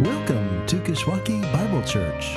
Welcome 0.00 0.66
to 0.68 0.76
Kishwaukee 0.78 1.42
Bible 1.52 1.82
Church. 1.82 2.34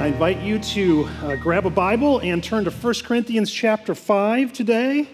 I 0.00 0.06
invite 0.06 0.40
you 0.40 0.58
to 0.58 1.04
uh, 1.04 1.36
grab 1.36 1.66
a 1.66 1.70
Bible 1.70 2.20
and 2.20 2.42
turn 2.42 2.64
to 2.64 2.70
1 2.70 2.94
Corinthians 3.04 3.52
chapter 3.52 3.94
5 3.94 4.54
today. 4.54 5.06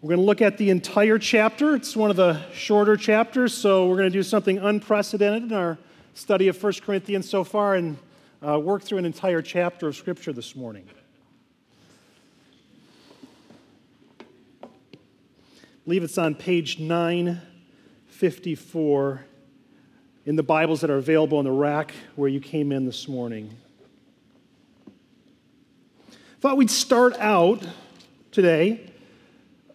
We're 0.00 0.08
going 0.08 0.20
to 0.20 0.24
look 0.26 0.40
at 0.40 0.56
the 0.56 0.70
entire 0.70 1.18
chapter. 1.18 1.74
It's 1.74 1.94
one 1.94 2.08
of 2.08 2.16
the 2.16 2.40
shorter 2.54 2.96
chapters, 2.96 3.52
so 3.52 3.86
we're 3.86 3.98
going 3.98 4.10
to 4.10 4.18
do 4.18 4.22
something 4.22 4.56
unprecedented 4.56 5.42
in 5.42 5.52
our 5.52 5.76
study 6.14 6.48
of 6.48 6.60
1 6.60 6.72
Corinthians 6.84 7.28
so 7.28 7.44
far 7.44 7.74
and 7.74 7.98
uh, 8.44 8.58
work 8.58 8.82
through 8.82 8.98
an 8.98 9.04
entire 9.04 9.42
chapter 9.42 9.88
of 9.88 9.94
Scripture 9.94 10.32
this 10.32 10.56
morning. 10.56 10.88
Believe 15.88 16.04
it's 16.04 16.18
on 16.18 16.34
page 16.34 16.78
954 16.78 19.24
in 20.26 20.36
the 20.36 20.42
Bibles 20.42 20.82
that 20.82 20.90
are 20.90 20.98
available 20.98 21.40
in 21.40 21.46
the 21.46 21.50
rack 21.50 21.94
where 22.14 22.28
you 22.28 22.40
came 22.40 22.72
in 22.72 22.84
this 22.84 23.08
morning. 23.08 23.56
Thought 26.40 26.58
we'd 26.58 26.70
start 26.70 27.16
out 27.18 27.66
today 28.32 28.92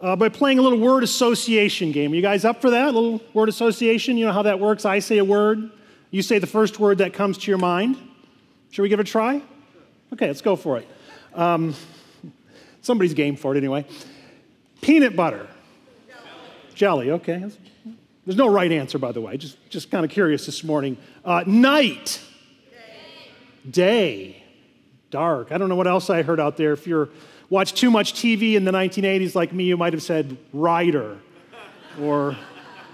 uh, 0.02 0.16
by 0.16 0.30
playing 0.30 0.60
a 0.60 0.62
little 0.62 0.78
word 0.78 1.02
association 1.02 1.92
game. 1.92 2.12
Are 2.12 2.16
you 2.16 2.22
guys 2.22 2.46
up 2.46 2.62
for 2.62 2.70
that? 2.70 2.90
A 2.90 2.92
little 2.92 3.20
word 3.34 3.50
association? 3.50 4.16
You 4.16 4.28
know 4.28 4.34
how 4.34 4.44
that 4.44 4.60
works? 4.60 4.86
I 4.86 5.00
say 5.00 5.18
a 5.18 5.26
word, 5.26 5.72
you 6.12 6.22
say 6.22 6.38
the 6.38 6.46
first 6.46 6.80
word 6.80 7.00
that 7.00 7.14
comes 7.14 7.40
to 7.40 7.50
your 7.50 7.58
mind. 7.58 7.98
Should 8.70 8.84
we 8.84 8.90
give 8.90 9.00
it 9.00 9.10
a 9.10 9.12
try? 9.12 9.42
Okay, 10.14 10.28
let's 10.28 10.42
go 10.42 10.56
for 10.56 10.78
it. 10.78 10.88
Um, 11.34 11.74
somebody's 12.82 13.16
game 13.16 13.36
for 13.36 13.56
it 13.56 13.58
anyway. 13.58 13.88
Peanut 14.80 15.16
butter. 15.16 15.48
Jelly, 16.74 17.12
okay. 17.12 17.46
There's 18.26 18.38
no 18.38 18.48
right 18.48 18.72
answer, 18.72 18.98
by 18.98 19.12
the 19.12 19.22
way. 19.22 19.38
Just, 19.38 19.58
just 19.70 19.92
kind 19.92 20.06
of 20.06 20.12
curious 20.12 20.46
this 20.46 20.64
morning. 20.64 20.98
Uh, 21.26 21.44
night. 21.46 22.22
Day. 23.70 23.72
Day. 23.72 24.44
Dark. 25.10 25.52
I 25.52 25.58
don't 25.58 25.70
know 25.70 25.76
what 25.76 25.88
else 25.88 26.10
I 26.10 26.24
heard 26.24 26.40
out 26.40 26.58
there. 26.58 26.74
If 26.74 26.88
you're 26.88 27.10
watched 27.50 27.78
too 27.78 27.92
much 27.92 28.14
TV 28.14 28.56
in 28.56 28.66
the 28.66 28.72
1980s 28.72 29.36
like 29.36 29.54
me, 29.54 29.66
you 29.66 29.78
might 29.78 29.94
have 29.94 30.02
said 30.02 30.38
rider 30.54 31.20
or 32.02 32.36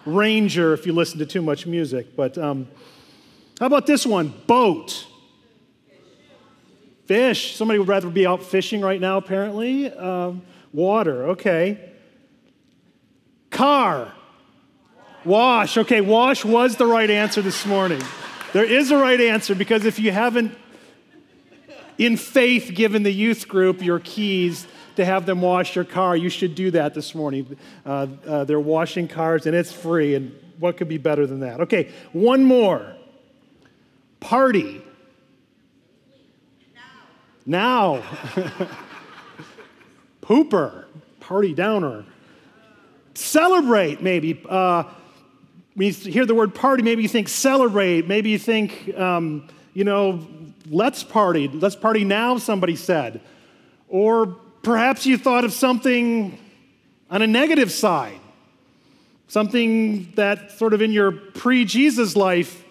ranger 0.05 0.73
if 0.73 0.85
you 0.85 0.93
listen 0.93 1.19
to 1.19 1.25
too 1.25 1.41
much 1.41 1.65
music. 1.65 2.15
But 2.15 2.37
um, 2.37 2.67
how 3.59 3.67
about 3.67 3.85
this 3.85 4.05
one? 4.05 4.33
Boat. 4.47 5.05
Fish. 7.05 7.55
Somebody 7.55 7.79
would 7.79 7.87
rather 7.87 8.09
be 8.09 8.25
out 8.25 8.43
fishing 8.43 8.81
right 8.81 8.99
now, 8.99 9.17
apparently. 9.17 9.91
Um, 9.91 10.41
water. 10.73 11.29
Okay. 11.29 11.88
Car. 13.49 14.13
Wash. 15.25 15.77
Okay, 15.77 16.01
wash 16.01 16.45
was 16.45 16.77
the 16.77 16.85
right 16.85 17.09
answer 17.09 17.41
this 17.41 17.65
morning. 17.65 18.01
There 18.53 18.63
is 18.63 18.91
a 18.91 18.97
right 18.97 19.19
answer 19.19 19.53
because 19.53 19.85
if 19.85 19.99
you 19.99 20.11
haven't, 20.11 20.57
in 21.97 22.15
faith, 22.17 22.71
given 22.73 23.03
the 23.03 23.11
youth 23.11 23.47
group 23.47 23.81
your 23.81 23.99
keys 23.99 24.65
to 24.95 25.05
have 25.05 25.25
them 25.25 25.41
wash 25.41 25.75
your 25.75 25.85
car, 25.85 26.15
you 26.15 26.29
should 26.29 26.55
do 26.55 26.71
that 26.71 26.93
this 26.93 27.13
morning. 27.13 27.57
Uh, 27.85 28.07
uh, 28.25 28.43
they're 28.45 28.59
washing 28.59 29.07
cars 29.07 29.45
and 29.45 29.55
it's 29.55 29.71
free, 29.71 30.15
and 30.15 30.33
what 30.59 30.77
could 30.77 30.87
be 30.87 30.97
better 30.97 31.27
than 31.27 31.41
that? 31.41 31.61
Okay, 31.61 31.91
one 32.13 32.43
more. 32.43 32.95
Party. 34.19 34.81
Now. 37.45 37.95
now. 37.95 38.03
Pooper. 40.21 40.85
Party 41.19 41.53
downer. 41.53 42.05
Celebrate, 43.13 44.01
maybe. 44.01 44.41
Uh, 44.47 44.83
when 45.75 45.87
you 45.87 45.93
hear 45.93 46.25
the 46.25 46.35
word 46.35 46.53
party, 46.53 46.83
maybe 46.83 47.01
you 47.01 47.07
think 47.07 47.29
celebrate. 47.29 48.07
Maybe 48.07 48.29
you 48.29 48.39
think, 48.39 48.97
um, 48.97 49.47
you 49.73 49.83
know, 49.83 50.27
let's 50.69 51.03
party. 51.03 51.47
Let's 51.47 51.75
party 51.75 52.03
now, 52.03 52.37
somebody 52.37 52.75
said. 52.75 53.21
Or 53.87 54.25
perhaps 54.61 55.05
you 55.05 55.17
thought 55.17 55.45
of 55.45 55.53
something 55.53 56.37
on 57.09 57.21
a 57.21 57.27
negative 57.27 57.71
side, 57.71 58.19
something 59.27 60.11
that 60.15 60.51
sort 60.51 60.73
of 60.73 60.81
in 60.81 60.91
your 60.91 61.11
pre 61.11 61.65
Jesus 61.65 62.15
life 62.15 62.63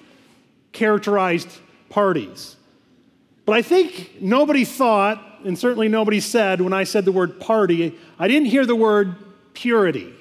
characterized 0.72 1.48
parties. 1.88 2.56
But 3.46 3.54
I 3.54 3.62
think 3.62 4.20
nobody 4.20 4.66
thought, 4.66 5.24
and 5.44 5.58
certainly 5.58 5.88
nobody 5.88 6.20
said 6.20 6.60
when 6.60 6.74
I 6.74 6.84
said 6.84 7.06
the 7.06 7.12
word 7.12 7.40
party, 7.40 7.98
I 8.18 8.28
didn't 8.28 8.48
hear 8.48 8.66
the 8.66 8.76
word 8.76 9.16
purity 9.54 10.12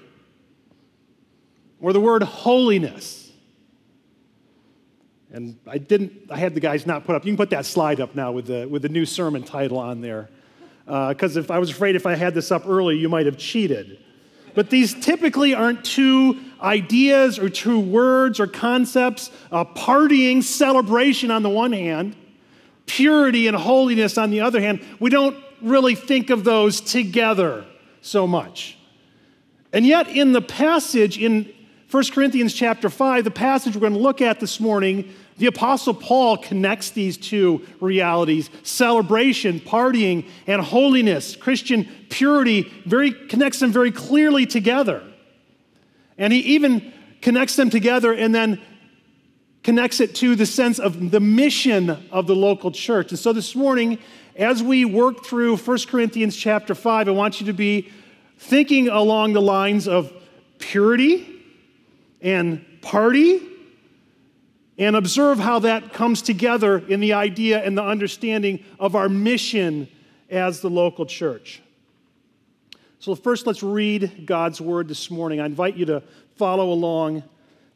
or 1.82 1.94
the 1.94 2.00
word 2.00 2.24
holiness. 2.24 3.32
And 5.32 5.58
I 5.68 5.78
didn't, 5.78 6.14
I 6.30 6.38
had 6.38 6.54
the 6.54 6.60
guys 6.60 6.86
not 6.86 7.06
put 7.06 7.16
up, 7.16 7.26
you 7.26 7.32
can 7.32 7.38
put 7.38 7.50
that 7.50 7.66
slide 7.66 8.00
up 8.00 8.16
now 8.16 8.32
with 8.32 8.48
the, 8.48 8.68
with 8.68 8.82
the 8.82 8.90
new 8.90 9.06
sermon 9.06 9.44
title 9.44 9.78
on 9.78 10.02
there. 10.02 10.30
Because 10.86 11.36
uh, 11.36 11.42
if 11.42 11.52
I 11.52 11.60
was 11.60 11.70
afraid 11.70 11.96
if 11.96 12.06
I 12.06 12.16
had 12.16 12.34
this 12.34 12.52
up 12.52 12.66
early, 12.66 12.98
you 12.98 13.10
might 13.10 13.26
have 13.26 13.38
cheated. 13.38 14.00
But 14.56 14.70
these 14.70 14.94
typically 14.94 15.54
aren't 15.54 15.84
two 15.84 16.40
ideas 16.62 17.38
or 17.38 17.50
two 17.50 17.80
words 17.80 18.40
or 18.40 18.48
concepts. 18.48 19.30
Uh, 19.52 19.66
partying, 19.66 20.42
celebration 20.42 21.30
on 21.30 21.44
the 21.44 21.50
one 21.50 21.74
hand, 21.74 22.16
purity 22.86 23.48
and 23.48 23.56
holiness 23.56 24.18
on 24.18 24.32
the 24.32 24.42
other 24.42 24.62
hand. 24.62 24.84
We 25.00 25.10
don't 25.10 25.38
really 25.62 25.94
think 25.94 26.30
of 26.30 26.44
those 26.44 26.82
together 26.82 27.66
so 28.02 28.26
much. 28.26 28.78
And 29.74 29.86
yet, 29.86 30.08
in 30.08 30.32
the 30.32 30.42
passage 30.42 31.18
in 31.18 31.54
1 31.90 32.04
Corinthians 32.12 32.54
chapter 32.54 32.90
5, 32.90 33.24
the 33.24 33.32
passage 33.32 33.74
we're 33.74 33.80
going 33.80 33.94
to 33.94 34.00
look 34.00 34.22
at 34.22 34.42
this 34.42 34.60
morning, 34.60 35.10
the 35.38 35.46
Apostle 35.46 35.94
Paul 35.94 36.36
connects 36.36 36.90
these 36.90 37.16
two 37.16 37.66
realities 37.80 38.50
celebration, 38.64 39.62
partying, 39.62 40.28
and 40.48 40.62
holiness, 40.62 41.38
Christian 41.38 41.88
purity, 42.10 42.64
very, 42.86 43.12
connects 43.12 43.60
them 43.60 43.72
very 43.72 43.92
clearly 43.92 44.46
together. 44.46 45.02
And 46.18 46.34
he 46.34 46.40
even 46.40 46.92
connects 47.22 47.56
them 47.56 47.70
together 47.70 48.14
and 48.14 48.36
then 48.36 48.62
connects 49.64 50.02
it 50.02 50.14
to 50.16 50.36
the 50.36 50.46
sense 50.46 50.80
of 50.80 51.12
the 51.12 51.22
mission 51.22 51.90
of 52.12 52.28
the 52.28 52.36
local 52.36 52.72
church. 52.72 53.12
And 53.12 53.20
so 53.20 53.32
this 53.32 53.56
morning, 53.56 53.98
as 54.36 54.62
we 54.62 54.84
work 54.84 55.24
through 55.24 55.56
1 55.56 55.78
Corinthians 55.88 56.36
chapter 56.36 56.76
5, 56.76 57.08
I 57.08 57.12
want 57.12 57.40
you 57.40 57.46
to 57.46 57.54
be 57.54 57.90
thinking 58.38 58.90
along 58.90 59.34
the 59.34 59.42
lines 59.42 59.88
of 59.88 60.12
purity 60.60 61.37
and 62.22 62.66
party 62.82 63.42
and 64.78 64.96
observe 64.96 65.40
how 65.40 65.60
that 65.60 65.94
comes 65.94 66.22
together 66.22 66.78
in 66.78 67.00
the 67.00 67.14
idea 67.14 67.64
and 67.64 67.78
the 67.78 67.84
understanding 67.84 68.64
of 68.80 68.96
our 68.96 69.10
mission 69.10 69.88
as 70.30 70.62
the 70.62 70.70
local 70.70 71.06
church. 71.06 71.62
So, 73.00 73.16
first, 73.16 73.48
let's 73.48 73.64
read 73.64 74.26
God's 74.26 74.60
word 74.60 74.88
this 74.88 75.10
morning. 75.10 75.40
I 75.40 75.46
invite 75.46 75.76
you 75.76 75.86
to 75.86 76.04
follow 76.36 76.72
along. 76.72 77.24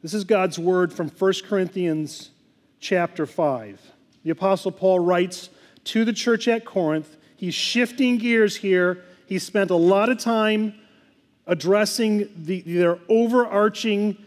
This 0.02 0.14
is 0.14 0.24
God's 0.24 0.58
word 0.58 0.92
from 0.92 1.10
1 1.10 1.34
Corinthians 1.46 2.32
chapter 2.80 3.26
5. 3.26 3.80
The 4.24 4.32
Apostle 4.32 4.72
Paul 4.72 5.00
writes 5.00 5.50
to 5.86 6.06
the 6.06 6.14
church 6.14 6.48
at 6.48 6.66
Corinth. 6.66 7.18
He's 7.36 7.54
shifting 7.54 8.18
gears 8.18 8.58
here. 8.58 9.04
He 9.28 9.40
spent 9.40 9.72
a 9.72 9.76
lot 9.76 10.10
of 10.10 10.18
time 10.18 10.74
addressing 11.48 12.30
the, 12.36 12.62
their 12.62 13.00
overarching 13.10 14.18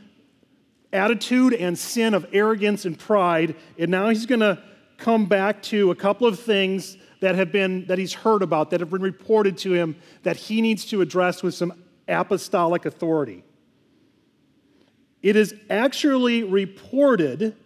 attitude 0.94 1.52
and 1.52 1.76
sin 1.76 2.14
of 2.14 2.26
arrogance 2.32 2.84
and 2.86 2.98
pride. 2.98 3.56
And 3.78 3.90
now 3.90 4.08
he's 4.08 4.24
going 4.24 4.40
to 4.40 4.62
come 4.96 5.26
back 5.26 5.60
to 5.64 5.90
a 5.90 5.94
couple 5.94 6.26
of 6.26 6.38
things 6.38 6.96
that 7.20 7.34
have 7.34 7.50
been 7.50 7.86
that 7.86 7.98
he's 7.98 8.12
heard 8.12 8.42
about 8.42 8.70
that 8.70 8.80
have 8.80 8.90
been 8.90 9.02
reported 9.02 9.58
to 9.58 9.72
him 9.72 9.96
that 10.22 10.36
he 10.36 10.62
needs 10.62 10.84
to 10.86 11.00
address 11.00 11.42
with 11.42 11.54
some 11.54 11.72
apostolic 12.06 12.86
authority. 12.86 13.44
It 15.22 15.36
is 15.36 15.54
actually 15.68 16.44
reported 16.44 17.56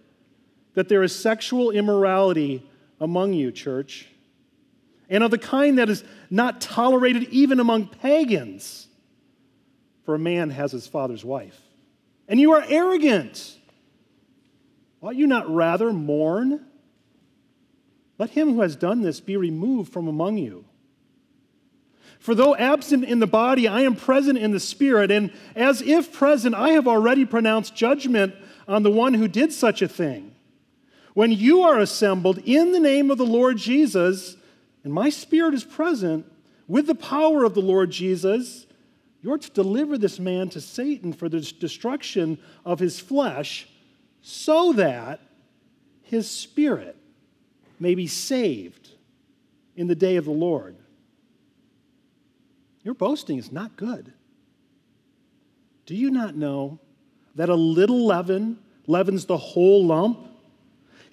that 0.75 0.89
there 0.89 1.03
is 1.03 1.15
sexual 1.15 1.71
immorality 1.71 2.65
among 3.01 3.33
you, 3.33 3.51
church, 3.51 4.09
and 5.11 5.25
of 5.25 5.31
the 5.31 5.39
kind 5.39 5.79
that 5.79 5.89
is 5.89 6.05
not 6.31 6.61
tolerated 6.61 7.25
even 7.31 7.59
among 7.59 7.89
pagans, 7.89 8.87
for 10.05 10.15
a 10.15 10.19
man 10.19 10.51
has 10.51 10.73
his 10.73 10.87
father's 10.87 11.25
wife 11.25 11.68
and 12.29 12.39
you 12.39 12.53
are 12.53 12.65
arrogant. 12.69 13.57
Ought 15.01 15.17
you 15.17 15.27
not 15.27 15.53
rather 15.53 15.93
mourn? 15.93 16.67
Let 18.19 18.31
him 18.31 18.55
who 18.55 18.61
has 18.61 18.77
done 18.77 19.01
this 19.01 19.21
be 19.21 19.37
removed 19.37 19.93
from 19.93 20.09
among 20.09 20.39
you. 20.39 20.65
For 22.19 22.35
though 22.35 22.57
absent 22.57 23.05
in 23.05 23.21
the 23.21 23.27
body, 23.27 23.69
I 23.69 23.83
am 23.83 23.95
present 23.95 24.39
in 24.39 24.51
the 24.51 24.61
spirit, 24.61 25.11
and 25.11 25.33
as 25.55 25.81
if 25.83 26.13
present, 26.13 26.55
I 26.55 26.71
have 26.71 26.89
already 26.89 27.25
pronounced 27.25 27.77
judgment 27.77 28.35
on 28.67 28.83
the 28.83 28.91
one 28.91 29.15
who 29.15 29.29
did 29.29 29.53
such 29.53 29.83
a 29.83 29.89
thing. 29.89 30.35
When 31.15 31.33
you 31.33 31.63
are 31.63 31.79
assembled 31.79 32.39
in 32.45 32.73
the 32.73 32.81
name 32.81 33.11
of 33.11 33.19
the 33.19 33.27
Lord 33.27 33.57
Jesus, 33.57 34.37
and 34.85 34.93
my 34.93 35.11
spirit 35.11 35.55
is 35.55 35.65
present, 35.65 36.27
with 36.67 36.87
the 36.87 36.95
power 36.95 37.45
of 37.45 37.55
the 37.55 37.63
Lord 37.63 37.91
Jesus, 37.91 38.67
you're 39.21 39.39
to 39.39 39.51
deliver 39.51 39.99
this 39.99 40.19
man 40.19 40.49
to 40.51 40.61
Satan 40.61 41.13
for 41.13 41.29
the 41.29 41.41
destruction 41.41 42.39
of 42.65 42.79
his 42.79 43.01
flesh, 43.01 43.69
so 44.23 44.73
that 44.75 45.21
his 46.03 46.31
spirit 46.31 46.97
may 47.81 47.95
be 47.95 48.07
saved 48.07 48.91
in 49.77 49.87
the 49.87 49.95
day 49.95 50.17
of 50.17 50.25
the 50.25 50.31
Lord. 50.31 50.77
Your 52.83 52.95
boasting 52.95 53.39
is 53.39 53.53
not 53.53 53.77
good. 53.77 54.13
Do 55.87 55.95
you 55.95 56.11
not 56.11 56.35
know 56.35 56.79
that 57.35 57.49
a 57.49 57.55
little 57.55 58.07
leaven 58.07 58.59
leavens 58.87 59.27
the 59.27 59.37
whole 59.37 59.85
lump? 59.85 60.27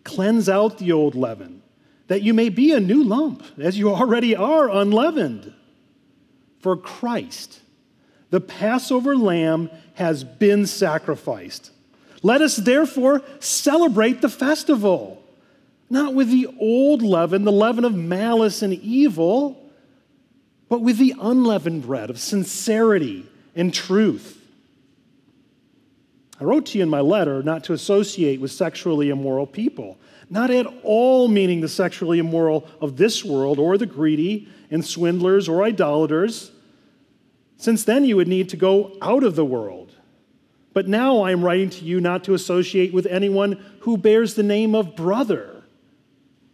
Cleanse 0.04 0.48
out 0.48 0.78
the 0.78 0.92
old 0.92 1.16
leaven, 1.16 1.64
that 2.08 2.22
you 2.22 2.34
may 2.34 2.50
be 2.50 2.72
a 2.72 2.80
new 2.80 3.04
lump, 3.04 3.44
as 3.58 3.78
you 3.78 3.90
already 3.90 4.36
are 4.36 4.70
unleavened. 4.70 5.54
For 6.60 6.78
Christ, 6.78 7.62
the 8.30 8.42
Passover 8.42 9.16
lamb, 9.16 9.70
has 9.96 10.24
been 10.24 10.66
sacrificed. 10.66 11.72
Let 12.22 12.42
us 12.42 12.58
therefore 12.58 13.22
celebrate 13.40 14.22
the 14.22 14.30
festival, 14.30 15.24
not 15.90 16.14
with 16.14 16.30
the 16.30 16.48
old 16.60 17.02
leaven, 17.02 17.44
the 17.44 17.52
leaven 17.52 17.86
of 17.86 17.96
malice 17.96 18.62
and 18.62 18.74
evil, 18.74 19.72
but 20.68 20.82
with 20.82 20.98
the 20.98 21.14
unleavened 21.20 21.84
bread 21.84 22.10
of 22.10 22.20
sincerity 22.20 23.26
and 23.56 23.74
truth. 23.74 24.42
I 26.40 26.44
wrote 26.44 26.66
to 26.68 26.78
you 26.78 26.84
in 26.84 26.90
my 26.90 27.00
letter 27.00 27.42
not 27.42 27.64
to 27.66 27.74
associate 27.74 28.42
with 28.42 28.52
sexually 28.52 29.10
immoral 29.10 29.48
people, 29.48 29.98
not 30.30 30.50
at 30.50 30.68
all 30.84 31.28
meaning 31.28 31.62
the 31.62 31.70
sexually 31.70 32.20
immoral 32.20 32.68
of 32.82 32.98
this 32.98 33.24
world 33.24 33.60
or 33.60 33.78
the 33.78 33.86
greedy 33.86 34.50
and 34.70 34.84
swindlers 34.84 35.48
or 35.48 35.64
idolaters, 35.64 36.52
since 37.58 37.84
then 37.84 38.06
you 38.06 38.16
would 38.16 38.28
need 38.28 38.50
to 38.50 38.58
go 38.58 38.96
out 39.02 39.24
of 39.24 39.36
the 39.36 39.46
world. 39.46 39.96
But 40.74 40.88
now 40.88 41.22
I 41.22 41.32
am 41.32 41.44
writing 41.44 41.70
to 41.72 41.86
you 41.86 42.02
not 42.02 42.26
to 42.26 42.34
associate 42.34 42.94
with 42.94 43.06
anyone 43.06 43.64
who 43.82 43.98
bears 43.98 44.34
the 44.34 44.44
name 44.44 44.76
of 44.76 44.96
brother 44.96 45.64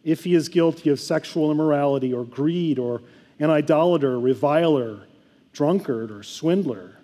if 0.03 0.23
he 0.23 0.35
is 0.35 0.47
guilty 0.47 0.89
of 0.89 0.99
sexual 0.99 1.51
immorality 1.51 2.13
or 2.13 2.23
greed 2.23 2.77
or 2.77 3.01
an 3.39 3.49
idolater, 3.49 4.19
reviler, 4.19 5.07
drunkard, 5.53 6.11
or 6.11 6.21
swindler. 6.21 6.97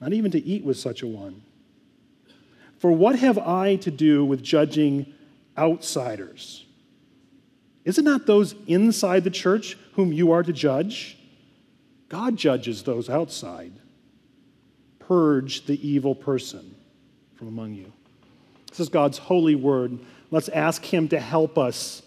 Not 0.00 0.12
even 0.12 0.30
to 0.30 0.44
eat 0.44 0.64
with 0.64 0.78
such 0.78 1.02
a 1.02 1.06
one. 1.08 1.42
For 2.78 2.92
what 2.92 3.18
have 3.18 3.36
I 3.36 3.76
to 3.76 3.90
do 3.90 4.24
with 4.24 4.42
judging 4.42 5.12
outsiders? 5.56 6.64
Is 7.84 7.98
it 7.98 8.04
not 8.04 8.26
those 8.26 8.54
inside 8.68 9.24
the 9.24 9.30
church 9.30 9.76
whom 9.94 10.12
you 10.12 10.30
are 10.30 10.44
to 10.44 10.52
judge? 10.52 11.17
God 12.08 12.36
judges 12.36 12.82
those 12.82 13.10
outside. 13.10 13.72
Purge 14.98 15.66
the 15.66 15.86
evil 15.86 16.14
person 16.14 16.74
from 17.34 17.48
among 17.48 17.74
you. 17.74 17.92
This 18.68 18.80
is 18.80 18.88
God's 18.88 19.18
holy 19.18 19.54
word. 19.54 19.98
Let's 20.30 20.48
ask 20.48 20.84
Him 20.84 21.08
to 21.08 21.20
help 21.20 21.58
us 21.58 22.02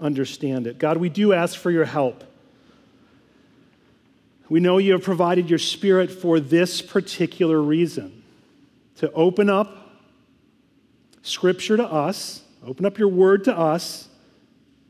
understand 0.00 0.66
it. 0.66 0.78
God, 0.78 0.96
we 0.96 1.08
do 1.08 1.32
ask 1.32 1.58
for 1.58 1.70
your 1.70 1.84
help. 1.84 2.24
We 4.48 4.60
know 4.60 4.78
you 4.78 4.92
have 4.92 5.02
provided 5.02 5.48
your 5.48 5.58
Spirit 5.58 6.10
for 6.10 6.38
this 6.38 6.82
particular 6.82 7.60
reason 7.60 8.22
to 8.96 9.10
open 9.12 9.50
up 9.50 9.80
Scripture 11.22 11.78
to 11.78 11.84
us, 11.84 12.42
open 12.66 12.84
up 12.84 12.98
your 12.98 13.08
word 13.08 13.44
to 13.44 13.58
us, 13.58 14.08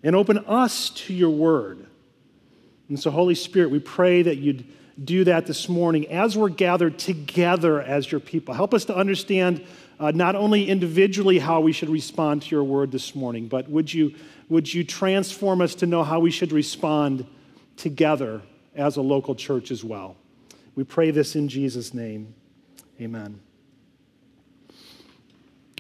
and 0.02 0.16
open 0.16 0.38
us 0.38 0.90
to 0.90 1.14
your 1.14 1.30
word. 1.30 1.86
And 2.88 2.98
so, 2.98 3.10
Holy 3.10 3.34
Spirit, 3.34 3.70
we 3.70 3.78
pray 3.78 4.22
that 4.22 4.36
you'd 4.36 4.64
do 5.02 5.24
that 5.24 5.46
this 5.46 5.68
morning 5.68 6.06
as 6.08 6.36
we're 6.36 6.48
gathered 6.48 6.98
together 6.98 7.80
as 7.80 8.10
your 8.10 8.20
people. 8.20 8.54
Help 8.54 8.74
us 8.74 8.84
to 8.86 8.96
understand 8.96 9.64
uh, 9.98 10.10
not 10.10 10.36
only 10.36 10.68
individually 10.68 11.38
how 11.38 11.60
we 11.60 11.72
should 11.72 11.88
respond 11.88 12.42
to 12.42 12.50
your 12.50 12.64
word 12.64 12.92
this 12.92 13.14
morning, 13.14 13.48
but 13.48 13.68
would 13.68 13.92
you, 13.92 14.14
would 14.48 14.72
you 14.72 14.84
transform 14.84 15.60
us 15.60 15.74
to 15.76 15.86
know 15.86 16.04
how 16.04 16.20
we 16.20 16.30
should 16.30 16.52
respond 16.52 17.26
together 17.76 18.42
as 18.74 18.96
a 18.96 19.02
local 19.02 19.34
church 19.34 19.70
as 19.70 19.82
well? 19.82 20.16
We 20.74 20.84
pray 20.84 21.10
this 21.10 21.36
in 21.36 21.48
Jesus' 21.48 21.94
name. 21.94 22.34
Amen. 23.00 23.40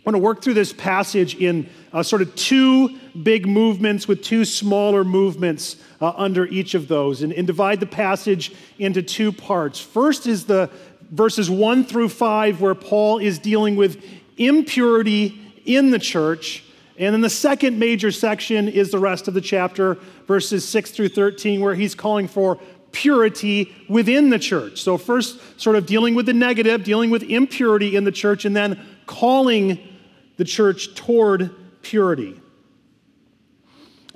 I 0.04 0.10
want 0.10 0.16
to 0.16 0.22
work 0.22 0.42
through 0.42 0.52
this 0.52 0.70
passage 0.70 1.36
in 1.36 1.66
uh, 1.90 2.02
sort 2.02 2.20
of 2.20 2.34
two 2.34 2.98
big 3.22 3.46
movements 3.46 4.06
with 4.06 4.22
two 4.22 4.44
smaller 4.44 5.02
movements 5.02 5.76
uh, 5.98 6.12
under 6.16 6.44
each 6.44 6.74
of 6.74 6.88
those 6.88 7.22
and, 7.22 7.32
and 7.32 7.46
divide 7.46 7.80
the 7.80 7.86
passage 7.86 8.54
into 8.78 9.02
two 9.02 9.32
parts. 9.32 9.80
First 9.80 10.26
is 10.26 10.44
the 10.44 10.68
verses 11.10 11.48
one 11.48 11.84
through 11.86 12.10
five, 12.10 12.60
where 12.60 12.74
Paul 12.74 13.18
is 13.18 13.38
dealing 13.38 13.76
with 13.76 14.04
impurity 14.36 15.40
in 15.64 15.90
the 15.90 15.98
church. 15.98 16.64
And 16.98 17.14
then 17.14 17.22
the 17.22 17.30
second 17.30 17.78
major 17.78 18.10
section 18.10 18.68
is 18.68 18.90
the 18.90 18.98
rest 18.98 19.26
of 19.26 19.32
the 19.32 19.40
chapter, 19.40 19.94
verses 20.26 20.68
6 20.68 20.90
through 20.90 21.08
13, 21.08 21.62
where 21.62 21.74
he's 21.74 21.94
calling 21.94 22.28
for 22.28 22.58
purity 22.92 23.74
within 23.88 24.28
the 24.28 24.38
church. 24.38 24.82
So, 24.82 24.98
first, 24.98 25.40
sort 25.58 25.76
of 25.76 25.86
dealing 25.86 26.14
with 26.14 26.26
the 26.26 26.34
negative, 26.34 26.84
dealing 26.84 27.08
with 27.08 27.22
impurity 27.22 27.96
in 27.96 28.04
the 28.04 28.12
church, 28.12 28.44
and 28.44 28.54
then 28.54 28.78
calling 29.06 29.93
the 30.36 30.44
church 30.44 30.94
toward 30.94 31.54
purity. 31.82 32.40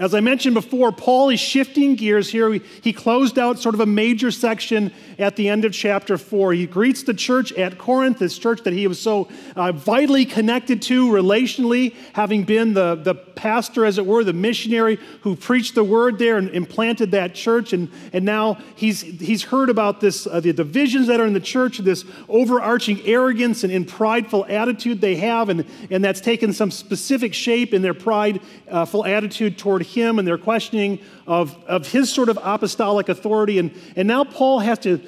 As 0.00 0.14
I 0.14 0.20
mentioned 0.20 0.54
before, 0.54 0.92
Paul 0.92 1.30
is 1.30 1.40
shifting 1.40 1.96
gears 1.96 2.30
here. 2.30 2.52
He 2.52 2.92
closed 2.92 3.36
out 3.36 3.58
sort 3.58 3.74
of 3.74 3.80
a 3.80 3.86
major 3.86 4.30
section 4.30 4.92
at 5.18 5.34
the 5.34 5.48
end 5.48 5.64
of 5.64 5.72
chapter 5.72 6.16
4. 6.16 6.52
He 6.52 6.66
greets 6.68 7.02
the 7.02 7.14
church 7.14 7.52
at 7.54 7.78
Corinth, 7.78 8.20
this 8.20 8.38
church 8.38 8.62
that 8.62 8.72
he 8.72 8.86
was 8.86 9.00
so 9.00 9.28
uh, 9.56 9.72
vitally 9.72 10.24
connected 10.24 10.82
to 10.82 11.08
relationally, 11.08 11.96
having 12.12 12.44
been 12.44 12.74
the, 12.74 12.94
the 12.94 13.16
pastor, 13.16 13.84
as 13.84 13.98
it 13.98 14.06
were, 14.06 14.22
the 14.22 14.32
missionary 14.32 15.00
who 15.22 15.34
preached 15.34 15.74
the 15.74 15.82
word 15.82 16.20
there 16.20 16.38
and, 16.38 16.48
and 16.50 16.68
planted 16.68 17.10
that 17.10 17.34
church. 17.34 17.72
And, 17.72 17.90
and 18.12 18.24
now 18.24 18.58
he's, 18.76 19.00
he's 19.00 19.42
heard 19.42 19.68
about 19.68 20.00
this, 20.00 20.28
uh, 20.28 20.38
the 20.38 20.52
divisions 20.52 21.08
that 21.08 21.18
are 21.18 21.26
in 21.26 21.32
the 21.32 21.40
church, 21.40 21.78
this 21.78 22.04
overarching 22.28 23.00
arrogance 23.04 23.64
and, 23.64 23.72
and 23.72 23.88
prideful 23.88 24.46
attitude 24.48 25.00
they 25.00 25.16
have, 25.16 25.48
and, 25.48 25.64
and 25.90 26.04
that's 26.04 26.20
taken 26.20 26.52
some 26.52 26.70
specific 26.70 27.34
shape 27.34 27.74
in 27.74 27.82
their 27.82 27.94
prideful 27.94 29.04
attitude 29.04 29.58
toward 29.58 29.87
him 29.88 30.18
and 30.18 30.26
their 30.26 30.38
questioning 30.38 31.00
of, 31.26 31.56
of 31.64 31.90
his 31.90 32.12
sort 32.12 32.28
of 32.28 32.38
apostolic 32.42 33.08
authority. 33.08 33.58
And, 33.58 33.72
and 33.96 34.06
now 34.06 34.24
Paul 34.24 34.60
has 34.60 34.78
to, 34.80 35.00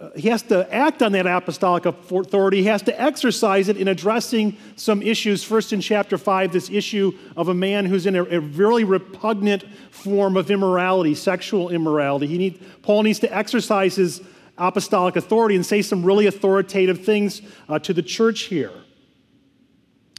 uh, 0.00 0.10
he 0.16 0.28
has 0.28 0.42
to 0.42 0.72
act 0.72 1.02
on 1.02 1.12
that 1.12 1.26
apostolic 1.26 1.84
authority. 1.86 2.58
He 2.58 2.66
has 2.66 2.82
to 2.82 3.00
exercise 3.00 3.68
it 3.68 3.76
in 3.76 3.88
addressing 3.88 4.56
some 4.76 5.02
issues. 5.02 5.42
First, 5.42 5.72
in 5.72 5.80
chapter 5.80 6.16
5, 6.16 6.52
this 6.52 6.70
issue 6.70 7.12
of 7.36 7.48
a 7.48 7.54
man 7.54 7.84
who's 7.84 8.06
in 8.06 8.16
a, 8.16 8.24
a 8.24 8.40
really 8.40 8.84
repugnant 8.84 9.64
form 9.90 10.36
of 10.36 10.50
immorality, 10.50 11.14
sexual 11.14 11.70
immorality. 11.70 12.26
He 12.26 12.38
need, 12.38 12.82
Paul 12.82 13.02
needs 13.02 13.18
to 13.20 13.36
exercise 13.36 13.96
his 13.96 14.22
apostolic 14.56 15.16
authority 15.16 15.54
and 15.54 15.64
say 15.64 15.82
some 15.82 16.04
really 16.04 16.26
authoritative 16.26 17.04
things 17.04 17.42
uh, 17.68 17.78
to 17.78 17.92
the 17.92 18.02
church 18.02 18.42
here. 18.42 18.72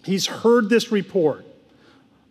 He's 0.03 0.27
heard 0.27 0.69
this 0.69 0.91
report 0.91 1.45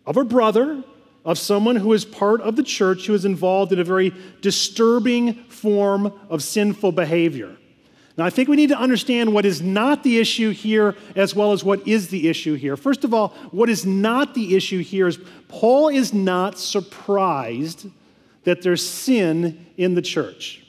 of 0.05 0.17
a 0.17 0.23
brother 0.23 0.83
of 1.25 1.37
someone 1.37 1.75
who 1.75 1.93
is 1.93 2.05
part 2.05 2.41
of 2.41 2.55
the 2.55 2.63
church 2.63 3.05
who 3.05 3.13
is 3.13 3.25
involved 3.25 3.71
in 3.71 3.79
a 3.79 3.83
very 3.83 4.13
disturbing 4.41 5.33
form 5.45 6.13
of 6.29 6.41
sinful 6.41 6.91
behavior. 6.91 7.55
Now, 8.17 8.25
I 8.25 8.29
think 8.29 8.49
we 8.49 8.57
need 8.57 8.69
to 8.69 8.77
understand 8.77 9.33
what 9.33 9.45
is 9.45 9.61
not 9.61 10.03
the 10.03 10.17
issue 10.17 10.49
here 10.49 10.95
as 11.15 11.33
well 11.33 11.53
as 11.53 11.63
what 11.63 11.87
is 11.87 12.09
the 12.09 12.27
issue 12.27 12.55
here. 12.55 12.75
First 12.75 13.05
of 13.05 13.13
all, 13.13 13.29
what 13.51 13.69
is 13.69 13.85
not 13.85 14.33
the 14.33 14.57
issue 14.57 14.79
here 14.83 15.07
is 15.07 15.17
Paul 15.47 15.87
is 15.87 16.13
not 16.13 16.59
surprised 16.59 17.87
that 18.43 18.61
there's 18.61 18.85
sin 18.85 19.65
in 19.77 19.95
the 19.95 20.01
church. 20.01 20.65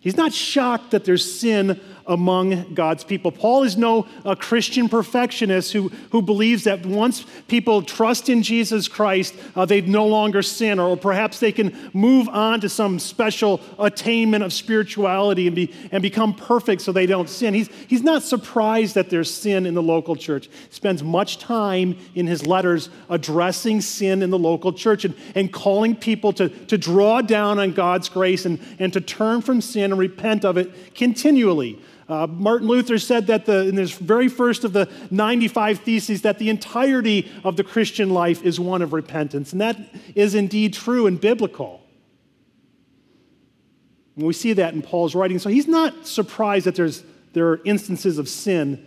He's 0.00 0.16
not 0.16 0.32
shocked 0.32 0.92
that 0.92 1.04
there's 1.04 1.38
sin 1.38 1.78
among 2.08 2.74
God's 2.74 3.04
people. 3.04 3.30
Paul 3.30 3.62
is 3.62 3.76
no 3.76 4.06
Christian 4.38 4.88
perfectionist 4.88 5.72
who, 5.72 5.88
who 6.10 6.22
believes 6.22 6.64
that 6.64 6.84
once 6.84 7.24
people 7.46 7.82
trust 7.82 8.28
in 8.28 8.42
Jesus 8.42 8.88
Christ, 8.88 9.34
uh, 9.54 9.64
they 9.64 9.80
no 9.82 10.06
longer 10.06 10.42
sin, 10.42 10.78
or, 10.78 10.88
or 10.88 10.96
perhaps 10.96 11.38
they 11.38 11.52
can 11.52 11.76
move 11.92 12.28
on 12.28 12.60
to 12.60 12.68
some 12.68 12.98
special 12.98 13.60
attainment 13.78 14.42
of 14.42 14.52
spirituality 14.52 15.46
and, 15.46 15.54
be, 15.54 15.72
and 15.92 16.02
become 16.02 16.34
perfect 16.34 16.82
so 16.82 16.92
they 16.92 17.06
don't 17.06 17.28
sin. 17.28 17.54
He's, 17.54 17.68
he's 17.86 18.02
not 18.02 18.22
surprised 18.22 18.94
that 18.94 19.10
there's 19.10 19.32
sin 19.32 19.66
in 19.66 19.74
the 19.74 19.82
local 19.82 20.16
church. 20.16 20.46
He 20.46 20.52
spends 20.74 21.02
much 21.02 21.38
time 21.38 21.96
in 22.14 22.26
his 22.26 22.46
letters 22.46 22.90
addressing 23.08 23.80
sin 23.80 24.22
in 24.22 24.30
the 24.30 24.38
local 24.38 24.72
church 24.72 25.04
and, 25.04 25.14
and 25.34 25.52
calling 25.52 25.94
people 25.94 26.32
to, 26.34 26.48
to 26.48 26.78
draw 26.78 27.20
down 27.20 27.58
on 27.58 27.72
God's 27.72 28.08
grace 28.08 28.46
and, 28.46 28.58
and 28.78 28.92
to 28.92 29.00
turn 29.00 29.42
from 29.42 29.60
sin 29.60 29.92
and 29.92 29.98
repent 29.98 30.44
of 30.44 30.56
it 30.56 30.94
continually. 30.94 31.78
Uh, 32.08 32.26
Martin 32.26 32.66
Luther 32.68 32.98
said 32.98 33.26
that 33.26 33.44
the, 33.44 33.68
in 33.68 33.76
his 33.76 33.92
very 33.92 34.28
first 34.28 34.64
of 34.64 34.72
the 34.72 34.90
95 35.10 35.80
Theses 35.80 36.22
that 36.22 36.38
the 36.38 36.48
entirety 36.48 37.30
of 37.44 37.56
the 37.56 37.64
Christian 37.64 38.10
life 38.10 38.42
is 38.44 38.58
one 38.58 38.80
of 38.80 38.94
repentance. 38.94 39.52
And 39.52 39.60
that 39.60 39.76
is 40.14 40.34
indeed 40.34 40.72
true 40.72 41.06
and 41.06 41.20
biblical. 41.20 41.82
And 44.16 44.26
we 44.26 44.32
see 44.32 44.54
that 44.54 44.72
in 44.72 44.80
Paul's 44.80 45.14
writing. 45.14 45.38
So 45.38 45.50
he's 45.50 45.68
not 45.68 46.06
surprised 46.06 46.66
that 46.66 46.76
there's, 46.76 47.04
there 47.34 47.48
are 47.50 47.60
instances 47.64 48.18
of 48.18 48.28
sin 48.28 48.86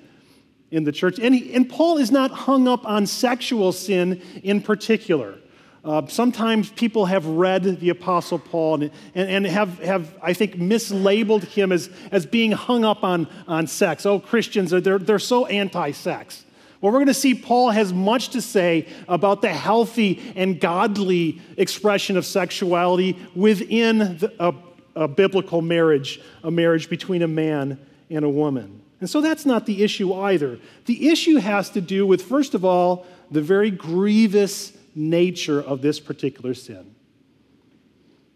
in 0.72 0.84
the 0.84 0.92
church. 0.92 1.20
And, 1.20 1.36
he, 1.36 1.54
and 1.54 1.70
Paul 1.70 1.98
is 1.98 2.12
not 2.12 2.32
hung 2.32 2.68
up 2.68 2.86
on 2.86 3.06
sexual 3.06 3.72
sin 3.72 4.22
in 4.42 4.62
particular. 4.62 5.38
Uh, 5.84 6.06
sometimes 6.08 6.70
people 6.70 7.06
have 7.08 7.26
read 7.26 7.64
the 7.80 7.90
Apostle 7.90 8.38
Paul 8.38 8.84
and, 8.84 8.92
and, 9.16 9.30
and, 9.30 9.46
have, 9.48 9.80
have, 9.80 10.16
I 10.22 10.34
think, 10.34 10.56
mislabeled 10.56 11.44
him 11.46 11.72
as, 11.72 11.90
as 12.12 12.26
being 12.28 12.52
hung 12.52 12.86
up 12.86 13.04
on, 13.04 13.28
on 13.48 13.66
sex. 13.66 14.06
Oh, 14.06 14.20
Christians, 14.20 14.70
they're, 14.70 15.00
they're 15.00 15.18
so 15.18 15.48
anti 15.48 15.92
sex. 15.92 16.46
Well, 16.82 16.92
we're 16.92 17.00
going 17.00 17.08
to 17.08 17.14
see 17.14 17.34
Paul 17.34 17.72
has 17.72 17.94
much 17.94 18.30
to 18.30 18.42
say 18.42 18.88
about 19.08 19.42
the 19.42 19.50
healthy 19.50 20.34
and 20.36 20.60
godly 20.60 21.42
expression 21.58 22.16
of 22.18 22.26
sexuality 22.26 23.18
within 23.36 23.98
the, 23.98 24.34
a, 24.40 24.54
a 24.96 25.08
biblical 25.08 25.62
marriage, 25.62 26.22
a 26.44 26.52
marriage 26.52 26.90
between 26.90 27.24
a 27.24 27.28
man 27.28 27.80
and 28.10 28.26
a 28.26 28.30
woman. 28.30 28.82
And 29.00 29.10
so 29.10 29.20
that's 29.20 29.48
not 29.48 29.66
the 29.66 29.84
issue 29.84 30.14
either. 30.14 30.60
The 30.86 31.10
issue 31.10 31.38
has 31.38 31.72
to 31.72 31.82
do 31.82 32.06
with, 32.06 32.22
first 32.22 32.54
of 32.54 32.64
all, 32.64 33.06
the 33.32 33.42
very 33.42 33.72
grievous 33.72 34.74
nature 34.96 35.62
of 35.62 35.82
this 35.82 36.00
particular 36.00 36.54
sin. 36.54 36.96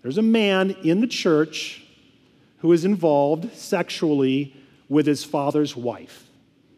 There's 0.01 0.17
a 0.17 0.23
man 0.23 0.71
in 0.83 1.01
the 1.01 1.07
church 1.07 1.83
who 2.59 2.71
is 2.71 2.85
involved 2.85 3.55
sexually 3.55 4.55
with 4.87 5.05
his 5.05 5.23
father's 5.23 5.75
wife. 5.75 6.29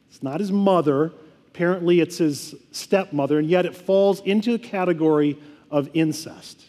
It's 0.09 0.23
not 0.23 0.39
his 0.39 0.51
mother, 0.51 1.11
apparently, 1.49 1.99
it's 1.99 2.17
his 2.17 2.55
stepmother, 2.71 3.39
and 3.39 3.49
yet 3.49 3.65
it 3.65 3.75
falls 3.75 4.21
into 4.21 4.53
the 4.53 4.59
category 4.59 5.37
of 5.69 5.89
incest. 5.93 6.63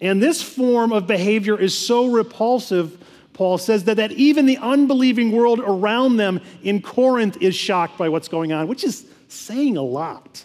And 0.00 0.22
this 0.22 0.42
form 0.42 0.92
of 0.92 1.06
behavior 1.06 1.58
is 1.58 1.76
so 1.76 2.06
repulsive, 2.06 3.02
Paul 3.32 3.58
says, 3.58 3.84
that, 3.84 3.96
that 3.96 4.12
even 4.12 4.46
the 4.46 4.58
unbelieving 4.58 5.32
world 5.32 5.60
around 5.60 6.18
them 6.18 6.40
in 6.62 6.82
Corinth 6.82 7.38
is 7.40 7.54
shocked 7.54 7.98
by 7.98 8.08
what's 8.08 8.28
going 8.28 8.52
on, 8.52 8.68
which 8.68 8.84
is 8.84 9.06
saying 9.28 9.76
a 9.76 9.82
lot. 9.82 10.44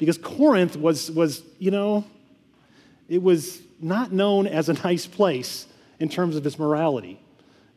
Because 0.00 0.16
Corinth 0.16 0.76
was, 0.76 1.10
was, 1.10 1.42
you 1.58 1.70
know, 1.70 2.04
it 3.06 3.22
was 3.22 3.60
not 3.80 4.12
known 4.12 4.46
as 4.46 4.70
a 4.70 4.72
nice 4.72 5.06
place 5.06 5.66
in 6.00 6.08
terms 6.08 6.36
of 6.36 6.46
its 6.46 6.58
morality. 6.58 7.20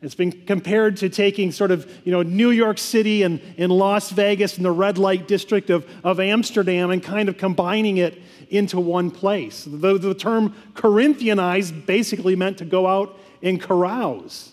It's 0.00 0.14
been 0.14 0.32
compared 0.32 0.96
to 0.98 1.10
taking 1.10 1.52
sort 1.52 1.70
of, 1.70 1.90
you 2.02 2.12
know, 2.12 2.22
New 2.22 2.50
York 2.50 2.78
City 2.78 3.22
and, 3.22 3.42
and 3.58 3.70
Las 3.70 4.10
Vegas 4.10 4.56
and 4.56 4.64
the 4.64 4.70
red 4.70 4.96
light 4.96 5.28
district 5.28 5.68
of, 5.68 5.86
of 6.02 6.18
Amsterdam 6.18 6.90
and 6.90 7.02
kind 7.02 7.28
of 7.28 7.36
combining 7.36 7.98
it 7.98 8.20
into 8.48 8.80
one 8.80 9.10
place. 9.10 9.64
The, 9.64 9.98
the 9.98 10.14
term 10.14 10.54
Corinthianized 10.72 11.84
basically 11.84 12.36
meant 12.36 12.56
to 12.58 12.64
go 12.64 12.86
out 12.86 13.18
and 13.42 13.60
carouse. 13.60 14.52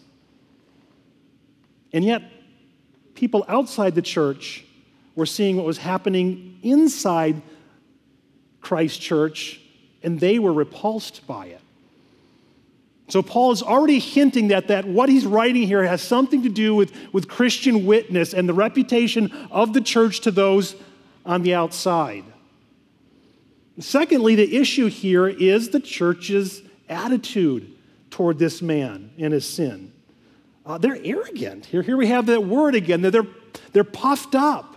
And 1.94 2.04
yet, 2.04 2.24
people 3.16 3.46
outside 3.48 3.96
the 3.96 4.02
church 4.02 4.66
were 5.16 5.26
seeing 5.26 5.56
what 5.56 5.66
was 5.66 5.78
happening 5.78 6.60
inside 6.64 7.42
Christ 8.62 9.02
church, 9.02 9.60
and 10.04 10.20
they 10.20 10.40
were 10.40 10.54
repulsed 10.54 11.26
by 11.28 11.48
it. 11.48 11.62
So 13.10 13.22
Paul 13.22 13.52
is 13.52 13.62
already 13.62 14.00
hinting 14.00 14.48
that, 14.50 14.70
that 14.70 14.86
what 14.86 15.10
he's 15.10 15.26
writing 15.26 15.64
here 15.68 15.84
has 15.84 16.02
something 16.02 16.44
to 16.44 16.50
do 16.50 16.74
with, 16.74 16.94
with 17.12 17.28
Christian 17.28 17.86
witness 17.86 18.34
and 18.34 18.48
the 18.48 18.54
reputation 18.54 19.32
of 19.52 19.74
the 19.74 19.82
church 19.82 20.22
to 20.22 20.32
those 20.32 20.76
on 21.26 21.42
the 21.42 21.54
outside. 21.54 22.24
Secondly, 23.80 24.36
the 24.36 24.56
issue 24.56 24.88
here 24.88 25.28
is 25.28 25.70
the 25.70 25.80
church's 25.82 26.62
attitude 26.88 27.74
toward 28.12 28.40
this 28.40 28.62
man 28.62 29.12
and 29.18 29.34
his 29.34 29.48
sin. 29.48 29.92
Uh, 30.66 30.78
they're 30.78 31.00
arrogant. 31.04 31.66
Here, 31.66 31.82
here 31.82 31.98
we 31.98 32.08
have 32.08 32.28
that 32.28 32.46
word 32.46 32.76
again. 32.76 33.02
They're, 33.02 33.28
they're 33.74 33.84
puffed 33.84 34.36
up. 34.36 34.71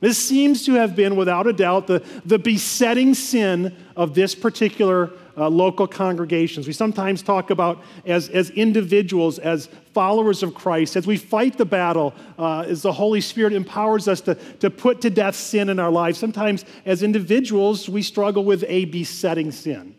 This 0.00 0.16
seems 0.16 0.64
to 0.64 0.72
have 0.72 0.96
been, 0.96 1.14
without 1.14 1.46
a 1.46 1.52
doubt, 1.52 1.86
the, 1.86 2.02
the 2.24 2.38
besetting 2.38 3.12
sin 3.14 3.76
of 3.96 4.14
this 4.14 4.34
particular 4.34 5.12
uh, 5.36 5.48
local 5.48 5.86
congregations. 5.86 6.66
We 6.66 6.72
sometimes 6.72 7.22
talk 7.22 7.50
about 7.50 7.82
as, 8.06 8.30
as 8.30 8.50
individuals, 8.50 9.38
as 9.38 9.68
followers 9.92 10.42
of 10.42 10.54
Christ, 10.54 10.96
as 10.96 11.06
we 11.06 11.18
fight 11.18 11.58
the 11.58 11.66
battle, 11.66 12.14
uh, 12.38 12.60
as 12.60 12.80
the 12.80 12.92
Holy 12.92 13.20
Spirit 13.20 13.52
empowers 13.52 14.08
us 14.08 14.22
to, 14.22 14.34
to 14.34 14.70
put 14.70 15.02
to 15.02 15.10
death 15.10 15.36
sin 15.36 15.68
in 15.68 15.78
our 15.78 15.90
lives. 15.90 16.18
Sometimes, 16.18 16.64
as 16.86 17.02
individuals, 17.02 17.88
we 17.88 18.02
struggle 18.02 18.44
with 18.44 18.64
a 18.68 18.86
besetting 18.86 19.52
sin. 19.52 19.94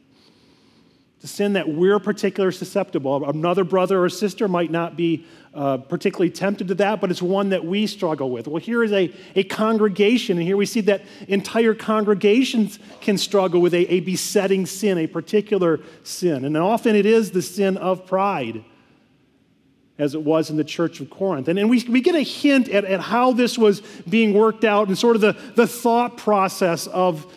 The 1.22 1.28
sin 1.28 1.54
that 1.54 1.70
we're 1.70 2.00
particularly 2.00 2.56
susceptible. 2.56 3.30
Another 3.30 3.63
brother 3.63 4.04
or 4.04 4.10
sister 4.10 4.48
might 4.48 4.72
not 4.72 4.98
be 4.98 5.25
uh, 5.54 5.78
particularly 5.78 6.32
tempted 6.32 6.68
to 6.70 6.75
that, 6.75 7.00
but 7.00 7.12
it's 7.12 7.22
one 7.22 7.50
that 7.50 7.63
we 7.63 7.86
struggle 7.86 8.32
with. 8.32 8.48
Well, 8.48 8.62
here 8.62 8.84
is 8.84 8.92
a, 8.92 9.13
a 9.36 9.44
congregation, 9.44 10.38
and 10.38 10.48
here 10.48 10.58
we 10.58 10.66
see 10.66 10.82
that 10.82 11.04
entire 11.28 11.75
congregations 11.75 12.80
can 13.01 13.20
struggle 13.20 13.62
with 13.62 13.75
a, 13.75 13.86
a 13.94 14.00
besetting 14.00 14.66
sin, 14.66 14.98
a 14.98 15.06
particular 15.06 15.80
sin. 16.04 16.44
And 16.44 16.58
often 16.58 16.96
it 16.96 17.06
is 17.06 17.30
the 17.30 17.44
sin 17.44 17.78
of 17.78 18.08
pride, 18.08 18.63
as 20.00 20.16
it 20.16 20.24
was 20.24 20.50
in 20.50 20.58
the 20.58 20.63
church 20.63 21.01
of 21.01 21.12
Corinth. 21.12 21.48
And, 21.48 21.60
and 21.60 21.70
we, 21.70 21.84
we 21.84 22.01
get 22.01 22.16
a 22.16 22.24
hint 22.24 22.68
at, 22.70 22.84
at 22.84 23.00
how 23.00 23.32
this 23.32 23.60
was 23.60 23.82
being 24.10 24.34
worked 24.34 24.63
out 24.63 24.88
and 24.88 24.98
sort 24.98 25.16
of 25.16 25.22
the, 25.22 25.38
the 25.56 25.68
thought 25.68 26.18
process 26.18 26.88
of 26.88 27.32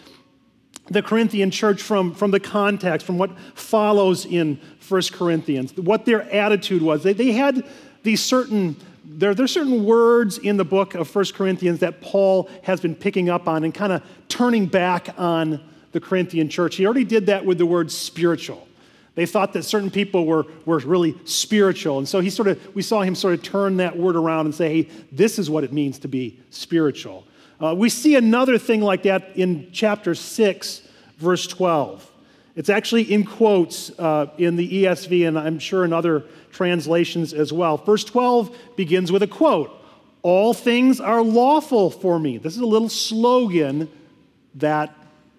the 0.86 1.02
Corinthian 1.02 1.50
church 1.50 1.82
from, 1.82 2.14
from 2.14 2.30
the 2.30 2.40
context, 2.40 3.06
from 3.06 3.18
what 3.18 3.30
follows 3.54 4.26
in 4.26 4.60
1 4.88 5.02
Corinthians, 5.12 5.76
what 5.76 6.04
their 6.04 6.22
attitude 6.30 6.82
was. 6.82 7.02
They, 7.02 7.14
they 7.14 7.32
had 7.32 7.66
these 8.02 8.22
certain 8.22 8.76
there, 9.06 9.30
are 9.30 9.46
certain 9.46 9.84
words 9.84 10.38
in 10.38 10.56
the 10.56 10.64
book 10.64 10.94
of 10.94 11.14
1 11.14 11.26
Corinthians 11.34 11.80
that 11.80 12.00
Paul 12.00 12.48
has 12.62 12.80
been 12.80 12.94
picking 12.94 13.28
up 13.28 13.46
on 13.46 13.64
and 13.64 13.72
kind 13.72 13.92
of 13.92 14.02
turning 14.28 14.66
back 14.66 15.08
on 15.18 15.60
the 15.92 16.00
Corinthian 16.00 16.48
church. 16.48 16.76
He 16.76 16.86
already 16.86 17.04
did 17.04 17.26
that 17.26 17.44
with 17.44 17.58
the 17.58 17.66
word 17.66 17.90
spiritual. 17.90 18.66
They 19.14 19.26
thought 19.26 19.52
that 19.52 19.62
certain 19.62 19.90
people 19.90 20.26
were, 20.26 20.46
were 20.64 20.78
really 20.78 21.16
spiritual. 21.24 21.98
And 21.98 22.08
so 22.08 22.20
he 22.20 22.30
sort 22.30 22.48
of, 22.48 22.74
we 22.74 22.82
saw 22.82 23.02
him 23.02 23.14
sort 23.14 23.34
of 23.34 23.42
turn 23.42 23.76
that 23.76 23.96
word 23.96 24.16
around 24.16 24.46
and 24.46 24.54
say, 24.54 24.82
hey, 24.82 24.90
this 25.12 25.38
is 25.38 25.48
what 25.48 25.62
it 25.62 25.72
means 25.72 26.00
to 26.00 26.08
be 26.08 26.40
spiritual. 26.50 27.24
Uh, 27.60 27.74
we 27.76 27.88
see 27.88 28.16
another 28.16 28.58
thing 28.58 28.80
like 28.80 29.04
that 29.04 29.36
in 29.36 29.68
chapter 29.72 30.14
6, 30.14 30.82
verse 31.18 31.46
12. 31.46 32.10
It's 32.56 32.68
actually 32.68 33.12
in 33.12 33.24
quotes 33.24 33.90
uh, 33.98 34.30
in 34.38 34.56
the 34.56 34.84
ESV, 34.84 35.26
and 35.26 35.38
I'm 35.38 35.58
sure 35.58 35.84
in 35.84 35.92
other 35.92 36.24
translations 36.52 37.32
as 37.32 37.52
well. 37.52 37.76
Verse 37.76 38.04
12 38.04 38.56
begins 38.76 39.10
with 39.10 39.22
a 39.22 39.26
quote 39.26 39.70
All 40.22 40.54
things 40.54 41.00
are 41.00 41.22
lawful 41.22 41.90
for 41.90 42.18
me. 42.18 42.38
This 42.38 42.54
is 42.54 42.60
a 42.60 42.66
little 42.66 42.88
slogan 42.88 43.88
that 44.56 44.94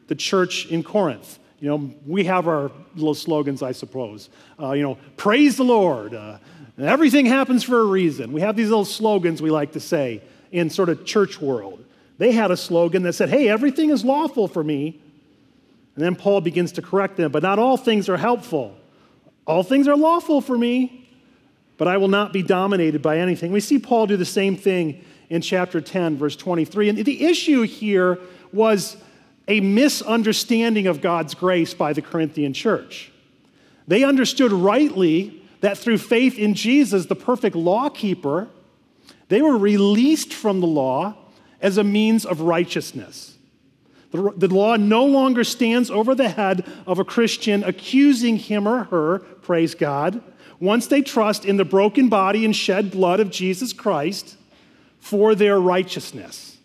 the 0.07 0.15
church 0.15 0.67
in 0.67 0.83
Corinth, 0.83 1.39
you 1.59 1.69
know, 1.69 1.93
we 2.05 2.25
have 2.25 2.47
our 2.47 2.69
little 2.95 3.15
slogans, 3.15 3.63
I 3.63 3.71
suppose. 3.71 4.29
Uh, 4.59 4.73
you 4.73 4.83
know, 4.83 4.97
praise 5.15 5.55
the 5.55 5.63
Lord. 5.63 6.13
Uh, 6.13 6.37
everything 6.77 7.25
happens 7.25 7.63
for 7.63 7.79
a 7.79 7.85
reason. 7.85 8.33
We 8.33 8.41
have 8.41 8.57
these 8.57 8.69
little 8.69 8.85
slogans 8.85 9.41
we 9.41 9.49
like 9.49 9.71
to 9.71 9.79
say 9.79 10.21
in 10.51 10.69
sort 10.69 10.89
of 10.89 11.05
church 11.05 11.41
world. 11.41 11.84
They 12.17 12.31
had 12.31 12.51
a 12.51 12.57
slogan 12.57 13.03
that 13.03 13.13
said, 13.13 13.29
hey, 13.29 13.49
everything 13.49 13.89
is 13.89 14.05
lawful 14.05 14.47
for 14.47 14.63
me 14.63 15.01
and 15.95 16.03
then 16.03 16.15
Paul 16.15 16.41
begins 16.41 16.73
to 16.73 16.81
correct 16.81 17.17
them. 17.17 17.31
But 17.31 17.41
not 17.43 17.57
all 17.57 17.77
things 17.77 18.09
are 18.09 18.17
helpful. 18.17 18.75
All 19.47 19.63
things 19.63 19.87
are 19.87 19.95
lawful 19.95 20.41
for 20.41 20.57
me, 20.57 21.07
but 21.77 21.87
I 21.87 21.97
will 21.97 22.07
not 22.07 22.33
be 22.33 22.43
dominated 22.43 23.01
by 23.01 23.19
anything. 23.19 23.51
We 23.51 23.59
see 23.59 23.79
Paul 23.79 24.07
do 24.07 24.17
the 24.17 24.25
same 24.25 24.57
thing 24.57 25.03
in 25.29 25.41
chapter 25.41 25.79
10, 25.79 26.17
verse 26.17 26.35
23. 26.35 26.89
And 26.89 26.97
the 27.05 27.25
issue 27.25 27.61
here 27.61 28.19
was 28.51 28.97
a 29.47 29.59
misunderstanding 29.61 30.87
of 30.87 31.01
God's 31.01 31.33
grace 31.33 31.73
by 31.73 31.93
the 31.93 32.01
Corinthian 32.01 32.53
church. 32.53 33.11
They 33.87 34.03
understood 34.03 34.51
rightly 34.51 35.41
that 35.61 35.77
through 35.77 35.99
faith 35.99 36.37
in 36.37 36.55
Jesus, 36.55 37.05
the 37.05 37.15
perfect 37.15 37.55
lawkeeper, 37.55 38.49
they 39.29 39.41
were 39.41 39.57
released 39.57 40.33
from 40.33 40.59
the 40.59 40.67
law 40.67 41.15
as 41.61 41.77
a 41.77 41.83
means 41.83 42.25
of 42.25 42.41
righteousness. 42.41 43.35
The, 44.11 44.47
law 44.47 44.77
no 44.77 45.05
longer 45.05 45.43
stands 45.43 45.91
over 45.91 46.15
the 46.15 46.29
head 46.29 46.65
of 46.87 46.99
a 46.99 47.05
Christian 47.05 47.63
accusing 47.63 48.37
him 48.37 48.67
or 48.67 48.85
her, 48.85 49.19
praise 49.19 49.75
God, 49.75 50.21
once 50.59 50.87
they 50.87 51.01
trust 51.01 51.43
in 51.43 51.57
the 51.57 51.65
broken 51.65 52.07
body 52.07 52.45
and 52.45 52.55
shed 52.55 52.91
blood 52.91 53.19
of 53.19 53.29
Jesus 53.29 53.73
Christ 53.73 54.37
for 54.99 55.35
their 55.35 55.59
righteousness. 55.59 56.57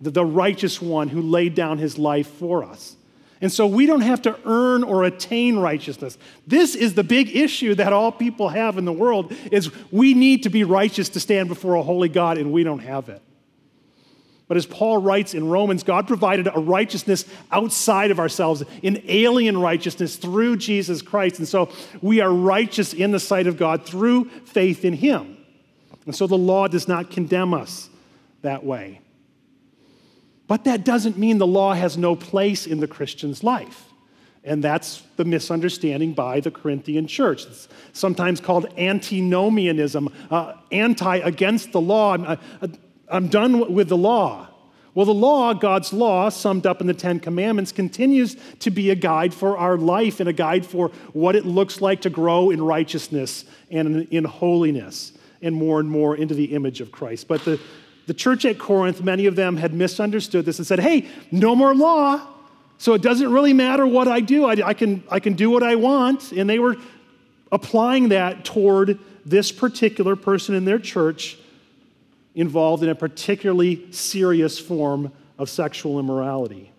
The, 0.00 0.10
the 0.10 0.24
righteous 0.24 0.82
one 0.82 1.08
who 1.08 1.22
laid 1.22 1.54
down 1.54 1.78
his 1.78 1.98
life 1.98 2.28
for 2.28 2.62
us. 2.62 2.96
And 3.40 3.50
so 3.50 3.66
we 3.66 3.86
don't 3.86 4.02
have 4.02 4.20
to 4.22 4.38
earn 4.44 4.82
or 4.84 5.04
attain 5.04 5.58
righteousness. 5.58 6.18
This 6.46 6.74
is 6.74 6.94
the 6.94 7.04
big 7.04 7.34
issue 7.34 7.74
that 7.76 7.92
all 7.92 8.12
people 8.12 8.50
have 8.50 8.76
in 8.76 8.84
the 8.84 8.92
world 8.92 9.32
is 9.50 9.70
we 9.90 10.12
need 10.12 10.42
to 10.42 10.50
be 10.50 10.62
righteous 10.62 11.08
to 11.10 11.20
stand 11.20 11.48
before 11.48 11.74
a 11.74 11.82
holy 11.82 12.10
God 12.10 12.36
and 12.36 12.52
we 12.52 12.64
don't 12.64 12.80
have 12.80 13.08
it. 13.08 13.22
But 14.50 14.56
as 14.56 14.66
Paul 14.66 14.98
writes 14.98 15.32
in 15.32 15.48
Romans, 15.48 15.84
God 15.84 16.08
provided 16.08 16.48
a 16.48 16.58
righteousness 16.58 17.24
outside 17.52 18.10
of 18.10 18.18
ourselves, 18.18 18.64
an 18.82 19.00
alien 19.06 19.56
righteousness 19.56 20.16
through 20.16 20.56
Jesus 20.56 21.02
Christ. 21.02 21.38
And 21.38 21.46
so 21.46 21.70
we 22.02 22.20
are 22.20 22.32
righteous 22.32 22.92
in 22.92 23.12
the 23.12 23.20
sight 23.20 23.46
of 23.46 23.56
God 23.56 23.86
through 23.86 24.24
faith 24.24 24.84
in 24.84 24.94
Him. 24.94 25.36
And 26.04 26.16
so 26.16 26.26
the 26.26 26.36
law 26.36 26.66
does 26.66 26.88
not 26.88 27.12
condemn 27.12 27.54
us 27.54 27.90
that 28.42 28.64
way. 28.64 29.00
But 30.48 30.64
that 30.64 30.84
doesn't 30.84 31.16
mean 31.16 31.38
the 31.38 31.46
law 31.46 31.72
has 31.74 31.96
no 31.96 32.16
place 32.16 32.66
in 32.66 32.80
the 32.80 32.88
Christian's 32.88 33.44
life. 33.44 33.84
And 34.42 34.64
that's 34.64 35.04
the 35.14 35.24
misunderstanding 35.24 36.12
by 36.12 36.40
the 36.40 36.50
Corinthian 36.50 37.06
church. 37.06 37.46
It's 37.46 37.68
sometimes 37.92 38.40
called 38.40 38.66
antinomianism, 38.76 40.12
uh, 40.28 40.54
anti 40.72 41.18
against 41.18 41.70
the 41.70 41.80
law. 41.80 42.14
I'm, 42.14 42.24
uh, 42.24 42.36
I'm 43.10 43.28
done 43.28 43.74
with 43.74 43.88
the 43.88 43.96
law. 43.96 44.48
Well, 44.92 45.06
the 45.06 45.14
law, 45.14 45.54
God's 45.54 45.92
law, 45.92 46.28
summed 46.30 46.66
up 46.66 46.80
in 46.80 46.88
the 46.88 46.94
Ten 46.94 47.20
Commandments, 47.20 47.70
continues 47.70 48.36
to 48.58 48.70
be 48.70 48.90
a 48.90 48.96
guide 48.96 49.32
for 49.32 49.56
our 49.56 49.76
life 49.76 50.18
and 50.18 50.28
a 50.28 50.32
guide 50.32 50.66
for 50.66 50.88
what 51.12 51.36
it 51.36 51.46
looks 51.46 51.80
like 51.80 52.00
to 52.02 52.10
grow 52.10 52.50
in 52.50 52.60
righteousness 52.60 53.44
and 53.70 54.08
in 54.10 54.24
holiness 54.24 55.12
and 55.42 55.54
more 55.54 55.78
and 55.78 55.88
more 55.88 56.16
into 56.16 56.34
the 56.34 56.46
image 56.46 56.80
of 56.80 56.90
Christ. 56.90 57.28
But 57.28 57.44
the, 57.44 57.60
the 58.06 58.14
church 58.14 58.44
at 58.44 58.58
Corinth, 58.58 59.00
many 59.00 59.26
of 59.26 59.36
them 59.36 59.56
had 59.56 59.72
misunderstood 59.72 60.44
this 60.44 60.58
and 60.58 60.66
said, 60.66 60.80
hey, 60.80 61.06
no 61.30 61.54
more 61.54 61.74
law. 61.74 62.26
So 62.78 62.94
it 62.94 63.02
doesn't 63.02 63.30
really 63.32 63.52
matter 63.52 63.86
what 63.86 64.08
I 64.08 64.20
do. 64.20 64.44
I, 64.44 64.56
I, 64.66 64.74
can, 64.74 65.04
I 65.08 65.20
can 65.20 65.34
do 65.34 65.50
what 65.50 65.62
I 65.62 65.76
want. 65.76 66.32
And 66.32 66.50
they 66.50 66.58
were 66.58 66.76
applying 67.52 68.08
that 68.08 68.44
toward 68.44 68.98
this 69.24 69.52
particular 69.52 70.16
person 70.16 70.56
in 70.56 70.64
their 70.64 70.78
church 70.78 71.38
involved 72.34 72.82
in 72.82 72.88
a 72.88 72.94
particularly 72.94 73.90
serious 73.92 74.58
form 74.58 75.12
of 75.38 75.48
sexual 75.48 75.98
immorality. 75.98 76.72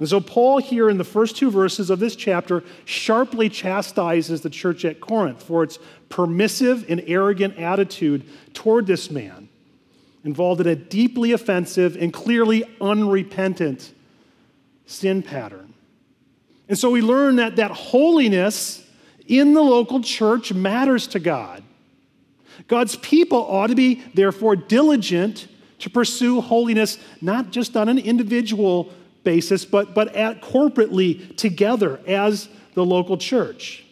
And 0.00 0.08
so, 0.08 0.20
Paul, 0.20 0.58
here 0.58 0.90
in 0.90 0.98
the 0.98 1.04
first 1.04 1.36
two 1.36 1.50
verses 1.50 1.88
of 1.88 2.00
this 2.00 2.16
chapter, 2.16 2.64
sharply 2.84 3.48
chastises 3.48 4.40
the 4.40 4.50
church 4.50 4.84
at 4.84 5.00
Corinth 5.00 5.42
for 5.42 5.62
its 5.62 5.78
permissive 6.08 6.84
and 6.88 7.02
arrogant 7.06 7.56
attitude 7.56 8.24
toward 8.52 8.86
this 8.86 9.10
man 9.10 9.48
involved 10.24 10.60
in 10.60 10.66
a 10.66 10.76
deeply 10.76 11.32
offensive 11.32 11.96
and 11.96 12.12
clearly 12.12 12.64
unrepentant 12.80 13.92
sin 14.86 15.22
pattern. 15.22 15.72
And 16.68 16.78
so 16.78 16.90
we 16.90 17.02
learn 17.02 17.36
that 17.36 17.56
that 17.56 17.70
holiness 17.70 18.84
in 19.26 19.54
the 19.54 19.62
local 19.62 20.00
church 20.00 20.52
matters 20.52 21.06
to 21.08 21.18
God. 21.18 21.62
God's 22.68 22.96
people 22.96 23.38
ought 23.38 23.68
to 23.68 23.74
be, 23.74 24.02
therefore, 24.14 24.56
diligent 24.56 25.48
to 25.80 25.90
pursue 25.90 26.40
holiness, 26.40 26.98
not 27.20 27.50
just 27.50 27.76
on 27.76 27.88
an 27.88 27.98
individual 27.98 28.92
basis, 29.24 29.64
but, 29.64 29.94
but 29.94 30.14
at 30.14 30.40
corporately 30.42 31.36
together 31.36 32.00
as 32.06 32.48
the 32.74 32.84
local 32.84 33.16
church. 33.16 33.84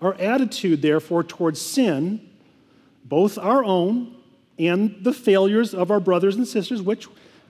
Our 0.00 0.14
attitude, 0.14 0.82
therefore, 0.82 1.24
towards 1.24 1.60
sin 1.60 2.26
both 3.04 3.38
our 3.38 3.64
own 3.64 4.14
and 4.58 4.96
the 5.00 5.12
failures 5.12 5.74
of 5.74 5.90
our 5.90 6.00
brothers 6.00 6.36
and 6.36 6.46
sisters, 6.46 6.80
which 6.80 7.08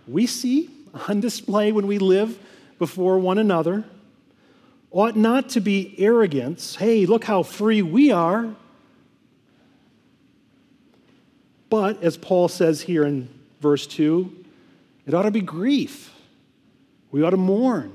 we 0.08 0.26
see 0.26 0.70
on 1.08 1.20
display 1.20 1.70
when 1.70 1.86
we 1.86 1.98
live 1.98 2.38
before 2.78 3.18
one 3.18 3.38
another, 3.38 3.84
ought 4.90 5.16
not 5.16 5.50
to 5.50 5.60
be 5.60 5.94
arrogance. 5.98 6.74
Hey, 6.76 7.06
look 7.06 7.24
how 7.24 7.42
free 7.42 7.82
we 7.82 8.10
are. 8.10 8.54
But, 11.68 12.02
as 12.02 12.16
Paul 12.16 12.48
says 12.48 12.80
here 12.80 13.04
in 13.04 13.28
verse 13.60 13.86
2, 13.86 14.44
it 15.06 15.14
ought 15.14 15.22
to 15.22 15.30
be 15.30 15.40
grief. 15.40 16.12
We 17.12 17.22
ought 17.22 17.30
to 17.30 17.36
mourn. 17.36 17.92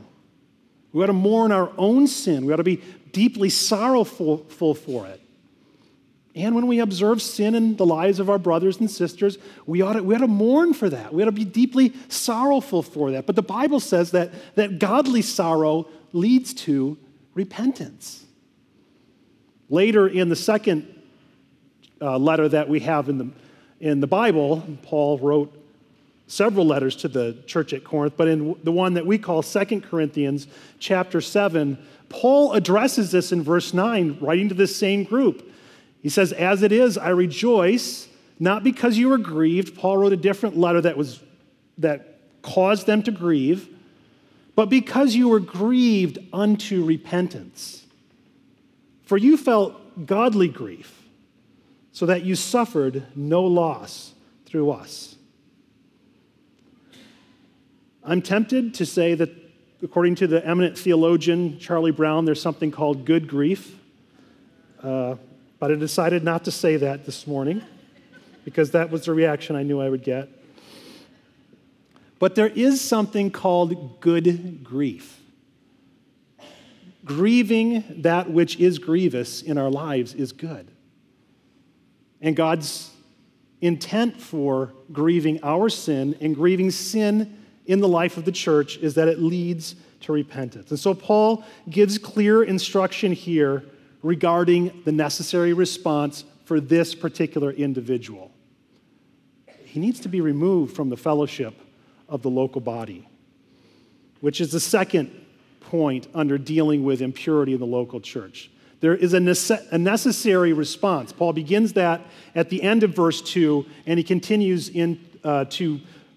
We 0.94 1.04
ought 1.04 1.08
to 1.08 1.14
mourn 1.14 1.52
our 1.52 1.72
own 1.78 2.08
sin. 2.08 2.46
We 2.46 2.54
ought 2.54 2.58
to 2.58 2.64
be 2.64 2.82
deeply 3.12 3.50
sorrowful 3.50 4.38
for 4.76 5.06
it. 5.08 5.22
And 6.36 6.54
when 6.54 6.68
we 6.68 6.80
observe 6.80 7.22
sin 7.22 7.56
in 7.56 7.78
the 7.78 7.86
lives 7.86 8.20
of 8.20 8.30
our 8.30 8.38
brothers 8.38 8.82
and 8.82 8.92
sisters, 8.92 9.38
we 9.66 9.82
ought, 9.82 9.94
to, 9.94 10.04
we 10.04 10.14
ought 10.16 10.20
to 10.20 10.28
mourn 10.28 10.74
for 10.74 10.90
that. 10.90 11.14
We 11.14 11.24
ought 11.24 11.28
to 11.28 11.32
be 11.32 11.46
deeply 11.46 11.94
sorrowful 12.10 12.84
for 12.84 13.12
that. 13.12 13.26
But 13.26 13.38
the 13.38 13.42
Bible 13.42 13.80
says 13.80 14.12
that, 14.12 14.34
that 14.56 14.78
godly 14.78 15.22
sorrow 15.22 15.88
leads 16.16 16.54
to 16.54 16.98
repentance. 17.34 18.26
Later 19.70 20.08
in 20.08 20.30
the 20.30 20.36
second 20.36 20.88
uh, 22.02 22.18
letter 22.18 22.48
that 22.48 22.70
we 22.70 22.80
have 22.82 23.10
in 23.10 23.18
the, 23.18 23.30
in 23.80 24.00
the 24.00 24.08
Bible, 24.08 24.64
Paul 24.84 25.20
wrote 25.20 25.62
several 26.28 26.66
letters 26.66 26.96
to 26.98 27.08
the 27.08 27.38
church 27.46 27.74
at 27.74 27.84
Corinth, 27.84 28.14
but 28.18 28.28
in 28.28 28.56
the 28.64 28.72
one 28.72 28.94
that 28.94 29.06
we 29.06 29.18
call 29.18 29.42
Second 29.42 29.82
Corinthians 29.82 30.48
chapter 30.80 31.22
7, 31.22 31.78
Paul 32.10 32.54
addresses 32.54 33.12
this 33.12 33.32
in 33.32 33.44
verse 33.44 33.74
9, 33.74 34.18
writing 34.22 34.50
to 34.50 34.56
this 34.56 34.76
same 34.76 35.04
group. 35.04 35.52
He 36.02 36.10
says, 36.10 36.32
As 36.32 36.64
it 36.64 36.72
is, 36.72 36.98
I 36.98 37.10
rejoice, 37.10 38.08
not 38.40 38.64
because 38.64 38.98
you 38.98 39.10
were 39.10 39.18
grieved. 39.18 39.76
Paul 39.76 39.98
wrote 39.98 40.14
a 40.14 40.18
different 40.18 40.58
letter 40.58 40.82
that, 40.82 40.98
was, 40.98 41.22
that 41.78 42.20
caused 42.42 42.86
them 42.86 43.04
to 43.04 43.12
grieve, 43.12 43.70
but 44.56 44.70
because 44.70 45.16
you 45.16 45.30
were 45.30 45.40
grieved 45.40 46.18
unto 46.32 46.84
repentance. 46.84 47.86
For 49.04 49.18
you 49.18 49.38
felt 49.38 50.06
godly 50.06 50.48
grief, 50.48 51.04
so 51.92 52.06
that 52.08 52.24
you 52.24 52.36
suffered 52.36 53.04
no 53.16 53.44
loss 53.44 54.14
through 54.46 54.72
us. 54.72 55.16
I'm 58.04 58.22
tempted 58.22 58.74
to 58.76 58.86
say 58.86 59.16
that, 59.16 59.30
according 59.82 60.16
to 60.16 60.28
the 60.28 60.46
eminent 60.46 60.78
theologian 60.78 61.58
Charlie 61.60 61.92
Brown, 61.92 62.26
there's 62.26 62.42
something 62.42 62.72
called 62.72 63.06
good 63.06 63.28
grief. 63.28 63.80
Uh, 64.82 65.16
but 65.58 65.72
I 65.72 65.76
decided 65.76 66.24
not 66.24 66.44
to 66.46 66.52
say 66.52 66.78
that 66.78 67.06
this 67.06 67.26
morning 67.26 67.62
because 68.44 68.72
that 68.72 68.92
was 68.92 69.06
the 69.06 69.14
reaction 69.14 69.56
I 69.56 69.64
knew 69.64 69.82
I 69.82 69.90
would 69.90 70.04
get. 70.04 70.30
But 72.20 72.36
there 72.36 72.48
is 72.48 72.82
something 72.82 73.32
called 73.32 74.00
good 74.00 74.64
grief. 74.64 75.20
Grieving 77.04 77.84
that 78.02 78.32
which 78.32 78.60
is 78.60 78.80
grievous 78.80 79.42
in 79.42 79.58
our 79.58 79.70
lives 79.70 80.14
is 80.14 80.32
good. 80.32 80.72
And 82.22 82.36
God's 82.36 82.92
intent 83.62 84.20
for 84.20 84.74
grieving 84.92 85.40
our 85.44 85.70
sin 85.70 86.16
and 86.22 86.36
grieving 86.36 86.72
sin 86.72 87.38
in 87.66 87.80
the 87.80 87.88
life 87.88 88.18
of 88.18 88.26
the 88.26 88.32
church 88.32 88.78
is 88.78 88.96
that 88.96 89.08
it 89.08 89.20
leads 89.20 89.76
to 90.02 90.14
repentance. 90.14 90.72
And 90.72 90.80
so 90.80 90.94
Paul 90.94 91.44
gives 91.70 91.98
clear 91.98 92.44
instruction 92.44 93.12
here 93.12 93.64
regarding 94.02 94.82
the 94.86 94.92
necessary 94.92 95.54
response 95.54 96.24
for 96.46 96.60
this 96.60 96.94
particular 96.94 97.52
individual. 97.52 98.32
He 99.66 99.80
needs 99.80 100.00
to 100.02 100.10
be 100.10 100.22
removed 100.22 100.76
from 100.76 100.90
the 100.90 100.98
fellowship 100.98 101.60
of 102.08 102.22
the 102.22 102.30
local 102.30 102.62
body, 102.62 103.08
which 104.22 104.42
is 104.42 104.52
the 104.52 104.60
second 104.60 105.26
point 105.62 106.08
under 106.14 106.38
dealing 106.38 106.84
with 106.84 107.02
impurity 107.02 107.54
in 107.54 107.60
the 107.60 107.66
local 107.66 108.00
church. 108.00 108.52
There 108.82 108.96
is 108.96 109.14
a, 109.14 109.20
nece- 109.20 109.72
a 109.72 109.78
necessary 109.78 110.54
response. 110.54 111.12
Paul 111.12 111.34
begins 111.34 111.74
that 111.74 112.02
at 112.36 112.50
the 112.50 112.62
end 112.62 112.84
of 112.84 112.94
verse 112.94 113.22
2, 113.22 113.66
and 113.88 113.98
he 113.98 114.04
continues 114.04 114.70
into 114.70 115.00
uh, 115.24 115.46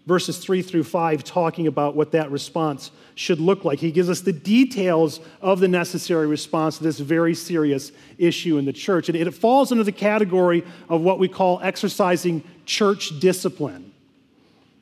verses 0.06 0.38
3 0.38 0.62
through 0.62 0.84
5 0.84 1.22
talking 1.22 1.66
about 1.66 1.94
what 1.94 2.12
that 2.12 2.30
response 2.30 2.90
should 3.14 3.40
look 3.40 3.64
like. 3.64 3.78
He 3.78 3.90
gives 3.90 4.08
us 4.08 4.20
the 4.22 4.32
details 4.32 5.20
of 5.40 5.60
the 5.60 5.68
necessary 5.68 6.26
response 6.26 6.78
to 6.78 6.84
this 6.84 6.98
very 6.98 7.34
serious 7.34 7.92
issue 8.16 8.58
in 8.58 8.64
the 8.64 8.72
church. 8.72 9.08
And 9.08 9.16
it 9.16 9.30
falls 9.32 9.70
under 9.70 9.84
the 9.84 9.92
category 9.92 10.64
of 10.88 11.00
what 11.02 11.18
we 11.18 11.28
call 11.28 11.60
exercising 11.62 12.42
church 12.64 13.18
discipline. 13.20 13.87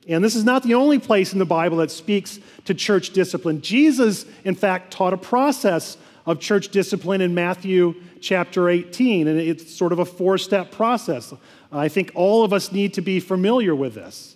And 0.09 0.23
this 0.23 0.37
is 0.37 0.45
not 0.45 0.63
the 0.63 0.75
only 0.75 0.99
place 0.99 1.33
in 1.33 1.39
the 1.39 1.47
Bible 1.47 1.79
that 1.79 1.91
speaks 1.91 2.39
to 2.67 2.75
church 2.75 3.11
discipline. 3.11 3.61
Jesus, 3.61 4.25
in 4.45 4.55
fact, 4.55 4.93
taught 4.93 5.13
a 5.13 5.19
process 5.19 5.97
of 6.25 6.41
church 6.41 6.69
discipline 6.69 7.21
in 7.21 7.35
Matthew 7.35 7.95
chapter 8.21 8.69
18, 8.69 9.29
and 9.29 9.41
it's 9.41 9.75
sort 9.75 9.93
of 9.93 9.99
a 9.99 10.05
four 10.05 10.39
step 10.39 10.71
process. 10.71 11.33
I 11.73 11.89
think 11.89 12.13
all 12.15 12.45
of 12.45 12.53
us 12.53 12.73
need 12.73 12.95
to 12.95 13.01
be 13.01 13.21
familiar 13.21 13.75
with 13.75 13.95
this. 13.95 14.36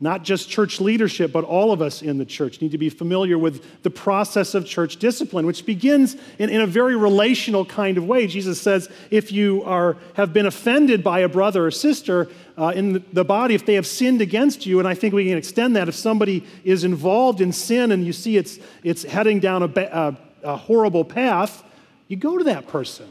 Not 0.00 0.24
just 0.24 0.50
church 0.50 0.80
leadership, 0.80 1.32
but 1.32 1.44
all 1.44 1.72
of 1.72 1.80
us 1.80 2.02
in 2.02 2.18
the 2.18 2.24
church 2.24 2.60
need 2.60 2.72
to 2.72 2.78
be 2.78 2.90
familiar 2.90 3.38
with 3.38 3.82
the 3.84 3.90
process 3.90 4.54
of 4.54 4.66
church 4.66 4.96
discipline, 4.96 5.46
which 5.46 5.64
begins 5.64 6.16
in, 6.38 6.50
in 6.50 6.60
a 6.60 6.66
very 6.66 6.96
relational 6.96 7.64
kind 7.64 7.96
of 7.96 8.04
way. 8.04 8.26
Jesus 8.26 8.60
says, 8.60 8.90
if 9.10 9.30
you 9.30 9.62
are, 9.62 9.96
have 10.14 10.32
been 10.32 10.46
offended 10.46 11.04
by 11.04 11.20
a 11.20 11.28
brother 11.28 11.66
or 11.66 11.70
sister 11.70 12.28
uh, 12.58 12.72
in 12.74 13.04
the 13.12 13.24
body, 13.24 13.54
if 13.54 13.64
they 13.64 13.74
have 13.74 13.86
sinned 13.86 14.20
against 14.20 14.66
you, 14.66 14.80
and 14.80 14.88
I 14.88 14.94
think 14.94 15.14
we 15.14 15.28
can 15.28 15.38
extend 15.38 15.76
that 15.76 15.88
if 15.88 15.94
somebody 15.94 16.44
is 16.64 16.82
involved 16.82 17.40
in 17.40 17.52
sin 17.52 17.92
and 17.92 18.04
you 18.04 18.12
see 18.12 18.36
it's, 18.36 18.58
it's 18.82 19.04
heading 19.04 19.38
down 19.38 19.62
a, 19.62 19.66
a, 19.76 20.16
a 20.42 20.56
horrible 20.56 21.04
path, 21.04 21.62
you 22.08 22.16
go 22.16 22.36
to 22.36 22.44
that 22.44 22.66
person 22.66 23.08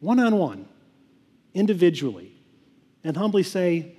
one 0.00 0.18
on 0.18 0.36
one, 0.36 0.66
individually 1.54 2.32
and 3.04 3.16
humbly 3.16 3.42
say, 3.42 3.93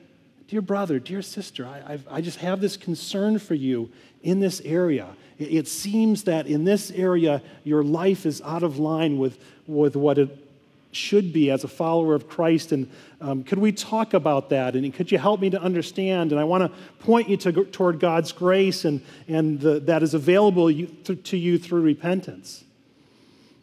Dear 0.47 0.62
brother, 0.62 0.99
dear 0.99 1.21
sister, 1.21 1.65
I, 1.65 1.93
I've, 1.93 2.08
i 2.10 2.21
just 2.21 2.38
have 2.38 2.62
this 2.62 2.77
concern 2.77 3.39
for 3.39 3.55
you 3.55 3.89
in 4.21 4.39
this 4.39 4.62
area. 4.62 5.08
It, 5.39 5.53
it 5.53 5.67
seems 5.67 6.23
that 6.25 6.45
in 6.45 6.65
this 6.65 6.91
area, 6.91 7.41
your 7.63 7.84
life 7.84 8.25
is 8.25 8.41
out 8.41 8.62
of 8.62 8.77
line 8.77 9.17
with, 9.17 9.39
with 9.65 9.95
what 9.95 10.19
it 10.19 10.29
should 10.91 11.34
be 11.34 11.49
as 11.49 11.63
a 11.63 11.67
follower 11.67 12.13
of 12.13 12.29
Christ. 12.29 12.71
And 12.71 12.89
um, 13.19 13.43
could 13.43 13.58
we 13.58 13.71
talk 13.71 14.13
about 14.13 14.49
that? 14.49 14.75
And 14.75 14.93
could 14.93 15.12
you 15.12 15.17
help 15.17 15.41
me 15.41 15.49
to 15.49 15.62
understand? 15.62 16.31
And 16.31 16.39
I 16.39 16.43
want 16.43 16.63
to 16.63 16.79
point 17.03 17.27
you 17.27 17.38
to, 17.38 17.65
toward 17.65 17.99
God's 17.99 18.31
grace 18.31 18.86
and, 18.86 19.01
and 19.27 19.60
the, 19.60 19.79
that 19.81 20.03
is 20.03 20.13
available 20.13 20.69
you, 20.69 20.88
th- 20.88 21.23
to 21.31 21.38
you 21.38 21.58
through 21.58 21.81
repentance. 21.81 22.63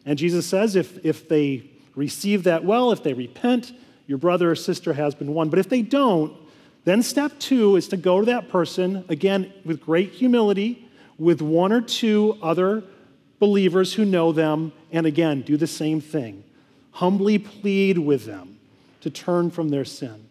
And 0.05 0.19
Jesus 0.19 0.45
says 0.45 0.75
if, 0.75 1.03
if 1.05 1.29
they 1.29 1.63
receive 1.95 2.43
that 2.43 2.65
well, 2.65 2.91
if 2.91 3.03
they 3.03 3.13
repent, 3.13 3.71
your 4.05 4.17
brother 4.17 4.51
or 4.51 4.55
sister 4.55 4.93
has 4.93 5.15
been 5.15 5.33
won. 5.33 5.49
But 5.49 5.59
if 5.59 5.69
they 5.69 5.81
don't, 5.81 6.33
then, 6.85 7.01
step 7.01 7.39
two 7.39 7.77
is 7.77 7.87
to 7.89 7.97
go 7.97 8.19
to 8.19 8.25
that 8.25 8.49
person, 8.49 9.05
again, 9.07 9.53
with 9.63 9.79
great 9.79 10.11
humility, 10.11 10.89
with 11.17 11.41
one 11.41 11.71
or 11.71 11.79
two 11.79 12.37
other 12.41 12.83
believers 13.39 13.93
who 13.93 14.03
know 14.03 14.33
them, 14.33 14.73
and 14.91 15.05
again, 15.05 15.41
do 15.41 15.55
the 15.55 15.67
same 15.67 16.01
thing. 16.01 16.43
Humbly 16.91 17.39
plead 17.39 17.97
with 17.97 18.25
them 18.25 18.59
to 19.01 19.09
turn 19.09 19.49
from 19.49 19.69
their 19.69 19.85
sin. 19.85 20.27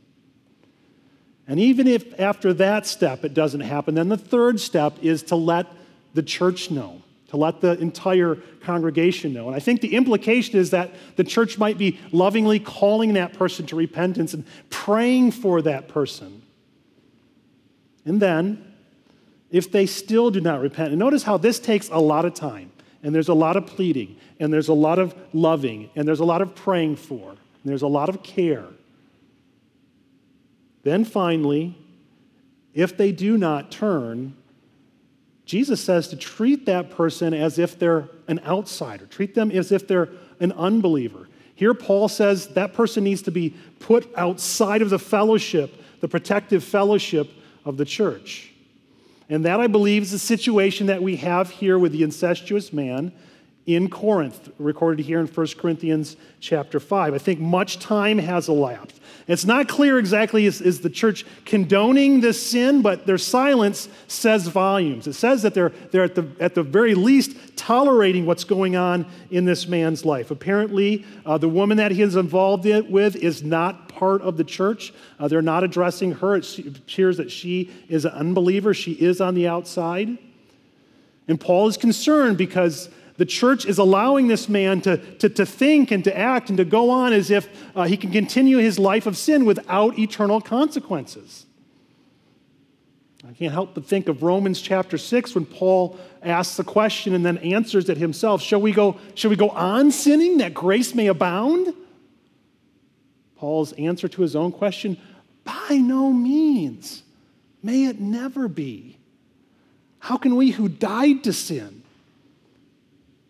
And 1.48 1.58
even 1.58 1.86
if 1.86 2.18
after 2.20 2.52
that 2.54 2.86
step 2.86 3.24
it 3.24 3.34
doesn't 3.34 3.60
happen, 3.60 3.94
then 3.94 4.08
the 4.08 4.16
third 4.16 4.60
step 4.60 4.94
is 5.02 5.22
to 5.24 5.36
let 5.36 5.66
the 6.14 6.22
church 6.22 6.70
know, 6.70 7.02
to 7.28 7.36
let 7.36 7.60
the 7.62 7.78
entire 7.80 8.36
congregation 8.60 9.32
know. 9.32 9.48
And 9.48 9.56
I 9.56 9.58
think 9.58 9.80
the 9.80 9.94
implication 9.94 10.58
is 10.58 10.70
that 10.70 10.92
the 11.16 11.24
church 11.24 11.58
might 11.58 11.78
be 11.78 11.98
lovingly 12.12 12.60
calling 12.60 13.14
that 13.14 13.32
person 13.32 13.66
to 13.66 13.76
repentance 13.76 14.34
and 14.34 14.44
praying 14.70 15.32
for 15.32 15.62
that 15.62 15.88
person 15.88 16.41
and 18.04 18.20
then, 18.20 18.72
if 19.50 19.70
they 19.70 19.86
still 19.86 20.30
do 20.30 20.40
not 20.40 20.60
repent, 20.60 20.90
and 20.90 20.98
notice 20.98 21.22
how 21.22 21.36
this 21.36 21.58
takes 21.58 21.88
a 21.90 21.98
lot 21.98 22.24
of 22.24 22.34
time, 22.34 22.72
and 23.02 23.14
there's 23.14 23.28
a 23.28 23.34
lot 23.34 23.56
of 23.56 23.66
pleading, 23.66 24.16
and 24.40 24.52
there's 24.52 24.68
a 24.68 24.74
lot 24.74 24.98
of 24.98 25.14
loving, 25.32 25.90
and 25.94 26.06
there's 26.06 26.20
a 26.20 26.24
lot 26.24 26.42
of 26.42 26.54
praying 26.54 26.96
for, 26.96 27.30
and 27.30 27.38
there's 27.64 27.82
a 27.82 27.88
lot 27.88 28.08
of 28.08 28.22
care. 28.22 28.66
Then 30.82 31.04
finally, 31.04 31.76
if 32.74 32.96
they 32.96 33.12
do 33.12 33.36
not 33.36 33.70
turn, 33.70 34.34
Jesus 35.44 35.80
says 35.80 36.08
to 36.08 36.16
treat 36.16 36.66
that 36.66 36.90
person 36.90 37.34
as 37.34 37.58
if 37.58 37.78
they're 37.78 38.08
an 38.28 38.40
outsider, 38.46 39.06
treat 39.06 39.34
them 39.34 39.50
as 39.50 39.70
if 39.70 39.86
they're 39.86 40.08
an 40.40 40.52
unbeliever. 40.52 41.28
Here, 41.54 41.74
Paul 41.74 42.08
says 42.08 42.48
that 42.48 42.72
person 42.72 43.04
needs 43.04 43.22
to 43.22 43.30
be 43.30 43.54
put 43.78 44.10
outside 44.16 44.82
of 44.82 44.90
the 44.90 44.98
fellowship, 44.98 45.74
the 46.00 46.08
protective 46.08 46.64
fellowship 46.64 47.30
of 47.64 47.76
the 47.76 47.84
church. 47.84 48.50
And 49.28 49.44
that, 49.44 49.60
I 49.60 49.66
believe, 49.66 50.02
is 50.02 50.10
the 50.10 50.18
situation 50.18 50.88
that 50.88 51.02
we 51.02 51.16
have 51.16 51.50
here 51.50 51.78
with 51.78 51.92
the 51.92 52.02
incestuous 52.02 52.72
man 52.72 53.12
in 53.64 53.88
Corinth, 53.88 54.50
recorded 54.58 55.06
here 55.06 55.20
in 55.20 55.26
1 55.26 55.46
Corinthians 55.58 56.16
chapter 56.40 56.80
5. 56.80 57.14
I 57.14 57.18
think 57.18 57.38
much 57.38 57.78
time 57.78 58.18
has 58.18 58.48
elapsed. 58.48 59.00
It's 59.28 59.44
not 59.44 59.68
clear 59.68 59.98
exactly 59.98 60.46
is, 60.46 60.60
is, 60.60 60.80
the 60.80 60.90
church 60.90 61.24
condoning 61.44 62.20
this 62.20 62.44
sin, 62.44 62.82
but 62.82 63.06
their 63.06 63.18
silence 63.18 63.88
says 64.08 64.48
volumes. 64.48 65.06
It 65.06 65.12
says 65.12 65.42
that 65.42 65.54
they're, 65.54 65.70
they're 65.92 66.02
at, 66.02 66.16
the, 66.16 66.28
at 66.40 66.56
the 66.56 66.64
very 66.64 66.94
least 66.96 67.36
tolerating 67.56 68.26
what's 68.26 68.42
going 68.42 68.74
on 68.74 69.06
in 69.30 69.44
this 69.44 69.68
man's 69.68 70.04
life. 70.04 70.32
Apparently, 70.32 71.04
uh, 71.24 71.38
the 71.38 71.48
woman 71.48 71.76
that 71.76 71.92
he 71.92 72.02
is 72.02 72.16
involved 72.16 72.66
in, 72.66 72.90
with 72.90 73.14
is 73.14 73.44
not 73.44 73.88
part 73.88 74.22
of 74.22 74.36
the 74.36 74.44
church. 74.44 74.92
Uh, 75.20 75.28
they're 75.28 75.40
not 75.40 75.62
addressing 75.62 76.12
her. 76.12 76.34
It 76.34 76.58
appears 76.58 77.16
that 77.18 77.30
she 77.30 77.70
is 77.88 78.04
an 78.04 78.12
unbeliever, 78.12 78.74
she 78.74 78.92
is 78.92 79.20
on 79.20 79.34
the 79.34 79.46
outside. 79.46 80.18
And 81.28 81.40
Paul 81.40 81.68
is 81.68 81.76
concerned 81.76 82.36
because 82.36 82.90
the 83.16 83.26
church 83.26 83.66
is 83.66 83.78
allowing 83.78 84.28
this 84.28 84.48
man 84.48 84.80
to, 84.82 84.96
to, 85.16 85.28
to 85.28 85.44
think 85.44 85.90
and 85.90 86.02
to 86.04 86.16
act 86.16 86.48
and 86.48 86.56
to 86.58 86.64
go 86.64 86.90
on 86.90 87.12
as 87.12 87.30
if 87.30 87.48
uh, 87.76 87.84
he 87.84 87.96
can 87.96 88.10
continue 88.10 88.58
his 88.58 88.78
life 88.78 89.06
of 89.06 89.16
sin 89.16 89.44
without 89.44 89.98
eternal 89.98 90.40
consequences. 90.40 91.46
I 93.28 93.32
can't 93.34 93.52
help 93.52 93.74
but 93.74 93.86
think 93.86 94.08
of 94.08 94.22
Romans 94.22 94.60
chapter 94.60 94.98
6 94.98 95.34
when 95.34 95.46
Paul 95.46 95.98
asks 96.22 96.56
the 96.56 96.64
question 96.64 97.14
and 97.14 97.24
then 97.24 97.38
answers 97.38 97.88
it 97.88 97.96
himself. 97.96 98.42
Shall 98.42 98.60
we 98.60 98.72
go, 98.72 98.98
shall 99.14 99.30
we 99.30 99.36
go 99.36 99.50
on 99.50 99.90
sinning 99.90 100.38
that 100.38 100.54
grace 100.54 100.94
may 100.94 101.06
abound? 101.06 101.72
Paul's 103.36 103.72
answer 103.74 104.08
to 104.08 104.22
his 104.22 104.34
own 104.34 104.52
question 104.52 104.96
by 105.44 105.76
no 105.76 106.12
means. 106.12 107.02
May 107.62 107.84
it 107.84 108.00
never 108.00 108.48
be. 108.48 108.98
How 110.00 110.16
can 110.16 110.34
we 110.34 110.50
who 110.50 110.68
died 110.68 111.22
to 111.24 111.32
sin 111.32 111.81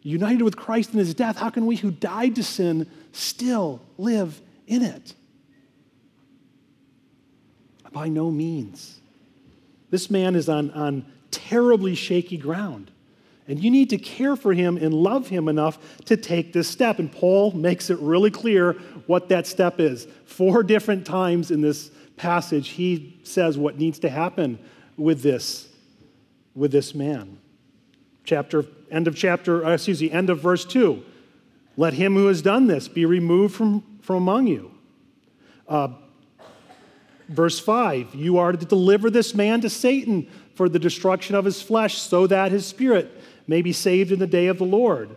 united 0.02 0.42
with 0.42 0.56
Christ 0.56 0.92
in 0.92 0.98
his 0.98 1.14
death, 1.14 1.38
how 1.38 1.50
can 1.50 1.66
we 1.66 1.76
who 1.76 1.90
died 1.90 2.34
to 2.36 2.42
sin 2.42 2.90
still 3.12 3.80
live 3.98 4.40
in 4.66 4.82
it? 4.82 5.14
By 7.92 8.08
no 8.08 8.30
means. 8.30 9.00
This 9.90 10.10
man 10.10 10.34
is 10.34 10.48
on, 10.48 10.70
on 10.70 11.04
terribly 11.30 11.94
shaky 11.94 12.38
ground. 12.38 12.90
And 13.46 13.62
you 13.62 13.70
need 13.70 13.90
to 13.90 13.98
care 13.98 14.36
for 14.36 14.54
him 14.54 14.78
and 14.78 14.94
love 14.94 15.28
him 15.28 15.48
enough 15.48 15.78
to 16.06 16.16
take 16.16 16.52
this 16.52 16.68
step. 16.68 16.98
And 16.98 17.12
Paul 17.12 17.50
makes 17.52 17.90
it 17.90 17.98
really 17.98 18.30
clear 18.30 18.74
what 19.06 19.28
that 19.28 19.46
step 19.46 19.78
is. 19.78 20.06
Four 20.24 20.62
different 20.62 21.04
times 21.04 21.50
in 21.50 21.60
this 21.60 21.90
passage, 22.16 22.68
he 22.70 23.20
says 23.24 23.58
what 23.58 23.78
needs 23.78 23.98
to 24.00 24.08
happen 24.08 24.58
with 24.96 25.22
this, 25.22 25.68
with 26.54 26.72
this 26.72 26.94
man. 26.94 27.41
Chapter 28.24 28.64
end 28.90 29.08
of 29.08 29.16
chapter, 29.16 29.64
uh, 29.64 29.72
excuse 29.72 30.00
me, 30.00 30.10
end 30.10 30.30
of 30.30 30.40
verse 30.40 30.64
2. 30.64 31.02
Let 31.76 31.94
him 31.94 32.14
who 32.14 32.26
has 32.26 32.42
done 32.42 32.66
this 32.66 32.86
be 32.86 33.06
removed 33.06 33.54
from, 33.54 33.82
from 34.02 34.16
among 34.16 34.46
you. 34.46 34.70
Uh, 35.66 35.88
verse 37.28 37.58
5 37.58 38.14
You 38.14 38.38
are 38.38 38.52
to 38.52 38.66
deliver 38.66 39.10
this 39.10 39.34
man 39.34 39.60
to 39.62 39.70
Satan 39.70 40.28
for 40.54 40.68
the 40.68 40.78
destruction 40.78 41.34
of 41.34 41.44
his 41.44 41.62
flesh, 41.62 41.98
so 41.98 42.26
that 42.26 42.52
his 42.52 42.66
spirit 42.66 43.10
may 43.46 43.62
be 43.62 43.72
saved 43.72 44.12
in 44.12 44.18
the 44.18 44.26
day 44.26 44.46
of 44.46 44.58
the 44.58 44.64
Lord. 44.64 45.16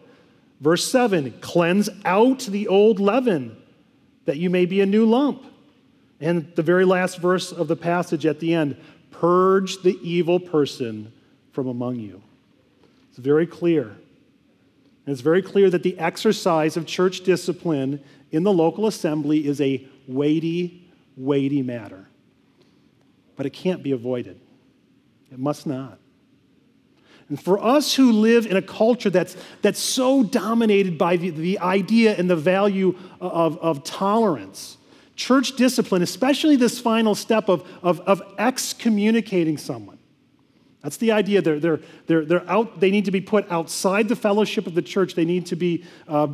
Verse 0.61 0.89
7 0.89 1.33
Cleanse 1.41 1.89
out 2.05 2.39
the 2.39 2.67
old 2.67 2.99
leaven, 2.99 3.57
that 4.23 4.37
you 4.37 4.49
may 4.49 4.65
be 4.65 4.81
a 4.81 4.85
new 4.85 5.05
lump. 5.05 5.43
And 6.21 6.49
the 6.55 6.63
very 6.63 6.85
last 6.85 7.19
verse 7.19 7.51
of 7.51 7.67
the 7.67 7.75
passage 7.75 8.25
at 8.25 8.39
the 8.39 8.53
end 8.53 8.77
Purge 9.11 9.81
the 9.81 9.97
evil 10.01 10.41
person 10.41 11.13
from 11.51 11.67
among 11.67 11.95
you. 11.95 12.21
It's 13.15 13.23
very 13.23 13.47
clear. 13.47 13.83
And 13.83 15.13
it's 15.13 15.21
very 15.21 15.41
clear 15.41 15.69
that 15.69 15.83
the 15.83 15.97
exercise 15.97 16.75
of 16.75 16.85
church 16.85 17.21
discipline 17.21 18.03
in 18.29 18.43
the 18.43 18.51
local 18.51 18.87
assembly 18.87 19.47
is 19.47 19.61
a 19.61 19.87
weighty, 20.05 20.85
weighty 21.15 21.61
matter. 21.61 22.09
But 23.37 23.45
it 23.45 23.51
can't 23.51 23.81
be 23.81 23.91
avoided. 23.91 24.37
It 25.31 25.39
must 25.39 25.65
not. 25.65 25.97
And 27.29 27.41
for 27.41 27.57
us 27.57 27.95
who 27.95 28.11
live 28.11 28.47
in 28.47 28.57
a 28.57 28.61
culture 28.61 29.09
that's, 29.09 29.37
that's 29.61 29.79
so 29.79 30.21
dominated 30.21 30.97
by 30.97 31.15
the, 31.15 31.29
the 31.29 31.59
idea 31.59 32.17
and 32.17 32.29
the 32.29 32.35
value 32.35 32.99
of, 33.21 33.57
of 33.59 33.85
tolerance, 33.85 34.75
church 35.15 35.55
discipline, 35.55 36.01
especially 36.01 36.57
this 36.57 36.81
final 36.81 37.15
step 37.15 37.47
of, 37.47 37.65
of, 37.81 38.01
of 38.01 38.21
excommunicating 38.37 39.57
someone, 39.57 39.94
that's 40.85 40.97
the 40.97 41.13
idea. 41.13 41.41
They're, 41.41 41.59
they're, 41.59 41.79
they're, 42.05 42.25
they're 42.25 42.47
out, 42.47 42.79
they 42.79 42.91
need 42.91 43.05
to 43.05 43.11
be 43.11 43.19
put 43.19 43.51
outside 43.51 44.07
the 44.07 44.15
fellowship 44.15 44.67
of 44.67 44.75
the 44.75 44.83
church. 44.83 45.15
They 45.15 45.25
need 45.25 45.47
to 45.47 45.55
be 45.55 45.83
uh, 46.07 46.27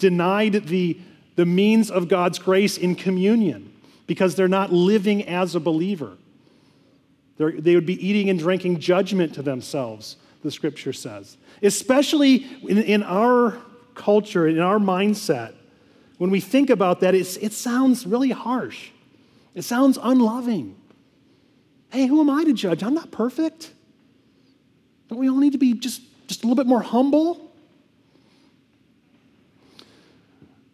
denied 0.00 0.66
the, 0.66 0.98
the 1.36 1.46
means 1.46 1.88
of 1.88 2.08
God's 2.08 2.40
grace 2.40 2.76
in 2.76 2.96
communion 2.96 3.72
because 4.08 4.34
they're 4.34 4.48
not 4.48 4.72
living 4.72 5.28
as 5.28 5.54
a 5.54 5.60
believer. 5.60 6.16
They're, 7.36 7.52
they 7.52 7.76
would 7.76 7.86
be 7.86 8.04
eating 8.04 8.28
and 8.28 8.40
drinking 8.40 8.80
judgment 8.80 9.34
to 9.34 9.42
themselves, 9.42 10.16
the 10.42 10.50
scripture 10.50 10.92
says. 10.92 11.36
Especially 11.62 12.48
in, 12.68 12.78
in 12.78 13.04
our 13.04 13.56
culture, 13.94 14.48
in 14.48 14.58
our 14.58 14.80
mindset, 14.80 15.54
when 16.18 16.30
we 16.30 16.40
think 16.40 16.70
about 16.70 16.98
that, 17.02 17.14
it 17.14 17.52
sounds 17.52 18.04
really 18.04 18.30
harsh. 18.30 18.90
It 19.54 19.62
sounds 19.62 19.96
unloving. 20.02 20.74
Hey, 21.90 22.06
who 22.06 22.20
am 22.20 22.30
I 22.30 22.42
to 22.42 22.52
judge? 22.52 22.82
I'm 22.82 22.94
not 22.94 23.12
perfect. 23.12 23.74
Don't 25.12 25.20
we 25.20 25.28
all 25.28 25.36
need 25.36 25.52
to 25.52 25.58
be 25.58 25.74
just, 25.74 26.00
just 26.26 26.42
a 26.42 26.46
little 26.46 26.56
bit 26.56 26.66
more 26.66 26.80
humble? 26.80 27.52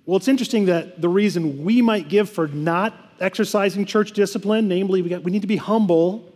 Well, 0.07 0.16
it's 0.16 0.29
interesting 0.29 0.66
that 0.66 1.01
the 1.01 1.09
reason 1.09 1.64
we 1.64 1.83
might 1.83 2.09
give 2.09 2.31
for 2.31 2.46
not 2.46 2.94
exercising 3.18 3.85
church 3.85 4.12
discipline, 4.12 4.68
namely, 4.68 5.03
we, 5.03 5.11
got, 5.11 5.24
we 5.24 5.33
need 5.33 5.40
to 5.40 5.48
be 5.48 5.57
humble. 5.57 6.33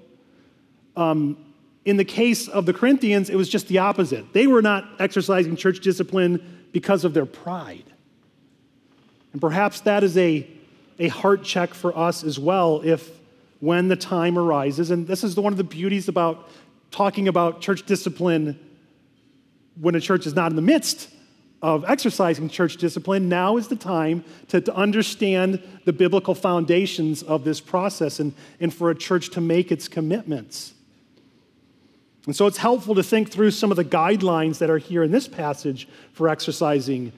Um, 0.97 1.37
in 1.85 1.97
the 1.97 2.05
case 2.05 2.49
of 2.49 2.67
the 2.67 2.73
Corinthians, 2.73 3.31
it 3.31 3.37
was 3.37 3.49
just 3.49 3.69
the 3.69 3.79
opposite. 3.79 4.33
They 4.33 4.49
were 4.49 4.63
not 4.63 4.85
exercising 4.99 5.55
church 5.55 5.79
discipline 5.79 6.67
because 6.73 7.05
of 7.05 7.15
their 7.15 7.25
pride. 7.25 7.85
And 9.33 9.41
perhaps 9.41 9.81
that 9.83 10.03
is 10.03 10.17
a, 10.19 10.45
a 10.99 11.07
heart 11.07 11.45
check 11.45 11.73
for 11.73 11.97
us 11.97 12.25
as 12.25 12.37
well 12.37 12.83
if 12.85 13.09
when 13.61 13.87
the 13.87 13.95
time 13.95 14.37
arises. 14.37 14.91
And 14.91 15.07
this 15.07 15.23
is 15.23 15.37
one 15.37 15.53
of 15.53 15.57
the 15.57 15.63
beauties 15.63 16.09
about 16.09 16.49
talking 16.93 17.27
about 17.27 17.61
church 17.61 17.85
discipline 17.85 18.59
when 19.81 19.95
a 19.95 20.01
church 20.01 20.27
is 20.27 20.35
not 20.35 20.53
in 20.53 20.57
the 20.57 20.63
midst 20.63 21.09
of 21.63 21.85
exercising 21.89 22.49
church 22.49 22.77
discipline. 22.77 23.29
Now 23.29 23.57
is 23.57 23.69
the 23.69 23.77
time 23.77 24.25
to, 24.49 24.61
to 24.61 24.75
understand 24.75 25.63
the 25.85 25.93
biblical 25.93 26.35
foundations 26.35 27.23
of 27.23 27.45
this 27.45 27.61
process 27.61 28.21
and, 28.21 28.35
and 28.61 28.75
for 28.75 28.91
a 28.91 28.95
church 28.95 29.31
to 29.31 29.41
make 29.41 29.73
its 29.73 29.89
commitments. 29.89 30.75
And 32.27 32.37
so 32.37 32.47
it's 32.47 32.59
helpful 32.59 32.95
to 32.97 33.03
think 33.03 33.31
through 33.31 33.53
some 33.53 33.71
of 33.71 33.77
the 33.77 33.85
guidelines 33.85 34.59
that 34.59 34.71
are 34.71 34.79
here 34.79 35.03
in 35.03 35.11
this 35.11 35.27
passage 35.27 35.89
for 36.13 36.29
exercising 36.29 37.13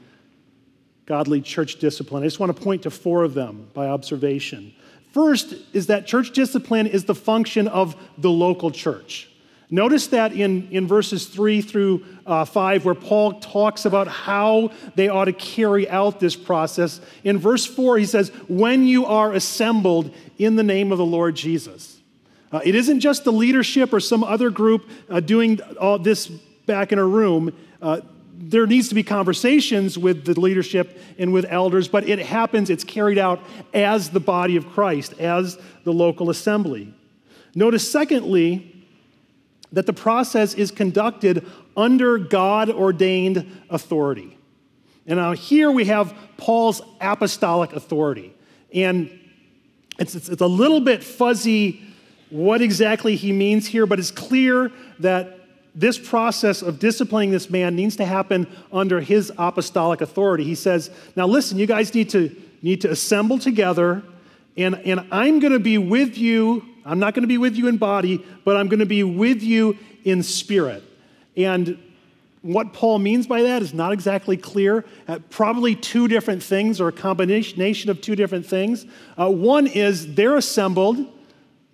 godly 1.06 1.40
church 1.40 1.76
discipline. 1.76 2.22
I 2.22 2.26
just 2.26 2.40
want 2.40 2.54
to 2.54 2.62
point 2.62 2.82
to 2.82 2.90
four 2.90 3.24
of 3.24 3.34
them 3.34 3.68
by 3.74 3.88
observation. 3.88 4.72
First 5.12 5.54
is 5.72 5.86
that 5.88 6.06
church 6.06 6.32
discipline 6.32 6.86
is 6.86 7.04
the 7.04 7.14
function 7.14 7.68
of 7.68 7.96
the 8.18 8.30
local 8.30 8.70
church. 8.70 9.28
Notice 9.74 10.06
that 10.08 10.32
in, 10.32 10.68
in 10.70 10.86
verses 10.86 11.26
3 11.26 11.60
through 11.60 12.04
uh, 12.26 12.44
5, 12.44 12.84
where 12.84 12.94
Paul 12.94 13.40
talks 13.40 13.84
about 13.84 14.06
how 14.06 14.70
they 14.94 15.08
ought 15.08 15.24
to 15.24 15.32
carry 15.32 15.90
out 15.90 16.20
this 16.20 16.36
process. 16.36 17.00
In 17.24 17.38
verse 17.38 17.66
4, 17.66 17.98
he 17.98 18.06
says, 18.06 18.28
When 18.46 18.86
you 18.86 19.04
are 19.04 19.32
assembled 19.32 20.14
in 20.38 20.54
the 20.54 20.62
name 20.62 20.92
of 20.92 20.98
the 20.98 21.04
Lord 21.04 21.34
Jesus. 21.34 22.00
Uh, 22.52 22.60
it 22.64 22.76
isn't 22.76 23.00
just 23.00 23.24
the 23.24 23.32
leadership 23.32 23.92
or 23.92 23.98
some 23.98 24.22
other 24.22 24.48
group 24.48 24.88
uh, 25.10 25.18
doing 25.18 25.60
all 25.80 25.98
this 25.98 26.28
back 26.28 26.92
in 26.92 27.00
a 27.00 27.04
room. 27.04 27.52
Uh, 27.82 28.00
there 28.32 28.68
needs 28.68 28.90
to 28.90 28.94
be 28.94 29.02
conversations 29.02 29.98
with 29.98 30.24
the 30.24 30.38
leadership 30.38 31.00
and 31.18 31.32
with 31.32 31.46
elders, 31.48 31.88
but 31.88 32.08
it 32.08 32.20
happens, 32.20 32.70
it's 32.70 32.84
carried 32.84 33.18
out 33.18 33.40
as 33.72 34.10
the 34.10 34.20
body 34.20 34.54
of 34.54 34.68
Christ, 34.68 35.14
as 35.14 35.58
the 35.82 35.92
local 35.92 36.30
assembly. 36.30 36.94
Notice, 37.56 37.90
secondly, 37.90 38.70
that 39.74 39.86
the 39.86 39.92
process 39.92 40.54
is 40.54 40.70
conducted 40.70 41.44
under 41.76 42.18
God 42.18 42.70
ordained 42.70 43.62
authority. 43.68 44.38
And 45.06 45.18
now 45.18 45.32
here 45.32 45.70
we 45.70 45.84
have 45.86 46.16
Paul's 46.36 46.80
apostolic 47.00 47.72
authority. 47.72 48.34
And 48.72 49.10
it's, 49.98 50.14
it's, 50.14 50.28
it's, 50.28 50.40
a 50.40 50.46
little 50.46 50.80
bit 50.80 51.04
fuzzy 51.04 51.82
what 52.30 52.62
exactly 52.62 53.16
he 53.16 53.32
means 53.32 53.66
here, 53.66 53.86
but 53.86 53.98
it's 53.98 54.10
clear 54.10 54.72
that 55.00 55.40
this 55.74 55.98
process 55.98 56.62
of 56.62 56.78
disciplining 56.78 57.30
this 57.30 57.50
man 57.50 57.76
needs 57.76 57.96
to 57.96 58.04
happen 58.04 58.46
under 58.72 59.00
his 59.00 59.32
apostolic 59.38 60.00
authority. 60.00 60.44
He 60.44 60.54
says, 60.54 60.90
Now 61.16 61.26
listen, 61.26 61.58
you 61.58 61.66
guys 61.66 61.92
need 61.94 62.10
to, 62.10 62.34
need 62.62 62.80
to 62.82 62.90
assemble 62.90 63.38
together, 63.38 64.02
and, 64.56 64.74
and 64.76 65.06
I'm 65.10 65.40
going 65.40 65.52
to 65.52 65.58
be 65.58 65.78
with 65.78 66.16
you. 66.16 66.64
I'm 66.84 66.98
not 66.98 67.14
going 67.14 67.22
to 67.22 67.28
be 67.28 67.38
with 67.38 67.56
you 67.56 67.68
in 67.68 67.76
body, 67.76 68.24
but 68.44 68.56
I'm 68.56 68.68
going 68.68 68.80
to 68.80 68.86
be 68.86 69.02
with 69.02 69.42
you 69.42 69.78
in 70.04 70.22
spirit. 70.22 70.82
And 71.36 71.78
what 72.42 72.72
Paul 72.72 72.98
means 72.98 73.26
by 73.26 73.42
that 73.42 73.62
is 73.62 73.72
not 73.72 73.92
exactly 73.92 74.36
clear. 74.36 74.84
Uh, 75.08 75.18
probably 75.30 75.74
two 75.74 76.08
different 76.08 76.42
things 76.42 76.80
or 76.80 76.88
a 76.88 76.92
combination 76.92 77.90
of 77.90 78.00
two 78.00 78.14
different 78.14 78.46
things. 78.46 78.84
Uh, 79.18 79.30
one 79.30 79.66
is 79.66 80.14
they're 80.14 80.36
assembled 80.36 81.10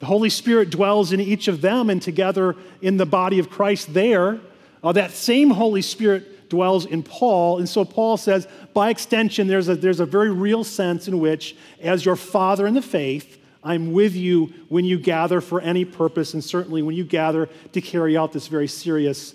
the 0.00 0.06
Holy 0.06 0.30
Spirit 0.30 0.70
dwells 0.70 1.12
in 1.12 1.20
each 1.20 1.46
of 1.46 1.60
them, 1.60 1.90
and 1.90 2.00
together 2.00 2.56
in 2.80 2.96
the 2.96 3.06
body 3.06 3.38
of 3.38 3.50
Christ, 3.50 3.92
there, 3.92 4.40
uh, 4.82 4.92
that 4.92 5.10
same 5.10 5.50
Holy 5.50 5.82
Spirit 5.82 6.26
dwells 6.50 6.84
in 6.84 7.02
Paul. 7.02 7.58
And 7.58 7.68
so 7.68 7.86
Paul 7.86 8.18
says, 8.18 8.46
by 8.74 8.90
extension, 8.90 9.46
there's 9.46 9.70
a, 9.70 9.74
there's 9.74 10.00
a 10.00 10.06
very 10.06 10.30
real 10.30 10.62
sense 10.62 11.08
in 11.08 11.18
which, 11.18 11.56
as 11.80 12.04
your 12.04 12.16
father 12.16 12.66
in 12.66 12.74
the 12.74 12.82
faith, 12.82 13.38
I'm 13.64 13.92
with 13.92 14.14
you 14.14 14.52
when 14.68 14.84
you 14.84 14.98
gather 14.98 15.40
for 15.40 15.60
any 15.60 15.84
purpose, 15.84 16.34
and 16.34 16.44
certainly 16.44 16.82
when 16.82 16.96
you 16.96 17.04
gather 17.04 17.48
to 17.72 17.80
carry 17.80 18.16
out 18.16 18.32
this 18.32 18.48
very 18.48 18.68
serious 18.68 19.34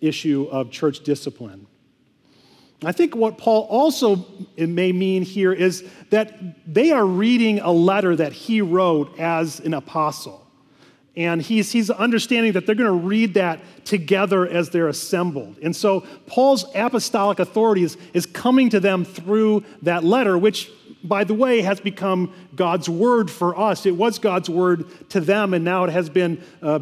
issue 0.00 0.48
of 0.50 0.70
church 0.70 1.00
discipline. 1.04 1.66
I 2.84 2.92
think 2.92 3.14
what 3.14 3.38
Paul 3.38 3.66
also 3.70 4.26
may 4.56 4.90
mean 4.90 5.22
here 5.22 5.52
is 5.52 5.84
that 6.10 6.72
they 6.72 6.90
are 6.90 7.06
reading 7.06 7.60
a 7.60 7.70
letter 7.70 8.16
that 8.16 8.32
he 8.32 8.60
wrote 8.60 9.18
as 9.20 9.60
an 9.60 9.74
apostle. 9.74 10.41
And 11.14 11.42
he's, 11.42 11.72
he's 11.72 11.90
understanding 11.90 12.52
that 12.52 12.64
they're 12.64 12.74
going 12.74 13.00
to 13.00 13.06
read 13.06 13.34
that 13.34 13.60
together 13.84 14.48
as 14.48 14.70
they're 14.70 14.88
assembled. 14.88 15.58
And 15.62 15.76
so 15.76 16.00
Paul's 16.26 16.64
apostolic 16.74 17.38
authority 17.38 17.82
is, 17.82 17.98
is 18.14 18.24
coming 18.24 18.70
to 18.70 18.80
them 18.80 19.04
through 19.04 19.64
that 19.82 20.04
letter, 20.04 20.38
which, 20.38 20.70
by 21.04 21.24
the 21.24 21.34
way, 21.34 21.60
has 21.60 21.80
become 21.80 22.32
God's 22.56 22.88
word 22.88 23.30
for 23.30 23.58
us. 23.58 23.84
It 23.84 23.94
was 23.94 24.18
God's 24.18 24.48
word 24.48 25.10
to 25.10 25.20
them, 25.20 25.52
and 25.52 25.64
now 25.64 25.84
it 25.84 25.90
has 25.90 26.08
been 26.08 26.42
uh, 26.62 26.78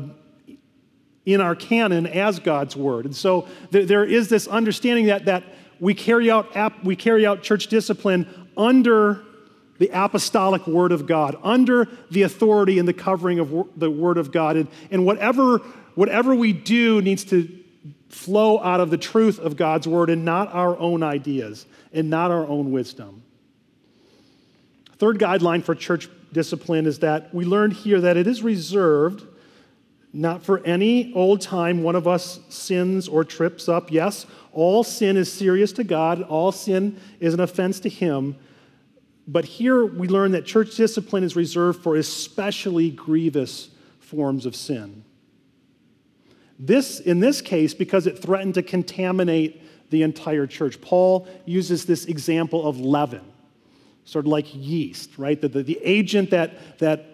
in 1.27 1.41
our 1.41 1.57
canon 1.57 2.07
as 2.07 2.39
God's 2.39 2.77
word. 2.77 3.07
And 3.07 3.17
so 3.17 3.49
there, 3.73 3.85
there 3.85 4.05
is 4.05 4.29
this 4.29 4.47
understanding 4.47 5.07
that, 5.07 5.25
that 5.25 5.43
we 5.81 5.93
carry 5.93 6.31
out, 6.31 6.85
we 6.85 6.95
carry 6.95 7.27
out 7.27 7.43
church 7.43 7.67
discipline 7.67 8.29
under 8.57 9.25
the 9.81 9.91
apostolic 9.95 10.67
word 10.67 10.93
of 10.93 11.07
God, 11.07 11.37
under 11.43 11.89
the 12.11 12.23
authority 12.23 12.79
and 12.79 12.87
the 12.87 12.93
covering 12.93 13.39
of 13.39 13.67
the 13.77 13.91
word 13.91 14.19
of 14.19 14.31
God. 14.31 14.57
And, 14.57 14.69
and 14.91 15.07
whatever, 15.07 15.59
whatever 15.95 16.35
we 16.35 16.53
do 16.53 17.01
needs 17.01 17.25
to 17.25 17.49
flow 18.11 18.63
out 18.63 18.81
of 18.81 18.91
the 18.91 18.99
truth 18.99 19.39
of 19.39 19.57
God's 19.57 19.89
word 19.89 20.11
and 20.11 20.23
not 20.23 20.53
our 20.53 20.79
own 20.79 21.03
ideas 21.03 21.65
and 21.95 22.11
not 22.11 22.31
our 22.31 22.47
own 22.47 22.73
wisdom. 22.73 23.23
Third 24.99 25.19
guideline 25.19 25.65
for 25.65 25.75
church 25.75 26.11
discipline 26.31 26.85
is 26.85 26.99
that 26.99 27.35
we 27.35 27.47
learned 27.47 27.73
here 27.73 28.03
that 28.03 28.19
it 28.19 28.27
is 28.27 28.43
reserved 28.43 29.27
not 30.13 30.43
for 30.43 30.63
any 30.67 31.11
old 31.15 31.41
time 31.41 31.83
one 31.83 31.97
of 31.97 32.07
us 32.07 32.41
sins 32.51 33.09
or 33.09 33.25
trips 33.25 33.67
up. 33.67 33.91
Yes, 33.91 34.27
all 34.53 34.85
sin 34.85 35.17
is 35.17 35.33
serious 35.33 35.73
to 35.73 35.85
God, 35.85 36.21
all 36.25 36.53
sin 36.53 37.01
is 37.19 37.33
an 37.33 37.41
offense 37.41 37.81
to 37.81 37.89
Him. 37.89 38.37
But 39.31 39.45
here 39.45 39.87
we 39.87 40.09
learn 40.09 40.33
that 40.33 40.45
church 40.45 40.77
discipline 40.77 41.23
is 41.23 41.37
reserved 41.37 41.85
for 41.85 41.95
especially 41.95 42.91
grievous 42.91 43.71
forms 44.01 44.45
of 44.45 44.57
sin. 44.57 45.05
This, 46.59 46.99
in 46.99 47.21
this 47.21 47.41
case, 47.41 47.73
because 47.73 48.09
it 48.09 48.19
threatened 48.19 48.55
to 48.55 48.63
contaminate 48.65 49.63
the 49.91 50.03
entire 50.03 50.49
church. 50.49 50.81
Paul 50.81 51.29
uses 51.47 51.85
this 51.85 52.07
example 52.07 52.67
of 52.67 52.81
leaven, 52.81 53.23
sort 54.05 54.25
of 54.25 54.33
like 54.33 54.47
yeast, 54.53 55.17
right? 55.17 55.41
The, 55.41 55.49
the, 55.49 55.63
the 55.63 55.79
agent 55.85 56.31
that, 56.31 56.79
that 56.81 57.07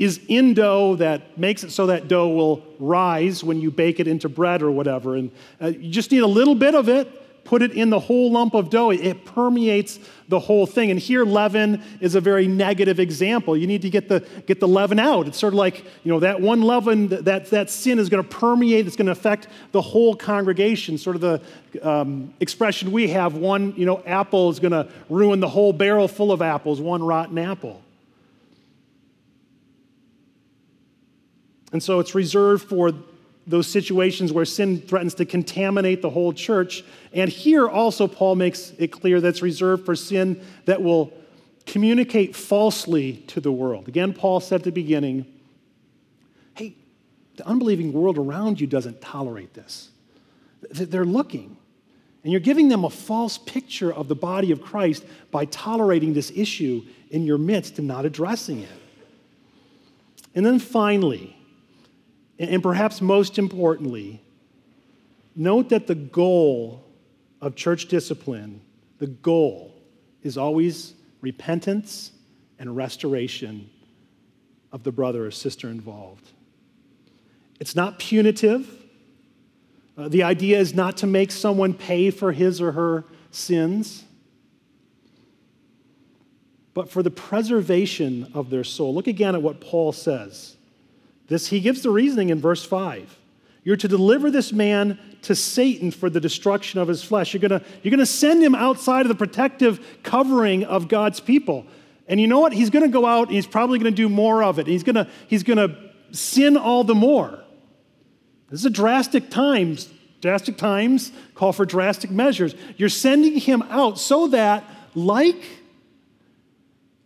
is 0.00 0.20
in 0.26 0.54
dough 0.54 0.96
that 0.96 1.38
makes 1.38 1.62
it 1.62 1.70
so 1.70 1.86
that 1.86 2.08
dough 2.08 2.28
will 2.28 2.64
rise 2.80 3.44
when 3.44 3.60
you 3.60 3.70
bake 3.70 4.00
it 4.00 4.08
into 4.08 4.28
bread 4.28 4.62
or 4.62 4.70
whatever. 4.72 5.14
And 5.14 5.30
uh, 5.60 5.68
you 5.68 5.92
just 5.92 6.10
need 6.10 6.22
a 6.22 6.26
little 6.26 6.56
bit 6.56 6.74
of 6.74 6.88
it, 6.88 7.21
put 7.44 7.62
it 7.62 7.72
in 7.72 7.90
the 7.90 8.00
whole 8.00 8.30
lump 8.30 8.54
of 8.54 8.70
dough. 8.70 8.90
It 8.90 9.24
permeates 9.24 9.98
the 10.28 10.38
whole 10.38 10.66
thing. 10.66 10.90
And 10.90 10.98
here, 10.98 11.24
leaven 11.24 11.82
is 12.00 12.14
a 12.14 12.20
very 12.20 12.46
negative 12.46 12.98
example. 12.98 13.56
You 13.56 13.66
need 13.66 13.82
to 13.82 13.90
get 13.90 14.08
the, 14.08 14.20
get 14.46 14.60
the 14.60 14.68
leaven 14.68 14.98
out. 14.98 15.26
It's 15.26 15.38
sort 15.38 15.52
of 15.52 15.58
like, 15.58 15.84
you 16.04 16.12
know, 16.12 16.20
that 16.20 16.40
one 16.40 16.62
leaven, 16.62 17.08
that, 17.08 17.46
that 17.50 17.70
sin 17.70 17.98
is 17.98 18.08
going 18.08 18.22
to 18.22 18.28
permeate, 18.28 18.86
it's 18.86 18.96
going 18.96 19.06
to 19.06 19.12
affect 19.12 19.48
the 19.72 19.82
whole 19.82 20.14
congregation. 20.14 20.98
Sort 20.98 21.16
of 21.16 21.22
the 21.22 21.42
um, 21.82 22.32
expression 22.40 22.92
we 22.92 23.08
have 23.08 23.34
one, 23.34 23.74
you 23.76 23.86
know, 23.86 24.02
apple 24.06 24.50
is 24.50 24.60
going 24.60 24.72
to 24.72 24.88
ruin 25.08 25.40
the 25.40 25.48
whole 25.48 25.72
barrel 25.72 26.08
full 26.08 26.32
of 26.32 26.40
apples, 26.40 26.80
one 26.80 27.02
rotten 27.02 27.38
apple. 27.38 27.82
And 31.72 31.82
so 31.82 32.00
it's 32.00 32.14
reserved 32.14 32.68
for 32.68 32.92
those 33.46 33.66
situations 33.66 34.32
where 34.32 34.44
sin 34.44 34.80
threatens 34.80 35.14
to 35.14 35.24
contaminate 35.24 36.02
the 36.02 36.10
whole 36.10 36.32
church. 36.32 36.84
And 37.12 37.28
here 37.28 37.68
also, 37.68 38.06
Paul 38.06 38.36
makes 38.36 38.72
it 38.78 38.88
clear 38.88 39.20
that's 39.20 39.42
reserved 39.42 39.84
for 39.84 39.96
sin 39.96 40.40
that 40.66 40.82
will 40.82 41.12
communicate 41.66 42.36
falsely 42.36 43.14
to 43.28 43.40
the 43.40 43.52
world. 43.52 43.88
Again, 43.88 44.12
Paul 44.12 44.40
said 44.40 44.60
at 44.60 44.64
the 44.64 44.72
beginning 44.72 45.26
hey, 46.54 46.76
the 47.36 47.46
unbelieving 47.46 47.92
world 47.92 48.18
around 48.18 48.60
you 48.60 48.66
doesn't 48.66 49.00
tolerate 49.00 49.54
this. 49.54 49.90
They're 50.70 51.04
looking. 51.04 51.56
And 52.22 52.30
you're 52.30 52.40
giving 52.40 52.68
them 52.68 52.84
a 52.84 52.90
false 52.90 53.36
picture 53.38 53.92
of 53.92 54.06
the 54.06 54.14
body 54.14 54.52
of 54.52 54.62
Christ 54.62 55.04
by 55.32 55.44
tolerating 55.46 56.12
this 56.12 56.30
issue 56.34 56.84
in 57.10 57.24
your 57.24 57.38
midst 57.38 57.78
and 57.78 57.88
not 57.88 58.04
addressing 58.04 58.60
it. 58.60 58.68
And 60.34 60.46
then 60.46 60.60
finally, 60.60 61.36
and 62.50 62.62
perhaps 62.62 63.00
most 63.00 63.38
importantly, 63.38 64.20
note 65.36 65.68
that 65.68 65.86
the 65.86 65.94
goal 65.94 66.84
of 67.40 67.54
church 67.54 67.86
discipline, 67.86 68.60
the 68.98 69.06
goal 69.06 69.74
is 70.22 70.36
always 70.36 70.94
repentance 71.20 72.12
and 72.58 72.76
restoration 72.76 73.70
of 74.72 74.82
the 74.82 74.92
brother 74.92 75.26
or 75.26 75.30
sister 75.30 75.68
involved. 75.68 76.30
It's 77.60 77.76
not 77.76 77.98
punitive. 77.98 78.68
Uh, 79.96 80.08
the 80.08 80.22
idea 80.22 80.58
is 80.58 80.74
not 80.74 80.96
to 80.98 81.06
make 81.06 81.30
someone 81.30 81.74
pay 81.74 82.10
for 82.10 82.32
his 82.32 82.60
or 82.60 82.72
her 82.72 83.04
sins. 83.30 84.04
but 86.74 86.90
for 86.90 87.02
the 87.02 87.10
preservation 87.10 88.30
of 88.34 88.50
their 88.50 88.64
soul. 88.64 88.94
Look 88.94 89.06
again 89.06 89.34
at 89.34 89.42
what 89.42 89.60
Paul 89.60 89.92
says. 89.92 90.56
This 91.32 91.46
he 91.46 91.60
gives 91.60 91.80
the 91.80 91.90
reasoning 91.90 92.28
in 92.28 92.40
verse 92.40 92.62
5. 92.62 93.18
You're 93.64 93.78
to 93.78 93.88
deliver 93.88 94.30
this 94.30 94.52
man 94.52 94.98
to 95.22 95.34
Satan 95.34 95.90
for 95.90 96.10
the 96.10 96.20
destruction 96.20 96.78
of 96.78 96.88
his 96.88 97.02
flesh. 97.02 97.32
You're 97.32 97.48
going 97.48 97.62
you're 97.82 97.90
going 97.90 98.00
to 98.00 98.06
send 98.06 98.44
him 98.44 98.54
outside 98.54 99.06
of 99.06 99.08
the 99.08 99.14
protective 99.14 99.80
covering 100.02 100.62
of 100.64 100.88
God's 100.88 101.20
people. 101.20 101.64
And 102.06 102.20
you 102.20 102.26
know 102.26 102.40
what? 102.40 102.52
He's 102.52 102.68
going 102.68 102.82
to 102.82 102.90
go 102.90 103.06
out 103.06 103.28
and 103.28 103.36
he's 103.36 103.46
probably 103.46 103.78
going 103.78 103.90
to 103.90 103.96
do 103.96 104.10
more 104.10 104.42
of 104.42 104.58
it. 104.58 104.66
He's 104.66 104.82
going 104.82 105.06
he's 105.26 105.42
to 105.42 105.74
sin 106.10 106.58
all 106.58 106.84
the 106.84 106.94
more. 106.94 107.42
This 108.50 108.60
is 108.60 108.66
a 108.66 108.70
drastic 108.70 109.30
times. 109.30 109.88
Drastic 110.20 110.58
times 110.58 111.12
call 111.34 111.54
for 111.54 111.64
drastic 111.64 112.10
measures. 112.10 112.54
You're 112.76 112.90
sending 112.90 113.38
him 113.38 113.62
out 113.70 113.98
so 113.98 114.28
that, 114.28 114.64
like, 114.94 115.42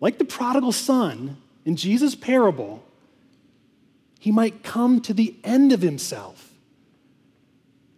like 0.01 0.19
the 0.19 0.25
prodigal 0.25 0.73
son 0.73 1.37
in 1.65 1.77
Jesus' 1.77 2.17
parable, 2.17 2.83
he 4.19 4.33
might 4.33 4.63
come 4.63 5.01
to 5.03 5.15
the 5.15 5.35
end 5.45 5.73
of 5.73 5.83
himself 5.83 6.53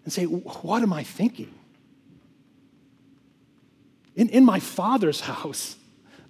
and 0.05 0.13
say, 0.13 0.25
What 0.25 0.83
am 0.83 0.93
I 0.93 1.03
thinking? 1.03 1.53
In, 4.17 4.31
in 4.31 4.45
my 4.45 4.59
father's 4.59 5.21
house, 5.33 5.77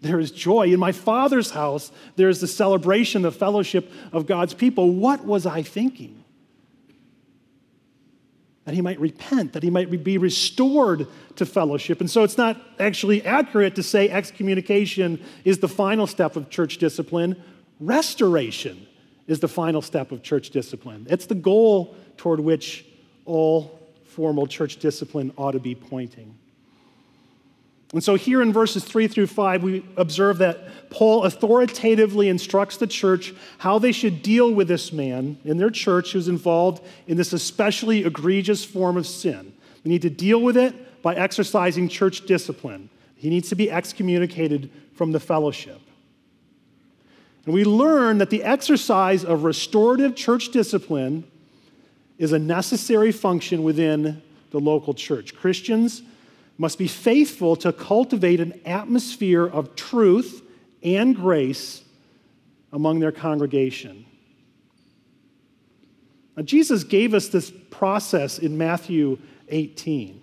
there 0.01 0.19
is 0.19 0.33
joy. 0.33 0.73
In 0.73 0.81
my 0.81 0.93
father's 0.93 1.51
house, 1.51 1.93
there 2.17 2.29
is 2.29 2.41
the 2.41 2.47
celebration, 2.47 3.23
the 3.23 3.33
fellowship 3.33 3.91
of 4.13 4.27
God's 4.27 4.55
people. 4.55 4.91
What 4.91 5.25
was 5.25 5.47
I 5.47 5.63
thinking? 5.63 6.25
That 8.65 8.75
he 8.75 8.83
might 8.83 8.99
repent, 8.99 9.53
that 9.53 9.63
he 9.63 9.71
might 9.71 10.05
be 10.05 10.19
restored 10.19 11.07
to 11.37 11.47
fellowship. 11.47 12.01
And 12.01 12.11
so 12.11 12.25
it's 12.25 12.37
not 12.37 12.61
actually 12.81 13.25
accurate 13.25 13.77
to 13.77 13.85
say 13.85 14.11
excommunication 14.11 15.25
is 15.45 15.59
the 15.59 15.69
final 15.69 16.09
step 16.09 16.35
of 16.35 16.51
church 16.51 16.79
discipline. 16.79 17.41
Restoration 17.79 18.88
is 19.29 19.39
the 19.39 19.49
final 19.49 19.81
step 19.81 20.11
of 20.11 20.23
church 20.23 20.51
discipline. 20.51 21.07
It's 21.09 21.27
the 21.27 21.37
goal 21.37 21.95
toward 22.17 22.41
which 22.41 22.85
all 23.25 23.79
formal 24.05 24.49
church 24.49 24.79
discipline 24.79 25.33
ought 25.37 25.53
to 25.53 25.61
be 25.61 25.77
pointing. 25.77 26.35
And 27.93 28.05
so, 28.05 28.17
here 28.17 28.43
in 28.43 28.53
verses 28.53 28.85
three 28.85 29.09
through 29.09 29.29
five, 29.29 29.63
we 29.63 29.85
observe 29.97 30.39
that 30.39 30.91
Paul 30.91 31.25
authoritatively 31.25 32.29
instructs 32.29 32.77
the 32.77 32.87
church 32.87 33.33
how 33.59 33.79
they 33.79 33.93
should 33.93 34.23
deal 34.23 34.53
with 34.53 34.69
this 34.69 34.93
man 34.93 35.39
in 35.45 35.57
their 35.57 35.71
church 35.71 36.13
who's 36.13 36.29
involved 36.29 36.85
in 37.07 37.17
this 37.17 37.33
especially 37.33 38.05
egregious 38.05 38.63
form 38.63 38.99
of 38.99 39.07
sin. 39.07 39.55
They 39.85 39.91
need 39.91 40.03
to 40.03 40.11
deal 40.11 40.43
with 40.43 40.57
it 40.57 41.01
by 41.03 41.15
exercising 41.15 41.89
church 41.89 42.27
discipline. 42.27 42.91
He 43.15 43.31
needs 43.31 43.49
to 43.49 43.55
be 43.55 43.71
excommunicated 43.71 44.71
from 44.95 45.13
the 45.13 45.21
fellowship. 45.21 45.81
And 47.45 47.55
we 47.55 47.65
learn 47.65 48.19
that 48.19 48.31
the 48.31 48.43
exercise 48.43 49.25
of 49.25 49.45
restorative 49.45 50.15
church 50.15 50.51
discipline 50.51 51.25
is 52.19 52.33
a 52.33 52.39
necessary 52.39 53.13
function 53.13 53.63
within 53.63 54.23
the 54.51 54.59
local 54.59 54.93
church. 54.93 55.35
Christians 55.35 56.03
must 56.59 56.79
be 56.79 56.89
faithful 56.89 57.55
to 57.57 57.73
cultivate 57.73 58.41
an 58.41 58.61
atmosphere 58.67 59.47
of 59.47 59.77
truth 59.77 60.43
and 60.83 61.15
grace 61.15 61.83
among 62.73 62.99
their 62.99 63.13
congregation. 63.13 64.05
Now, 66.37 66.43
Jesus 66.43 66.85
gave 66.85 67.15
us 67.15 67.29
this 67.29 67.53
process 67.71 68.39
in 68.39 68.59
Matthew 68.59 69.19
18. 69.49 70.23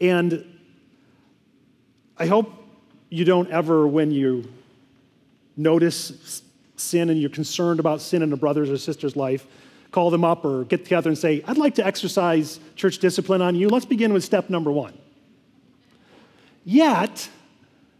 And 0.00 0.44
I 2.18 2.26
hope 2.26 2.52
you 3.08 3.24
don't 3.24 3.50
ever, 3.50 3.86
when 3.86 4.10
you 4.10 4.50
notice 5.56 6.42
sin 6.76 7.10
and 7.10 7.20
you're 7.20 7.30
concerned 7.30 7.80
about 7.80 8.00
sin 8.00 8.22
in 8.22 8.32
a 8.32 8.36
brother's 8.36 8.70
or 8.70 8.78
sister's 8.78 9.16
life, 9.16 9.46
call 9.90 10.10
them 10.10 10.24
up 10.24 10.44
or 10.44 10.64
get 10.64 10.84
together 10.84 11.10
and 11.10 11.18
say, 11.18 11.42
I'd 11.46 11.58
like 11.58 11.76
to 11.76 11.86
exercise 11.86 12.58
church 12.76 12.98
discipline 12.98 13.42
on 13.42 13.54
you. 13.54 13.68
Let's 13.68 13.84
begin 13.84 14.12
with 14.12 14.24
step 14.24 14.50
number 14.50 14.70
one. 14.70 14.96
Yet, 16.64 17.28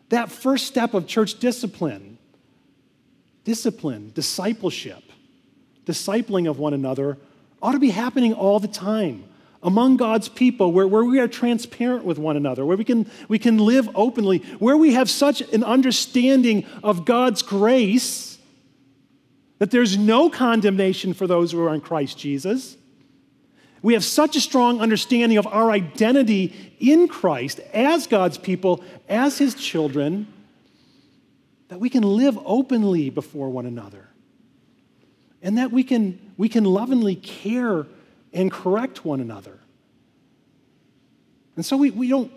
that 0.09 0.31
first 0.31 0.67
step 0.67 0.95
of 0.95 1.07
church 1.07 1.39
discipline, 1.39 2.19
discipline, 3.45 4.13
discipleship, 4.15 5.03
discipling 5.87 6.49
of 6.49 6.59
one 6.59 6.75
another, 6.75 7.19
ought 7.61 7.73
to 7.73 7.79
be 7.79 7.91
happening 7.91 8.33
all 8.33 8.59
the 8.61 8.69
time 8.69 9.25
among 9.63 9.97
God's 9.97 10.29
people, 10.29 10.73
where, 10.73 10.87
where 10.87 11.05
we 11.05 11.21
are 11.21 11.29
transparent 11.29 12.05
with 12.05 12.19
one 12.19 12.37
another, 12.37 12.65
where 12.67 12.77
we 12.77 12.85
can, 12.85 13.09
we 13.29 13.39
can 13.39 13.59
live 13.59 13.89
openly, 13.95 14.39
where 14.59 14.77
we 14.77 14.95
have 14.95 15.09
such 15.09 15.41
an 15.41 15.63
understanding 15.63 16.67
of 16.83 17.05
God's 17.05 17.43
grace 17.43 18.33
that 19.59 19.71
there's 19.71 19.97
no 19.97 20.29
condemnation 20.29 21.15
for 21.15 21.29
those 21.29 21.53
who 21.53 21.65
are 21.65 21.73
in 21.73 21.81
Christ 21.81 22.19
Jesus. 22.19 22.77
We 23.81 23.93
have 23.93 24.03
such 24.03 24.35
a 24.35 24.41
strong 24.41 24.81
understanding 24.81 25.39
of 25.39 25.47
our 25.47 25.71
identity 25.71 26.75
in 26.81 27.07
Christ 27.07 27.61
as 27.73 28.09
God's 28.09 28.39
people, 28.39 28.83
as 29.09 29.39
His 29.39 29.55
children, 29.55 30.27
that 31.69 31.79
we 31.79 31.89
can 31.89 32.03
live 32.03 32.37
openly 32.45 33.09
before 33.09 33.51
one 33.51 33.67
another. 33.67 34.09
And 35.41 35.59
that 35.59 35.71
we 35.71 35.85
can, 35.85 36.33
we 36.37 36.49
can 36.49 36.65
lovingly 36.65 37.15
care 37.15 37.87
and 38.33 38.51
correct 38.51 39.05
one 39.05 39.21
another. 39.21 39.59
And 41.57 41.65
so 41.65 41.77
we, 41.77 41.91
we 41.91 42.09
don't 42.09 42.33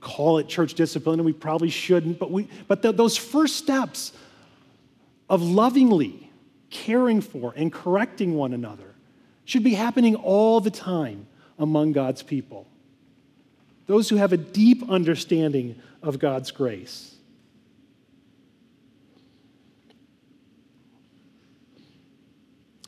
call 0.00 0.38
it 0.38 0.48
church 0.48 0.74
discipline, 0.74 1.18
and 1.18 1.26
we 1.26 1.32
probably 1.32 1.68
shouldn't, 1.68 2.18
but, 2.18 2.30
we, 2.30 2.48
but 2.68 2.82
the, 2.82 2.92
those 2.92 3.16
first 3.16 3.56
steps 3.56 4.12
of 5.28 5.42
lovingly 5.42 6.30
caring 6.70 7.20
for, 7.20 7.52
and 7.56 7.72
correcting 7.72 8.34
one 8.34 8.52
another 8.52 8.94
should 9.44 9.62
be 9.62 9.74
happening 9.74 10.14
all 10.14 10.60
the 10.60 10.70
time 10.70 11.26
among 11.58 11.92
God's 11.92 12.22
people. 12.22 12.66
Those 13.86 14.08
who 14.08 14.16
have 14.16 14.32
a 14.32 14.36
deep 14.36 14.88
understanding 14.88 15.80
of 16.02 16.18
God's 16.18 16.50
grace. 16.50 17.14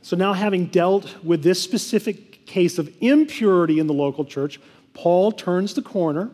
So, 0.02 0.16
now 0.16 0.32
having 0.32 0.66
dealt 0.66 1.22
with 1.22 1.42
this 1.42 1.62
specific 1.62 2.27
case 2.48 2.78
of 2.78 2.92
impurity 3.00 3.78
in 3.78 3.86
the 3.86 3.94
local 3.94 4.24
church, 4.24 4.58
Paul 4.94 5.30
turns 5.30 5.74
the 5.74 5.82
corner 5.82 6.30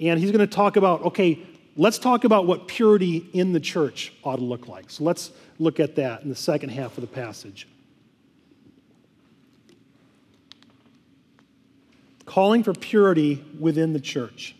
and 0.00 0.18
he's 0.18 0.32
going 0.32 0.40
to 0.40 0.52
talk 0.52 0.76
about 0.76 1.02
okay, 1.02 1.38
let's 1.76 1.98
talk 1.98 2.24
about 2.24 2.46
what 2.46 2.66
purity 2.66 3.28
in 3.32 3.52
the 3.52 3.60
church 3.60 4.12
ought 4.24 4.36
to 4.36 4.42
look 4.42 4.66
like. 4.66 4.90
So, 4.90 5.04
let's 5.04 5.30
look 5.58 5.78
at 5.78 5.94
that 5.96 6.22
in 6.22 6.28
the 6.28 6.36
second 6.36 6.70
half 6.70 6.96
of 6.96 7.02
the 7.02 7.06
passage. 7.06 7.68
Calling 12.24 12.62
for 12.62 12.72
purity 12.72 13.44
within 13.58 13.92
the 13.92 14.00
church. 14.00 14.56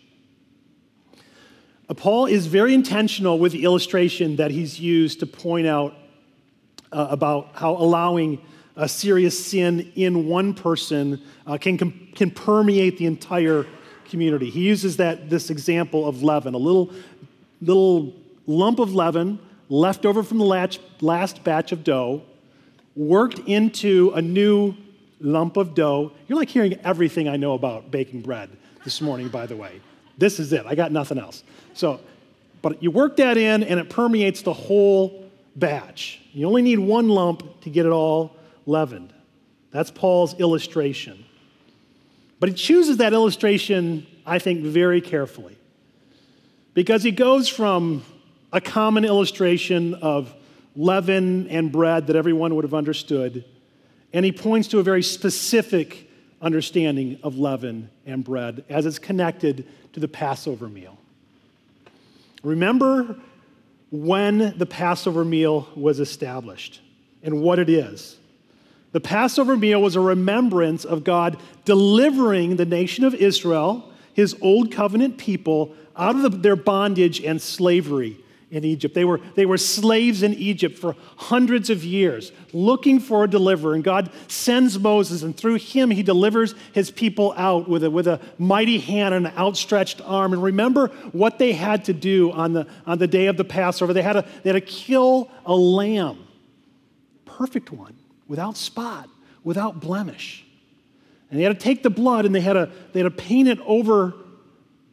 Uh, 1.89 1.93
Paul 1.93 2.25
is 2.25 2.47
very 2.47 2.73
intentional 2.73 3.39
with 3.39 3.51
the 3.51 3.63
illustration 3.63 4.35
that 4.35 4.51
he's 4.51 4.79
used 4.79 5.21
to 5.21 5.25
point 5.25 5.67
out 5.67 5.95
uh, 6.91 7.07
about 7.09 7.49
how 7.53 7.75
allowing 7.75 8.41
a 8.75 8.87
serious 8.87 9.45
sin 9.45 9.91
in 9.95 10.27
one 10.27 10.53
person 10.53 11.21
uh, 11.45 11.57
can, 11.57 11.77
can 12.15 12.31
permeate 12.31 12.97
the 12.97 13.05
entire 13.05 13.65
community. 14.09 14.49
He 14.49 14.61
uses 14.61 14.97
that, 14.97 15.29
this 15.29 15.49
example 15.49 16.07
of 16.07 16.23
leaven, 16.23 16.53
a 16.53 16.57
little, 16.57 16.91
little 17.61 18.13
lump 18.45 18.79
of 18.79 18.93
leaven 18.93 19.39
left 19.69 20.05
over 20.05 20.23
from 20.23 20.37
the 20.37 20.79
last 21.01 21.43
batch 21.43 21.71
of 21.71 21.83
dough, 21.83 22.21
worked 22.95 23.39
into 23.39 24.11
a 24.15 24.21
new 24.21 24.75
lump 25.19 25.57
of 25.57 25.73
dough. 25.73 26.11
You're 26.27 26.37
like 26.37 26.49
hearing 26.49 26.73
everything 26.83 27.29
I 27.29 27.37
know 27.37 27.53
about 27.53 27.91
baking 27.91 28.21
bread 28.21 28.49
this 28.83 29.01
morning, 29.01 29.29
by 29.29 29.45
the 29.45 29.55
way. 29.55 29.79
This 30.17 30.39
is 30.39 30.51
it. 30.51 30.65
I 30.65 30.75
got 30.75 30.91
nothing 30.91 31.17
else. 31.17 31.43
So, 31.73 32.01
but 32.61 32.83
you 32.83 32.91
work 32.91 33.15
that 33.17 33.37
in 33.37 33.63
and 33.63 33.79
it 33.79 33.89
permeates 33.89 34.41
the 34.41 34.53
whole 34.53 35.25
batch. 35.55 36.21
You 36.33 36.47
only 36.47 36.61
need 36.61 36.79
one 36.79 37.09
lump 37.09 37.61
to 37.61 37.69
get 37.69 37.85
it 37.85 37.91
all 37.91 38.35
leavened. 38.65 39.13
That's 39.71 39.91
Paul's 39.91 40.39
illustration. 40.39 41.25
But 42.39 42.49
he 42.49 42.55
chooses 42.55 42.97
that 42.97 43.13
illustration, 43.13 44.05
I 44.25 44.39
think, 44.39 44.63
very 44.63 45.01
carefully. 45.01 45.57
Because 46.73 47.03
he 47.03 47.11
goes 47.11 47.47
from 47.47 48.03
a 48.51 48.61
common 48.61 49.05
illustration 49.05 49.93
of 49.95 50.33
leaven 50.75 51.47
and 51.49 51.71
bread 51.71 52.07
that 52.07 52.15
everyone 52.15 52.55
would 52.55 52.63
have 52.63 52.73
understood. 52.73 53.45
And 54.13 54.25
he 54.25 54.31
points 54.31 54.67
to 54.69 54.79
a 54.79 54.83
very 54.83 55.03
specific 55.03 56.09
understanding 56.41 57.19
of 57.23 57.37
leaven 57.37 57.89
and 58.05 58.23
bread 58.23 58.63
as 58.69 58.85
it's 58.85 58.99
connected 58.99 59.67
to 59.93 59.99
the 59.99 60.07
Passover 60.07 60.67
meal. 60.67 60.97
Remember 62.43 63.17
when 63.91 64.57
the 64.57 64.65
Passover 64.65 65.23
meal 65.23 65.67
was 65.75 65.99
established 65.99 66.81
and 67.21 67.41
what 67.41 67.59
it 67.59 67.69
is. 67.69 68.17
The 68.91 68.99
Passover 68.99 69.55
meal 69.55 69.81
was 69.81 69.95
a 69.95 70.01
remembrance 70.01 70.83
of 70.83 71.03
God 71.03 71.37
delivering 71.63 72.57
the 72.57 72.65
nation 72.65 73.03
of 73.03 73.13
Israel, 73.13 73.89
his 74.13 74.35
old 74.41 74.71
covenant 74.71 75.17
people 75.17 75.73
out 75.95 76.15
of 76.15 76.23
the, 76.23 76.29
their 76.29 76.55
bondage 76.55 77.21
and 77.21 77.41
slavery 77.41 78.17
in 78.49 78.65
Egypt. 78.65 78.93
They 78.93 79.05
were, 79.05 79.21
they 79.35 79.45
were 79.45 79.57
slaves 79.57 80.23
in 80.23 80.33
Egypt 80.33 80.77
for 80.77 80.97
hundreds 81.15 81.69
of 81.69 81.85
years, 81.85 82.33
looking 82.51 82.99
for 82.99 83.23
a 83.23 83.29
deliverer. 83.29 83.73
And 83.73 83.83
God 83.83 84.11
sends 84.27 84.77
Moses, 84.77 85.23
and 85.23 85.35
through 85.35 85.55
him, 85.55 85.89
he 85.89 86.03
delivers 86.03 86.53
his 86.73 86.91
people 86.91 87.33
out 87.37 87.69
with 87.69 87.85
a, 87.85 87.89
with 87.89 88.07
a 88.07 88.19
mighty 88.37 88.77
hand 88.77 89.15
and 89.15 89.25
an 89.25 89.33
outstretched 89.37 90.01
arm. 90.01 90.33
And 90.33 90.43
remember 90.43 90.87
what 91.13 91.39
they 91.39 91.53
had 91.53 91.85
to 91.85 91.93
do 91.93 92.31
on 92.33 92.51
the, 92.51 92.67
on 92.85 92.97
the 92.97 93.07
day 93.07 93.27
of 93.27 93.37
the 93.37 93.45
Passover. 93.45 93.93
They 93.93 94.01
had, 94.01 94.13
to, 94.13 94.25
they 94.43 94.51
had 94.51 94.65
to 94.65 94.69
kill 94.69 95.31
a 95.45 95.55
lamb, 95.55 96.27
perfect 97.23 97.71
one, 97.71 97.95
without 98.31 98.55
spot, 98.55 99.09
without 99.43 99.81
blemish. 99.81 100.45
And 101.29 101.37
they 101.37 101.43
had 101.43 101.59
to 101.59 101.61
take 101.61 101.83
the 101.83 101.89
blood 101.89 102.25
and 102.25 102.33
they 102.33 102.39
had 102.39 102.53
to, 102.53 102.71
they 102.93 103.01
had 103.01 103.17
to 103.17 103.23
paint 103.23 103.49
it 103.49 103.59
over 103.65 104.13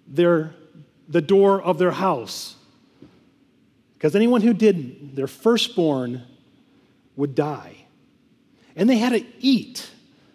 their, 0.08 0.56
the 1.08 1.20
door 1.20 1.62
of 1.62 1.78
their 1.78 1.92
house 1.92 2.56
because 3.94 4.16
anyone 4.16 4.40
who 4.40 4.52
didn't, 4.52 5.14
their 5.14 5.28
firstborn 5.28 6.24
would 7.14 7.36
die. 7.36 7.76
And 8.74 8.90
they 8.90 8.98
had 8.98 9.10
to 9.10 9.24
eat. 9.38 9.88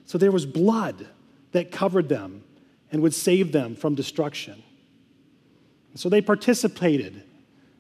So 0.06 0.18
there 0.18 0.32
was 0.32 0.46
blood 0.46 1.06
that 1.52 1.74
covered 1.74 2.08
them 2.08 2.46
and 2.90 3.02
would 3.02 3.14
save 3.14 3.52
them 3.52 3.76
from 3.76 3.96
destruction. 3.96 4.64
so 5.96 6.08
they 6.08 6.22
participated 6.22 7.22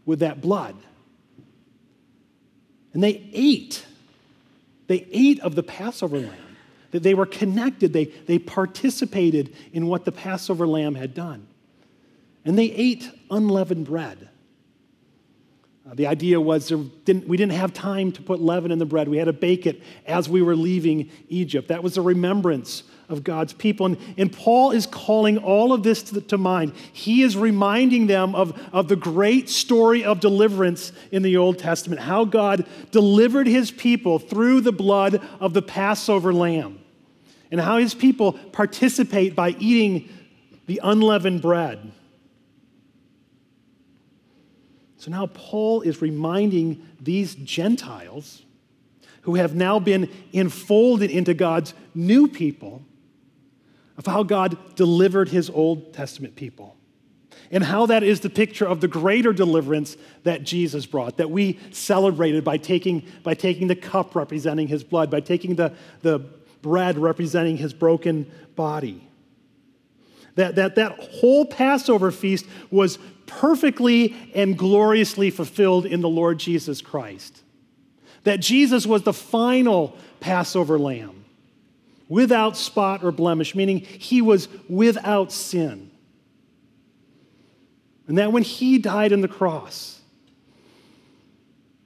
with 0.05 0.19
that 0.19 0.41
blood. 0.41 0.75
And 2.91 3.01
they 3.01 3.29
ate. 3.31 3.85
They 4.87 5.07
ate 5.11 5.39
of 5.41 5.55
the 5.55 5.63
Passover 5.63 6.17
lamb. 6.19 6.33
That 6.91 7.01
they 7.01 7.15
were 7.15 7.25
connected. 7.25 7.91
They, 7.91 8.05
they 8.05 8.37
participated 8.37 9.55
in 9.71 9.87
what 9.87 10.05
the 10.05 10.11
Passover 10.11 10.67
lamb 10.67 10.93
had 10.93 11.15
done. 11.15 11.47
And 12.45 12.57
they 12.57 12.65
ate 12.65 13.09
unleavened 13.31 13.87
bread. 13.87 14.29
Uh, 15.89 15.95
the 15.95 16.07
idea 16.07 16.39
was 16.39 16.69
didn't, 16.69 17.27
we 17.27 17.35
didn't 17.35 17.53
have 17.53 17.73
time 17.73 18.11
to 18.11 18.21
put 18.21 18.39
leaven 18.39 18.71
in 18.71 18.79
the 18.79 18.85
bread. 18.85 19.09
We 19.09 19.17
had 19.17 19.25
to 19.25 19.33
bake 19.33 19.65
it 19.65 19.81
as 20.05 20.29
we 20.29 20.41
were 20.41 20.55
leaving 20.55 21.09
Egypt. 21.29 21.69
That 21.69 21.83
was 21.83 21.97
a 21.97 22.01
remembrance 22.01 22.83
of 23.09 23.23
God's 23.23 23.53
people. 23.53 23.85
And, 23.85 23.97
and 24.17 24.31
Paul 24.31 24.71
is 24.71 24.85
calling 24.85 25.37
all 25.37 25.73
of 25.73 25.83
this 25.83 26.03
to, 26.03 26.21
to 26.21 26.37
mind. 26.37 26.73
He 26.91 27.21
is 27.21 27.35
reminding 27.35 28.07
them 28.07 28.35
of, 28.35 28.59
of 28.73 28.87
the 28.87 28.95
great 28.95 29.49
story 29.49 30.03
of 30.03 30.19
deliverance 30.19 30.91
in 31.11 31.21
the 31.21 31.37
Old 31.37 31.59
Testament, 31.59 32.01
how 32.01 32.25
God 32.25 32.65
delivered 32.91 33.47
his 33.47 33.71
people 33.71 34.19
through 34.19 34.61
the 34.61 34.71
blood 34.71 35.21
of 35.39 35.53
the 35.53 35.61
Passover 35.61 36.33
lamb, 36.33 36.79
and 37.51 37.59
how 37.59 37.77
his 37.77 37.93
people 37.93 38.33
participate 38.33 39.35
by 39.35 39.49
eating 39.59 40.09
the 40.65 40.79
unleavened 40.83 41.41
bread. 41.41 41.91
So 44.97 45.11
now 45.11 45.27
Paul 45.27 45.81
is 45.81 46.01
reminding 46.01 46.87
these 47.01 47.35
Gentiles 47.35 48.41
who 49.23 49.35
have 49.35 49.53
now 49.53 49.77
been 49.77 50.09
enfolded 50.31 51.11
into 51.11 51.33
God's 51.33 51.73
new 51.93 52.27
people 52.27 52.81
of 53.97 54.05
how 54.05 54.23
God 54.23 54.75
delivered 54.75 55.29
his 55.29 55.49
Old 55.49 55.93
Testament 55.93 56.35
people 56.35 56.75
and 57.53 57.63
how 57.63 57.85
that 57.85 58.01
is 58.01 58.21
the 58.21 58.29
picture 58.29 58.65
of 58.65 58.81
the 58.81 58.87
greater 58.87 59.31
deliverance 59.31 59.95
that 60.23 60.43
Jesus 60.43 60.87
brought, 60.87 61.17
that 61.17 61.29
we 61.29 61.59
celebrated 61.71 62.43
by 62.43 62.57
taking, 62.57 63.05
by 63.21 63.35
taking 63.35 63.67
the 63.67 63.75
cup 63.75 64.15
representing 64.15 64.67
his 64.67 64.83
blood, 64.83 65.11
by 65.11 65.19
taking 65.19 65.55
the, 65.55 65.71
the 66.01 66.19
bread 66.63 66.97
representing 66.97 67.57
his 67.57 67.71
broken 67.71 68.29
body. 68.55 69.07
That, 70.33 70.55
that, 70.55 70.75
that 70.75 70.93
whole 70.99 71.45
Passover 71.45 72.09
feast 72.11 72.47
was 72.71 72.97
perfectly 73.27 74.15
and 74.33 74.57
gloriously 74.57 75.29
fulfilled 75.29 75.85
in 75.85 76.01
the 76.01 76.09
Lord 76.09 76.39
Jesus 76.39 76.81
Christ. 76.81 77.43
That 78.23 78.39
Jesus 78.39 78.87
was 78.87 79.03
the 79.03 79.13
final 79.13 79.95
Passover 80.19 80.79
lamb, 80.79 81.22
without 82.13 82.55
spot 82.55 83.03
or 83.03 83.11
blemish, 83.11 83.55
meaning 83.55 83.79
he 83.79 84.21
was 84.21 84.47
without 84.69 85.31
sin. 85.31 85.89
And 88.07 88.19
that 88.19 88.31
when 88.31 88.43
he 88.43 88.77
died 88.77 89.11
on 89.13 89.21
the 89.21 89.27
cross, 89.27 89.99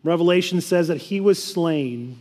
Revelation 0.03 0.59
says 0.59 0.89
that 0.89 0.97
he 0.97 1.21
was 1.21 1.41
slain 1.41 2.19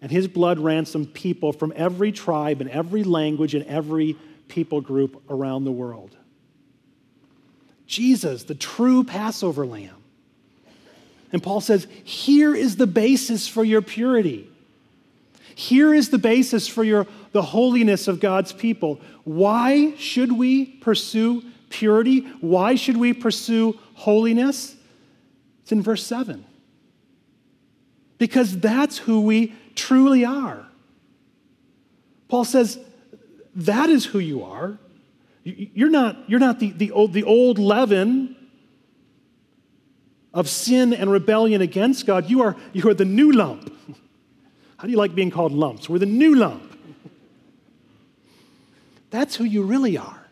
and 0.00 0.12
his 0.12 0.28
blood 0.28 0.60
ransomed 0.60 1.12
people 1.12 1.52
from 1.52 1.72
every 1.74 2.12
tribe 2.12 2.60
and 2.60 2.70
every 2.70 3.02
language 3.02 3.56
and 3.56 3.64
every 3.66 4.16
people 4.46 4.80
group 4.80 5.20
around 5.28 5.64
the 5.64 5.72
world. 5.72 6.16
Jesus, 7.86 8.44
the 8.44 8.54
true 8.54 9.02
Passover 9.02 9.66
lamb. 9.66 9.96
And 11.32 11.42
Paul 11.42 11.60
says, 11.60 11.88
here 12.04 12.54
is 12.54 12.76
the 12.76 12.86
basis 12.86 13.48
for 13.48 13.64
your 13.64 13.82
purity. 13.82 14.49
Here 15.60 15.92
is 15.92 16.08
the 16.08 16.16
basis 16.16 16.66
for 16.66 16.82
your, 16.82 17.06
the 17.32 17.42
holiness 17.42 18.08
of 18.08 18.18
God's 18.18 18.50
people. 18.50 18.98
Why 19.24 19.94
should 19.96 20.32
we 20.32 20.64
pursue 20.64 21.44
purity? 21.68 22.20
Why 22.40 22.76
should 22.76 22.96
we 22.96 23.12
pursue 23.12 23.78
holiness? 23.92 24.74
It's 25.60 25.70
in 25.70 25.82
verse 25.82 26.02
7. 26.06 26.46
Because 28.16 28.58
that's 28.58 28.96
who 28.96 29.20
we 29.20 29.54
truly 29.74 30.24
are. 30.24 30.66
Paul 32.28 32.46
says, 32.46 32.78
that 33.54 33.90
is 33.90 34.06
who 34.06 34.18
you 34.18 34.42
are. 34.42 34.78
You're 35.44 35.90
not, 35.90 36.16
you're 36.26 36.40
not 36.40 36.58
the, 36.58 36.70
the, 36.70 36.90
old, 36.90 37.12
the 37.12 37.24
old 37.24 37.58
leaven 37.58 38.34
of 40.32 40.48
sin 40.48 40.94
and 40.94 41.10
rebellion 41.10 41.60
against 41.60 42.06
God. 42.06 42.30
You 42.30 42.40
are, 42.44 42.56
you 42.72 42.88
are 42.88 42.94
the 42.94 43.04
new 43.04 43.30
lump. 43.30 43.76
How 44.80 44.86
do 44.86 44.92
you 44.92 44.96
like 44.96 45.14
being 45.14 45.30
called 45.30 45.52
lumps? 45.52 45.90
We're 45.90 45.98
the 45.98 46.06
new 46.06 46.34
lump. 46.34 46.74
That's 49.10 49.36
who 49.36 49.44
you 49.44 49.62
really 49.62 49.98
are. 49.98 50.26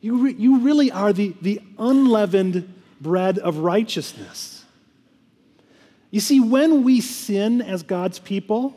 You, 0.00 0.22
re, 0.22 0.32
you 0.32 0.60
really 0.60 0.90
are 0.90 1.12
the, 1.12 1.36
the 1.42 1.60
unleavened 1.78 2.72
bread 2.98 3.38
of 3.38 3.58
righteousness. 3.58 4.64
You 6.10 6.20
see, 6.20 6.40
when 6.40 6.82
we 6.82 7.02
sin 7.02 7.60
as 7.60 7.82
God's 7.82 8.18
people, 8.18 8.74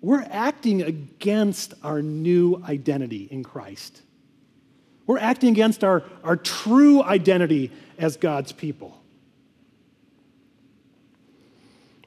we're 0.00 0.26
acting 0.30 0.80
against 0.80 1.74
our 1.82 2.00
new 2.00 2.62
identity 2.66 3.28
in 3.30 3.44
Christ. 3.44 4.00
We're 5.06 5.18
acting 5.18 5.50
against 5.50 5.84
our, 5.84 6.04
our 6.24 6.36
true 6.36 7.02
identity 7.02 7.70
as 7.98 8.16
God's 8.16 8.52
people. 8.52 8.95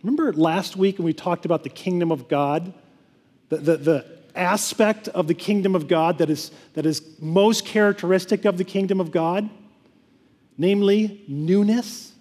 Remember 0.03 0.31
last 0.33 0.77
week 0.77 0.97
when 0.97 1.05
we 1.05 1.13
talked 1.13 1.45
about 1.45 1.63
the 1.63 1.69
kingdom 1.69 2.11
of 2.11 2.27
God? 2.27 2.73
The, 3.49 3.57
the, 3.57 3.77
the 3.77 4.05
aspect 4.35 5.07
of 5.09 5.27
the 5.27 5.33
kingdom 5.33 5.75
of 5.75 5.87
God 5.87 6.19
that 6.19 6.29
is, 6.29 6.51
that 6.73 6.85
is 6.85 7.01
most 7.19 7.65
characteristic 7.65 8.45
of 8.45 8.57
the 8.57 8.63
kingdom 8.63 9.01
of 9.01 9.11
God? 9.11 9.49
Namely, 10.57 11.23
newness. 11.27 12.13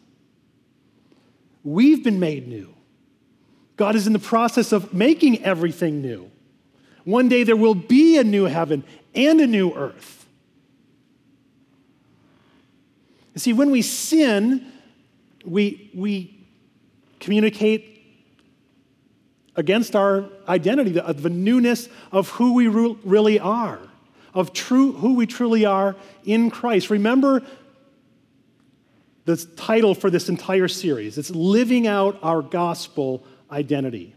We've 1.63 2.03
been 2.03 2.19
made 2.19 2.49
new. 2.49 2.75
God 3.77 3.95
is 3.95 4.07
in 4.07 4.13
the 4.13 4.19
process 4.19 4.73
of 4.73 4.93
making 4.93 5.45
everything 5.45 6.03
new. 6.03 6.31
One 7.05 7.29
day 7.29 7.45
there 7.45 7.57
will 7.57 7.75
be 7.75 8.19
a 8.19 8.25
new 8.25 8.45
heaven 8.45 8.85
and 9.15 9.41
a 9.41 9.47
new 9.47 9.73
earth. 9.73 10.27
You 13.35 13.41
see, 13.41 13.53
when 13.53 13.71
we 13.71 13.83
sin, 13.83 14.73
we, 15.45 15.91
we 15.95 16.38
communicate 17.21 17.95
against 19.57 19.97
our 19.97 20.27
identity, 20.49 20.93
the, 20.93 21.13
the 21.13 21.31
newness 21.31 21.89
of 22.13 22.29
who 22.31 22.55
we 22.55 22.69
really 22.69 23.41
are, 23.41 23.81
of 24.33 24.53
true, 24.53 24.93
who 24.93 25.15
we 25.15 25.27
truly 25.27 25.65
are 25.65 25.97
in 26.25 26.51
Christ. 26.51 26.91
Remember 26.91 27.43
the 29.25 29.37
title 29.37 29.95
for 29.95 30.11
this 30.11 30.29
entire 30.29 30.69
series 30.69 31.19
it's 31.19 31.31
Living 31.31 31.87
Out 31.87 32.19
Our 32.23 32.41
Gospel 32.41 33.25
identity. 33.51 34.15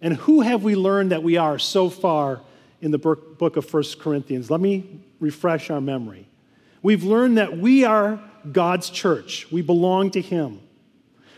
And 0.00 0.16
who 0.16 0.40
have 0.40 0.64
we 0.64 0.74
learned 0.76 1.12
that 1.12 1.22
we 1.22 1.36
are 1.36 1.58
so 1.58 1.88
far 1.88 2.40
in 2.80 2.90
the 2.90 2.98
book 2.98 3.56
of 3.56 3.72
1 3.72 3.84
Corinthians? 4.00 4.50
Let 4.50 4.60
me 4.60 5.00
refresh 5.20 5.70
our 5.70 5.80
memory. 5.80 6.26
We've 6.82 7.04
learned 7.04 7.38
that 7.38 7.56
we 7.56 7.84
are 7.84 8.20
God's 8.50 8.90
church, 8.90 9.46
we 9.50 9.62
belong 9.62 10.10
to 10.12 10.20
Him. 10.20 10.60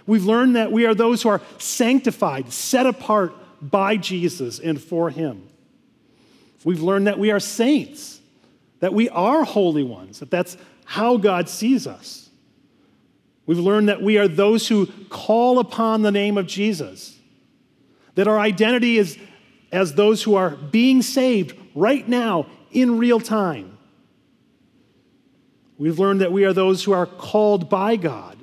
We've 0.06 0.24
learned 0.24 0.56
that 0.56 0.70
we 0.72 0.86
are 0.86 0.94
those 0.94 1.22
who 1.22 1.28
are 1.30 1.40
sanctified, 1.58 2.52
set 2.52 2.86
apart 2.86 3.34
by 3.60 3.96
Jesus 3.96 4.58
and 4.58 4.80
for 4.80 5.10
Him. 5.10 5.48
We've 6.64 6.82
learned 6.82 7.06
that 7.06 7.18
we 7.18 7.30
are 7.30 7.40
saints, 7.40 8.20
that 8.80 8.92
we 8.92 9.08
are 9.08 9.44
holy 9.44 9.84
ones, 9.84 10.20
that 10.20 10.30
that's 10.30 10.56
how 10.84 11.16
God 11.16 11.48
sees 11.48 11.86
us. 11.86 12.28
We've 13.46 13.58
learned 13.58 13.88
that 13.88 14.02
we 14.02 14.18
are 14.18 14.26
those 14.26 14.66
who 14.66 14.86
call 15.08 15.58
upon 15.58 16.02
the 16.02 16.10
name 16.10 16.36
of 16.36 16.46
Jesus, 16.46 17.18
that 18.16 18.26
our 18.26 18.38
identity 18.38 18.98
is 18.98 19.16
as 19.70 19.94
those 19.94 20.22
who 20.22 20.34
are 20.34 20.50
being 20.50 21.02
saved 21.02 21.56
right 21.74 22.08
now, 22.08 22.46
in 22.72 22.98
real 22.98 23.20
time. 23.20 23.78
We've 25.78 25.98
learned 25.98 26.20
that 26.20 26.32
we 26.32 26.44
are 26.44 26.52
those 26.52 26.84
who 26.84 26.92
are 26.92 27.06
called 27.06 27.68
by 27.70 27.96
God, 27.96 28.35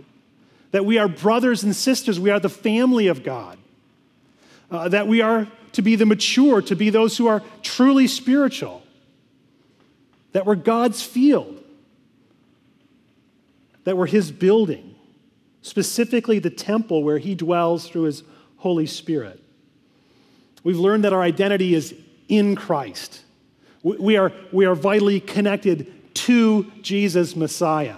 that 0.74 0.86
we 0.86 0.98
are 0.98 1.08
brothers 1.08 1.64
and 1.64 1.76
sisters, 1.76 2.20
we 2.20 2.32
are 2.32 2.40
the 2.40 2.50
family 2.50 3.06
of 3.06 3.24
God, 3.24 3.60
uh, 4.72 4.90
that 4.90 5.08
we 5.08 5.22
are 5.22 5.48
to 5.74 5.84
be 5.84 5.96
the 5.96 6.06
mature, 6.06 6.64
to 6.64 6.76
be 6.76 6.90
those 6.90 7.16
who 7.16 7.28
are 7.28 7.44
truly 7.62 8.08
spiritual, 8.08 8.82
that 10.32 10.48
we're 10.48 10.56
God's 10.56 11.04
field, 11.04 11.64
that 13.84 13.96
we're 13.96 14.08
His 14.08 14.32
building, 14.32 14.96
specifically 15.62 16.40
the 16.40 16.50
temple 16.50 17.04
where 17.04 17.20
He 17.20 17.36
dwells 17.36 17.88
through 17.88 18.04
His 18.04 18.24
Holy 18.58 18.88
Spirit. 18.88 19.40
We've 20.64 20.80
learned 20.80 21.04
that 21.04 21.14
our 21.14 21.22
identity 21.22 21.76
is 21.76 21.94
in 22.28 22.56
Christ. 22.56 23.22
We 23.84 24.18
are, 24.18 24.32
we 24.52 24.66
are 24.66 24.76
vitally 24.76 25.20
connected 25.20 26.16
to 26.16 26.72
Jesus, 26.82 27.36
Messiah. 27.36 27.98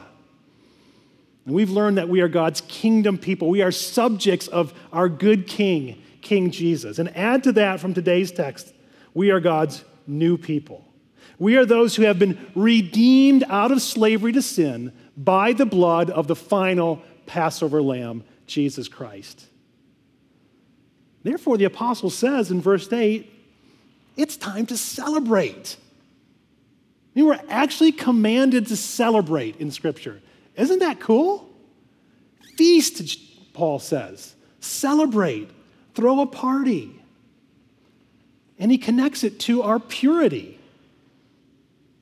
We've 1.46 1.70
learned 1.70 1.98
that 1.98 2.10
we 2.10 2.22
are 2.22 2.28
God's 2.28 2.62
kingdom 2.62 3.18
people. 3.18 3.50
We 3.50 3.62
are 3.62 3.72
subjects 3.72 4.48
of 4.48 4.74
our 4.92 5.08
good 5.08 5.48
King, 5.48 6.02
King 6.22 6.50
Jesus. 6.50 6.98
And 6.98 7.16
add 7.16 7.44
to 7.44 7.52
that 7.54 7.80
from 7.80 7.94
today's 7.94 8.32
text, 8.32 8.74
we 9.14 9.30
are 9.30 9.40
God's 9.40 9.84
new 10.08 10.38
people. 10.38 10.84
We 11.38 11.58
are 11.58 11.66
those 11.66 11.96
who 11.96 12.04
have 12.04 12.18
been 12.18 12.52
redeemed 12.56 13.44
out 13.50 13.72
of 13.72 13.82
slavery 13.82 14.32
to 14.32 14.42
sin 14.42 14.92
by 15.16 15.54
the 15.54 15.66
blood 15.66 16.10
of 16.10 16.28
the 16.28 16.36
final 16.36 17.02
Passover 17.26 17.82
lamb, 17.82 18.24
Jesus 18.48 18.88
Christ. 18.88 19.46
Therefore, 21.24 21.58
the 21.58 21.66
apostle 21.66 22.10
says 22.10 22.52
in 22.52 22.62
verse 22.62 22.92
8, 22.92 23.32
it's 24.18 24.38
time 24.38 24.66
to 24.68 24.78
celebrate. 24.78 25.78
Mean, 27.14 27.26
we're 27.26 27.40
actually 27.50 27.92
commanded 27.92 28.68
to 28.68 28.76
celebrate 28.76 29.58
in 29.58 29.72
Scripture. 29.72 30.22
Isn't 30.56 30.80
that 30.80 31.00
cool? 31.00 31.50
Feast, 32.58 33.54
Paul 33.54 33.80
says. 33.80 34.36
Celebrate. 34.60 35.50
Throw 35.94 36.22
a 36.22 36.26
party. 36.26 37.02
And 38.58 38.72
he 38.72 38.78
connects 38.78 39.24
it 39.24 39.40
to 39.42 39.62
our 39.64 39.80
purity. 39.80 40.60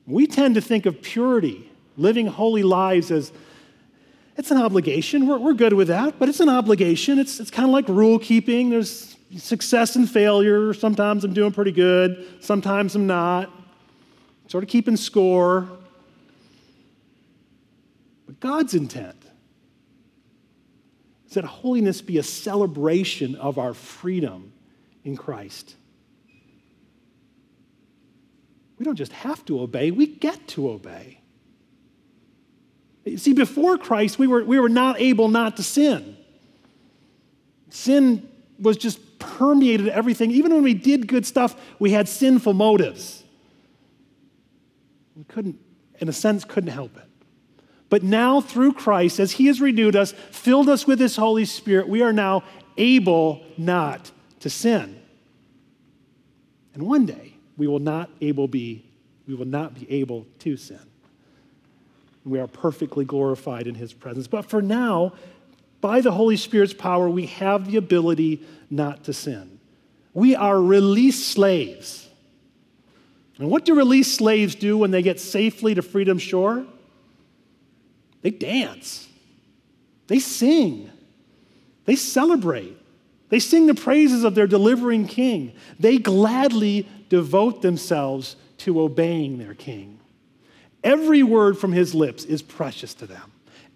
We 0.06 0.26
tend 0.26 0.54
to 0.56 0.60
think 0.60 0.86
of 0.86 1.00
purity, 1.02 1.70
living 1.96 2.26
holy 2.26 2.62
lives, 2.62 3.10
as 3.10 3.32
it's 4.36 4.50
an 4.50 4.58
obligation. 4.58 5.26
We're, 5.26 5.38
we're 5.38 5.54
good 5.54 5.72
with 5.72 5.88
that, 5.88 6.18
but 6.18 6.28
it's 6.28 6.40
an 6.40 6.48
obligation. 6.48 7.18
It's, 7.18 7.40
it's 7.40 7.50
kind 7.50 7.68
of 7.68 7.72
like 7.72 7.88
rule 7.88 8.18
keeping. 8.18 8.70
There's 8.70 9.16
success 9.36 9.96
and 9.96 10.08
failure. 10.08 10.74
Sometimes 10.74 11.24
I'm 11.24 11.32
doing 11.32 11.52
pretty 11.52 11.72
good, 11.72 12.26
sometimes 12.40 12.94
I'm 12.94 13.06
not. 13.06 13.50
Sort 14.46 14.62
of 14.62 14.68
keeping 14.68 14.96
score. 14.96 15.68
But 18.26 18.40
God's 18.40 18.74
intent 18.74 19.22
is 21.26 21.34
that 21.34 21.44
holiness 21.44 22.00
be 22.00 22.18
a 22.18 22.22
celebration 22.22 23.34
of 23.36 23.58
our 23.58 23.74
freedom 23.74 24.52
in 25.04 25.16
Christ. 25.16 25.76
We 28.78 28.84
don't 28.84 28.96
just 28.96 29.12
have 29.12 29.44
to 29.46 29.60
obey, 29.60 29.90
we 29.90 30.06
get 30.06 30.48
to 30.48 30.70
obey. 30.70 31.20
See, 33.16 33.34
before 33.34 33.76
Christ, 33.76 34.18
we 34.18 34.26
were, 34.26 34.42
we 34.44 34.58
were 34.58 34.70
not 34.70 34.98
able 34.98 35.28
not 35.28 35.58
to 35.58 35.62
sin. 35.62 36.16
Sin 37.68 38.28
was 38.58 38.76
just 38.76 39.18
permeated 39.18 39.88
everything. 39.88 40.30
Even 40.30 40.54
when 40.54 40.62
we 40.62 40.74
did 40.74 41.06
good 41.06 41.26
stuff, 41.26 41.54
we 41.78 41.90
had 41.90 42.08
sinful 42.08 42.54
motives. 42.54 43.22
We 45.16 45.24
couldn't, 45.24 45.58
in 45.98 46.08
a 46.08 46.12
sense, 46.12 46.44
couldn't 46.44 46.70
help 46.70 46.96
it. 46.96 47.04
But 47.94 48.02
now, 48.02 48.40
through 48.40 48.72
Christ, 48.72 49.20
as 49.20 49.30
He 49.30 49.46
has 49.46 49.60
renewed 49.60 49.94
us, 49.94 50.10
filled 50.32 50.68
us 50.68 50.84
with 50.84 50.98
His 50.98 51.14
Holy 51.14 51.44
Spirit, 51.44 51.88
we 51.88 52.02
are 52.02 52.12
now 52.12 52.42
able 52.76 53.44
not 53.56 54.10
to 54.40 54.50
sin. 54.50 55.00
And 56.74 56.82
one 56.88 57.06
day, 57.06 57.34
we 57.56 57.68
will 57.68 57.78
not 57.78 58.10
able 58.20 58.48
be, 58.48 58.84
we 59.28 59.34
will 59.36 59.46
not 59.46 59.76
be 59.76 59.88
able 59.88 60.26
to 60.40 60.56
sin. 60.56 60.80
We 62.24 62.40
are 62.40 62.48
perfectly 62.48 63.04
glorified 63.04 63.68
in 63.68 63.76
His 63.76 63.92
presence. 63.92 64.26
But 64.26 64.46
for 64.46 64.60
now, 64.60 65.12
by 65.80 66.00
the 66.00 66.10
Holy 66.10 66.36
Spirit's 66.36 66.74
power, 66.74 67.08
we 67.08 67.26
have 67.26 67.70
the 67.70 67.76
ability 67.76 68.44
not 68.70 69.04
to 69.04 69.12
sin. 69.12 69.60
We 70.12 70.34
are 70.34 70.60
released 70.60 71.28
slaves. 71.28 72.08
And 73.38 73.48
what 73.48 73.64
do 73.64 73.76
released 73.76 74.16
slaves 74.16 74.56
do 74.56 74.78
when 74.78 74.90
they 74.90 75.02
get 75.02 75.20
safely 75.20 75.76
to 75.76 75.82
freedom 75.82 76.18
shore? 76.18 76.66
They 78.24 78.30
dance, 78.30 79.06
they 80.06 80.18
sing, 80.18 80.90
they 81.84 81.94
celebrate, 81.94 82.74
they 83.28 83.38
sing 83.38 83.66
the 83.66 83.74
praises 83.74 84.24
of 84.24 84.34
their 84.34 84.46
delivering 84.46 85.06
king. 85.06 85.52
They 85.78 85.98
gladly 85.98 86.88
devote 87.10 87.60
themselves 87.60 88.36
to 88.58 88.80
obeying 88.80 89.36
their 89.36 89.52
king. 89.52 90.00
Every 90.82 91.22
word 91.22 91.58
from 91.58 91.72
his 91.72 91.94
lips 91.94 92.24
is 92.24 92.40
precious 92.40 92.94
to 92.94 93.06
them. 93.06 93.30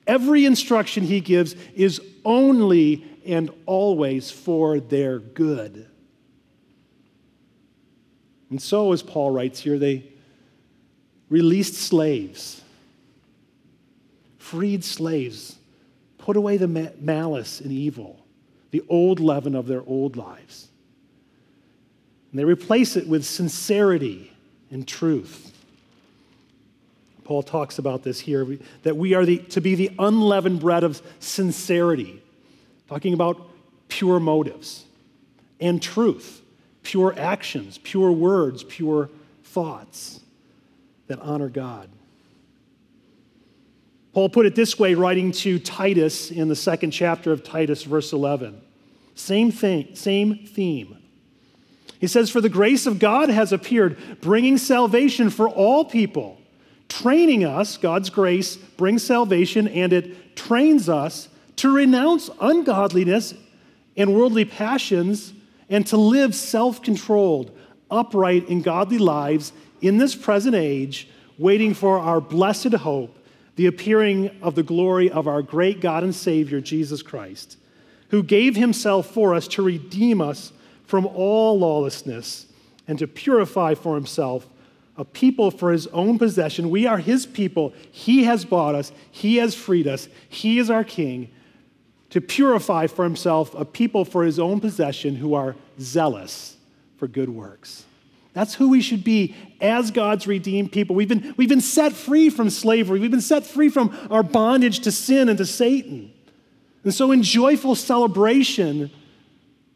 Every 0.06 0.46
instruction 0.46 1.04
he 1.04 1.20
gives 1.20 1.54
is 1.74 2.00
only 2.24 3.04
and 3.26 3.50
always 3.66 4.30
for 4.30 4.80
their 4.80 5.18
good. 5.18 5.86
And 8.48 8.62
so, 8.62 8.92
as 8.92 9.02
Paul 9.02 9.30
writes 9.30 9.60
here, 9.60 9.78
they 9.78 10.10
released 11.28 11.74
slaves, 11.74 12.62
freed 14.48 14.82
slaves, 14.82 15.56
put 16.16 16.34
away 16.34 16.56
the 16.56 16.66
malice 16.66 17.60
and 17.60 17.70
evil, 17.70 18.18
the 18.70 18.82
old 18.88 19.20
leaven 19.20 19.54
of 19.54 19.66
their 19.66 19.82
old 19.86 20.16
lives. 20.16 20.68
And 22.32 22.38
they 22.38 22.46
replace 22.46 22.96
it 22.96 23.06
with 23.06 23.26
sincerity 23.26 24.32
and 24.70 24.88
truth. 24.88 25.52
Paul 27.24 27.42
talks 27.42 27.78
about 27.78 28.02
this 28.02 28.20
here 28.20 28.58
that 28.84 28.96
we 28.96 29.12
are 29.12 29.26
the, 29.26 29.36
to 29.36 29.60
be 29.60 29.74
the 29.74 29.90
unleavened 29.98 30.60
bread 30.60 30.82
of 30.82 31.02
sincerity, 31.20 32.22
talking 32.88 33.12
about 33.12 33.50
pure 33.88 34.18
motives 34.18 34.86
and 35.60 35.82
truth, 35.82 36.40
pure 36.82 37.14
actions, 37.18 37.76
pure 37.76 38.10
words, 38.12 38.64
pure 38.64 39.10
thoughts 39.44 40.20
that 41.06 41.20
honor 41.20 41.50
God. 41.50 41.90
Paul 44.18 44.28
put 44.28 44.46
it 44.46 44.56
this 44.56 44.76
way, 44.76 44.94
writing 44.94 45.30
to 45.30 45.60
Titus 45.60 46.32
in 46.32 46.48
the 46.48 46.56
second 46.56 46.90
chapter 46.90 47.30
of 47.30 47.44
Titus, 47.44 47.84
verse 47.84 48.12
11. 48.12 48.60
Same 49.14 49.52
thing, 49.52 49.94
same 49.94 50.44
theme. 50.44 50.98
He 52.00 52.08
says, 52.08 52.28
For 52.28 52.40
the 52.40 52.48
grace 52.48 52.84
of 52.86 52.98
God 52.98 53.30
has 53.30 53.52
appeared, 53.52 53.96
bringing 54.20 54.58
salvation 54.58 55.30
for 55.30 55.48
all 55.48 55.84
people 55.84 56.36
training 56.88 57.44
us, 57.44 57.76
God's 57.76 58.10
grace 58.10 58.56
brings 58.56 59.04
salvation, 59.04 59.68
and 59.68 59.92
it 59.92 60.34
trains 60.34 60.88
us 60.88 61.28
to 61.54 61.72
renounce 61.72 62.28
ungodliness 62.40 63.34
and 63.96 64.16
worldly 64.16 64.44
passions 64.44 65.32
and 65.68 65.86
to 65.86 65.96
live 65.96 66.34
self 66.34 66.82
controlled, 66.82 67.56
upright, 67.88 68.48
and 68.48 68.64
godly 68.64 68.98
lives 68.98 69.52
in 69.80 69.98
this 69.98 70.16
present 70.16 70.56
age, 70.56 71.08
waiting 71.38 71.72
for 71.72 72.00
our 72.00 72.20
blessed 72.20 72.72
hope, 72.72 73.14
the 73.58 73.66
appearing 73.66 74.30
of 74.40 74.54
the 74.54 74.62
glory 74.62 75.10
of 75.10 75.26
our 75.26 75.42
great 75.42 75.80
God 75.80 76.04
and 76.04 76.14
Savior, 76.14 76.60
Jesus 76.60 77.02
Christ, 77.02 77.56
who 78.10 78.22
gave 78.22 78.54
himself 78.54 79.10
for 79.10 79.34
us 79.34 79.48
to 79.48 79.62
redeem 79.62 80.20
us 80.20 80.52
from 80.84 81.04
all 81.04 81.58
lawlessness 81.58 82.46
and 82.86 83.00
to 83.00 83.08
purify 83.08 83.74
for 83.74 83.96
himself 83.96 84.46
a 84.96 85.04
people 85.04 85.50
for 85.50 85.72
his 85.72 85.88
own 85.88 86.20
possession. 86.20 86.70
We 86.70 86.86
are 86.86 86.98
his 86.98 87.26
people. 87.26 87.74
He 87.90 88.22
has 88.22 88.44
bought 88.44 88.76
us, 88.76 88.92
he 89.10 89.38
has 89.38 89.56
freed 89.56 89.88
us, 89.88 90.08
he 90.28 90.60
is 90.60 90.70
our 90.70 90.84
king. 90.84 91.28
To 92.10 92.20
purify 92.20 92.86
for 92.86 93.02
himself 93.02 93.56
a 93.56 93.64
people 93.64 94.04
for 94.04 94.22
his 94.22 94.38
own 94.38 94.60
possession 94.60 95.16
who 95.16 95.34
are 95.34 95.56
zealous 95.80 96.56
for 96.96 97.08
good 97.08 97.28
works. 97.28 97.86
That's 98.34 98.54
who 98.54 98.68
we 98.68 98.82
should 98.82 99.02
be 99.02 99.34
as 99.60 99.90
God's 99.90 100.26
redeemed 100.26 100.72
people. 100.72 100.94
We've 100.94 101.08
been, 101.08 101.34
we've 101.36 101.48
been 101.48 101.60
set 101.60 101.92
free 101.92 102.30
from 102.30 102.50
slavery, 102.50 103.00
we've 103.00 103.10
been 103.10 103.20
set 103.20 103.46
free 103.46 103.68
from 103.68 103.96
our 104.10 104.22
bondage 104.22 104.80
to 104.80 104.92
sin 104.92 105.28
and 105.28 105.38
to 105.38 105.46
Satan. 105.46 106.12
And 106.84 106.94
so, 106.94 107.12
in 107.12 107.22
joyful 107.22 107.74
celebration, 107.74 108.90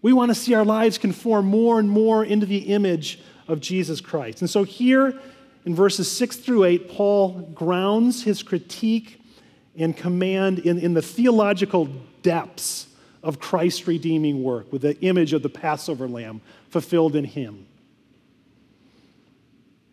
we 0.03 0.13
want 0.13 0.31
to 0.31 0.35
see 0.35 0.55
our 0.55 0.65
lives 0.65 0.99
conform 0.99 1.47
more 1.47 1.79
and 1.79 1.89
more 1.89 2.25
into 2.25 2.45
the 2.45 2.59
image 2.59 3.21
of 3.49 3.61
Jesus 3.61 4.01
Christ. 4.01 4.41
And 4.41 4.51
so 4.51 4.65
here 4.65 5.19
in 5.65 5.75
verses 5.75 6.11
6 6.11 6.37
through 6.37 6.65
8, 6.65 6.91
Paul 6.91 7.51
grounds 7.55 8.25
his 8.25 8.43
critique 8.43 9.21
and 9.77 9.97
command 9.97 10.59
in, 10.61 10.79
in 10.79 10.95
the 10.95 11.03
theological 11.03 11.89
depths 12.23 12.89
of 13.23 13.39
Christ's 13.39 13.87
redeeming 13.87 14.43
work 14.43 14.73
with 14.73 14.83
the 14.83 15.01
image 15.01 15.33
of 15.33 15.43
the 15.43 15.49
Passover 15.49 16.09
lamb 16.09 16.41
fulfilled 16.69 17.15
in 17.15 17.25
him. 17.25 17.67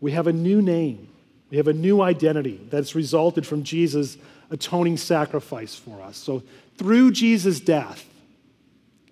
We 0.01 0.11
have 0.11 0.27
a 0.27 0.33
new 0.33 0.61
name. 0.61 1.09
We 1.49 1.57
have 1.57 1.67
a 1.67 1.73
new 1.73 2.01
identity 2.01 2.59
that's 2.69 2.95
resulted 2.95 3.45
from 3.45 3.63
Jesus' 3.63 4.17
atoning 4.51 4.97
sacrifice 4.97 5.75
for 5.75 6.01
us. 6.01 6.17
So, 6.17 6.43
through 6.77 7.11
Jesus' 7.11 7.59
death, 7.59 8.05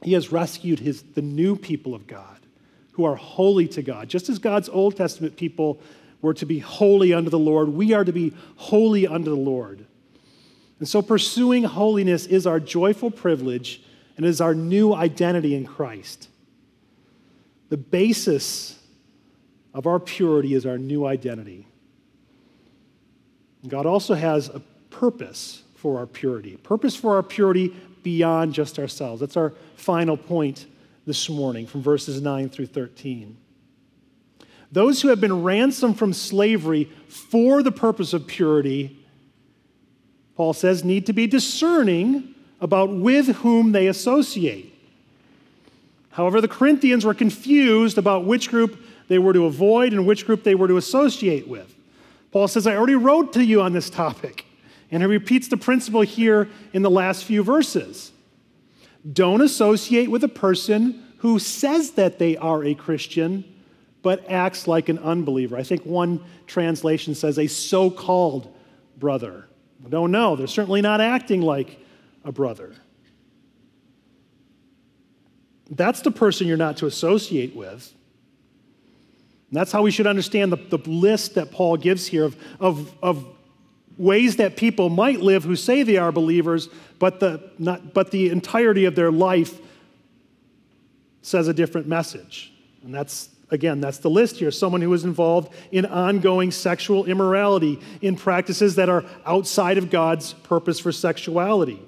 he 0.03 0.13
has 0.13 0.31
rescued 0.31 0.79
his, 0.79 1.01
the 1.01 1.21
new 1.21 1.55
people 1.55 1.93
of 1.93 2.07
God 2.07 2.39
who 2.93 3.05
are 3.05 3.15
holy 3.15 3.67
to 3.69 3.81
God. 3.81 4.07
Just 4.07 4.29
as 4.29 4.39
God's 4.39 4.69
Old 4.69 4.95
Testament 4.95 5.35
people 5.35 5.79
were 6.21 6.33
to 6.35 6.45
be 6.45 6.59
holy 6.59 7.13
unto 7.13 7.29
the 7.29 7.39
Lord, 7.39 7.69
we 7.69 7.93
are 7.93 8.03
to 8.03 8.13
be 8.13 8.33
holy 8.55 9.05
unto 9.05 9.29
the 9.29 9.35
Lord. 9.35 9.85
And 10.79 10.87
so, 10.87 11.01
pursuing 11.01 11.63
holiness 11.63 12.25
is 12.25 12.45
our 12.45 12.59
joyful 12.59 13.11
privilege 13.11 13.81
and 14.15 14.25
is 14.25 14.41
our 14.41 14.53
new 14.53 14.93
identity 14.93 15.55
in 15.55 15.65
Christ. 15.65 16.29
The 17.69 17.77
basis 17.77 18.76
of 19.77 19.85
our 19.85 19.99
purity 19.99 20.55
is 20.55 20.65
our 20.65 20.79
new 20.79 21.05
identity. 21.05 21.67
God 23.67 23.85
also 23.85 24.15
has 24.15 24.49
a 24.49 24.59
purpose 24.89 25.61
for 25.75 25.99
our 25.99 26.07
purity, 26.07 26.57
purpose 26.57 26.95
for 26.95 27.15
our 27.15 27.21
purity 27.21 27.75
beyond 28.01 28.55
just 28.55 28.79
ourselves. 28.79 29.21
That's 29.21 29.37
our 29.37 29.53
final 29.75 30.17
point 30.17 30.65
this 31.05 31.29
morning 31.29 31.67
from 31.67 31.83
verses 31.83 32.19
9 32.21 32.49
through 32.49 32.65
13. 32.65 33.37
Those 34.71 35.03
who 35.03 35.09
have 35.09 35.21
been 35.21 35.43
ransomed 35.43 35.99
from 35.99 36.11
slavery 36.11 36.85
for 37.07 37.61
the 37.61 37.71
purpose 37.71 38.13
of 38.13 38.25
purity, 38.25 38.97
Paul 40.35 40.53
says, 40.53 40.83
need 40.83 41.05
to 41.05 41.13
be 41.13 41.27
discerning 41.27 42.33
about 42.59 42.89
with 42.89 43.27
whom 43.27 43.73
they 43.73 43.85
associate. 43.85 44.73
However, 46.09 46.41
the 46.41 46.47
Corinthians 46.47 47.05
were 47.05 47.13
confused 47.13 47.99
about 47.99 48.25
which 48.25 48.49
group 48.49 48.79
they 49.07 49.19
were 49.19 49.33
to 49.33 49.45
avoid 49.45 49.93
and 49.93 50.05
which 50.05 50.25
group 50.25 50.43
they 50.43 50.55
were 50.55 50.67
to 50.67 50.77
associate 50.77 51.47
with. 51.47 51.73
Paul 52.31 52.47
says, 52.47 52.67
I 52.67 52.75
already 52.75 52.95
wrote 52.95 53.33
to 53.33 53.43
you 53.43 53.61
on 53.61 53.73
this 53.73 53.89
topic. 53.89 54.45
And 54.91 55.03
he 55.03 55.07
repeats 55.07 55.47
the 55.47 55.57
principle 55.57 56.01
here 56.01 56.49
in 56.73 56.81
the 56.81 56.89
last 56.89 57.25
few 57.25 57.43
verses. 57.43 58.11
Don't 59.11 59.41
associate 59.41 60.09
with 60.09 60.23
a 60.23 60.29
person 60.29 61.03
who 61.17 61.39
says 61.39 61.91
that 61.91 62.19
they 62.19 62.37
are 62.37 62.63
a 62.63 62.73
Christian, 62.73 63.43
but 64.01 64.29
acts 64.29 64.67
like 64.67 64.89
an 64.89 64.99
unbeliever. 64.99 65.57
I 65.57 65.63
think 65.63 65.85
one 65.85 66.23
translation 66.45 67.15
says 67.15 67.37
a 67.37 67.47
so 67.47 67.89
called 67.89 68.53
brother. 68.97 69.47
Don't 69.89 70.11
know. 70.11 70.35
They're 70.35 70.47
certainly 70.47 70.81
not 70.81 71.01
acting 71.01 71.41
like 71.41 71.79
a 72.23 72.31
brother. 72.31 72.75
That's 75.69 76.01
the 76.01 76.11
person 76.11 76.47
you're 76.47 76.57
not 76.57 76.77
to 76.77 76.85
associate 76.85 77.55
with. 77.55 77.93
And 79.49 79.57
that's 79.57 79.71
how 79.71 79.81
we 79.81 79.91
should 79.91 80.07
understand 80.07 80.51
the, 80.51 80.57
the 80.57 80.89
list 80.89 81.35
that 81.35 81.51
Paul 81.51 81.77
gives 81.77 82.07
here 82.07 82.25
of, 82.25 82.35
of, 82.59 82.93
of 83.01 83.25
ways 83.97 84.37
that 84.37 84.57
people 84.57 84.89
might 84.89 85.21
live 85.21 85.43
who 85.43 85.55
say 85.55 85.83
they 85.83 85.97
are 85.97 86.11
believers, 86.11 86.69
but 86.99 87.19
the, 87.19 87.51
not, 87.57 87.93
but 87.93 88.11
the 88.11 88.29
entirety 88.29 88.85
of 88.85 88.95
their 88.95 89.11
life 89.11 89.59
says 91.21 91.47
a 91.47 91.53
different 91.53 91.87
message. 91.87 92.53
And 92.83 92.93
that's, 92.93 93.29
again, 93.49 93.81
that's 93.81 93.99
the 93.99 94.09
list 94.09 94.37
here. 94.37 94.51
Someone 94.51 94.81
who 94.81 94.93
is 94.93 95.03
involved 95.03 95.53
in 95.71 95.85
ongoing 95.85 96.51
sexual 96.51 97.05
immorality, 97.05 97.79
in 98.01 98.15
practices 98.15 98.75
that 98.75 98.89
are 98.89 99.05
outside 99.25 99.77
of 99.77 99.89
God's 99.89 100.33
purpose 100.33 100.79
for 100.79 100.91
sexuality. 100.91 101.81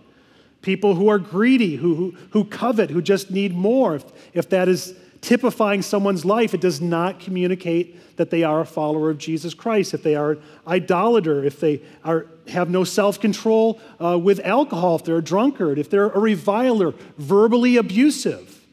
People 0.62 0.95
who 0.95 1.07
are 1.07 1.20
greedy, 1.20 1.76
who, 1.78 1.95
who, 1.95 2.18
who 2.32 2.43
covet, 2.43 2.89
who 2.89 3.01
just 3.01 3.32
need 3.32 3.53
more. 3.53 3.95
If, 3.95 4.05
if 4.34 4.49
that 4.49 4.68
is 4.68 4.93
typifying 5.22 5.82
someone's 5.82 6.26
life, 6.26 6.54
it 6.54 6.62
does 6.62 6.80
not 6.80 7.20
communicate 7.20 8.16
that 8.18 8.30
they 8.30 8.44
are 8.44 8.62
a 8.62 8.66
follower 8.66 9.10
of 9.10 9.18
Jesus 9.18 9.54
Christ. 9.54 9.94
If 9.94 10.04
they 10.04 10.16
are 10.16 10.32
an 10.32 10.42
idolater, 10.68 11.44
if 11.44 11.60
they 11.60 11.82
are, 12.04 12.28
have 12.48 12.70
no 12.70 12.84
self 12.84 13.20
control 13.20 13.80
uh, 14.04 14.18
with 14.18 14.40
alcohol, 14.42 14.96
if 14.96 15.04
they're 15.04 15.18
a 15.18 15.24
drunkard, 15.24 15.80
if 15.80 15.90
they're 15.90 16.10
a 16.10 16.20
reviler, 16.20 16.94
verbally 17.18 17.78
abusive, 17.78 18.66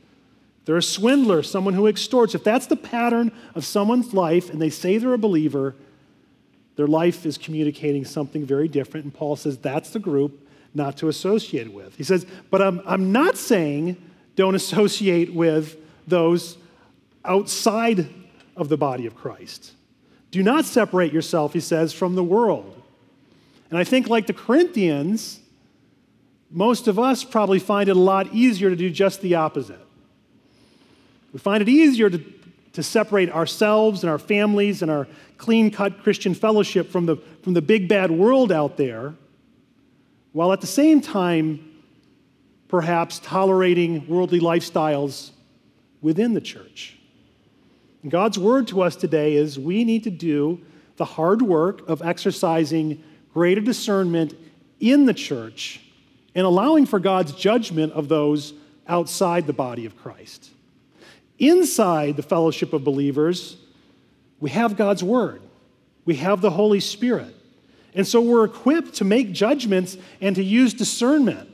they're 0.64 0.76
a 0.76 0.82
swindler, 0.82 1.42
someone 1.42 1.74
who 1.74 1.86
extorts. 1.86 2.34
If 2.34 2.42
that's 2.42 2.66
the 2.66 2.76
pattern 2.76 3.30
of 3.54 3.64
someone's 3.64 4.12
life 4.12 4.50
and 4.50 4.60
they 4.60 4.70
say 4.70 4.98
they're 4.98 5.14
a 5.14 5.18
believer, 5.18 5.76
their 6.74 6.88
life 6.88 7.24
is 7.24 7.38
communicating 7.38 8.04
something 8.04 8.44
very 8.44 8.68
different. 8.68 9.04
And 9.04 9.14
Paul 9.14 9.36
says 9.36 9.58
that's 9.58 9.90
the 9.90 9.98
group 9.98 10.46
not 10.74 10.96
to 10.98 11.08
associate 11.08 11.72
with. 11.72 11.96
He 11.96 12.02
says, 12.02 12.26
but 12.50 12.60
I'm, 12.60 12.82
I'm 12.84 13.12
not 13.12 13.36
saying 13.36 13.96
don't 14.34 14.54
associate 14.54 15.32
with 15.32 15.76
those 16.06 16.56
outside 17.24 18.08
of 18.56 18.68
the 18.68 18.76
body 18.76 19.06
of 19.06 19.14
Christ. 19.14 19.72
Do 20.30 20.42
not 20.42 20.64
separate 20.64 21.12
yourself, 21.12 21.52
he 21.52 21.60
says, 21.60 21.92
from 21.92 22.14
the 22.14 22.24
world. 22.24 22.82
And 23.70 23.78
I 23.78 23.84
think, 23.84 24.08
like 24.08 24.26
the 24.26 24.32
Corinthians, 24.32 25.40
most 26.50 26.88
of 26.88 26.98
us 26.98 27.24
probably 27.24 27.58
find 27.58 27.88
it 27.88 27.96
a 27.96 28.00
lot 28.00 28.32
easier 28.32 28.70
to 28.70 28.76
do 28.76 28.90
just 28.90 29.20
the 29.20 29.34
opposite. 29.34 29.80
We 31.32 31.38
find 31.38 31.60
it 31.60 31.68
easier 31.68 32.08
to, 32.08 32.24
to 32.74 32.82
separate 32.82 33.30
ourselves 33.30 34.02
and 34.02 34.10
our 34.10 34.18
families 34.18 34.82
and 34.82 34.90
our 34.90 35.08
clean 35.36 35.70
cut 35.70 36.02
Christian 36.02 36.34
fellowship 36.34 36.90
from 36.90 37.06
the, 37.06 37.16
from 37.42 37.54
the 37.54 37.62
big 37.62 37.88
bad 37.88 38.10
world 38.10 38.52
out 38.52 38.76
there, 38.76 39.14
while 40.32 40.52
at 40.52 40.60
the 40.60 40.66
same 40.66 41.00
time, 41.00 41.72
perhaps 42.68 43.20
tolerating 43.20 44.06
worldly 44.08 44.40
lifestyles 44.40 45.30
within 46.00 46.34
the 46.34 46.40
church. 46.40 46.96
And 48.02 48.10
God's 48.10 48.38
word 48.38 48.68
to 48.68 48.82
us 48.82 48.96
today 48.96 49.34
is 49.34 49.58
we 49.58 49.84
need 49.84 50.04
to 50.04 50.10
do 50.10 50.60
the 50.96 51.04
hard 51.04 51.42
work 51.42 51.88
of 51.88 52.02
exercising 52.02 53.02
greater 53.32 53.60
discernment 53.60 54.34
in 54.80 55.06
the 55.06 55.14
church 55.14 55.80
and 56.34 56.46
allowing 56.46 56.86
for 56.86 56.98
God's 56.98 57.32
judgment 57.32 57.92
of 57.92 58.08
those 58.08 58.54
outside 58.86 59.46
the 59.46 59.52
body 59.52 59.86
of 59.86 59.96
Christ. 59.96 60.50
Inside 61.38 62.16
the 62.16 62.22
fellowship 62.22 62.72
of 62.72 62.84
believers, 62.84 63.56
we 64.40 64.50
have 64.50 64.76
God's 64.76 65.02
word, 65.02 65.42
we 66.04 66.16
have 66.16 66.40
the 66.40 66.50
Holy 66.50 66.80
Spirit. 66.80 67.34
And 67.94 68.06
so 68.06 68.20
we're 68.20 68.44
equipped 68.44 68.94
to 68.96 69.04
make 69.04 69.32
judgments 69.32 69.96
and 70.20 70.36
to 70.36 70.44
use 70.44 70.74
discernment. 70.74 71.48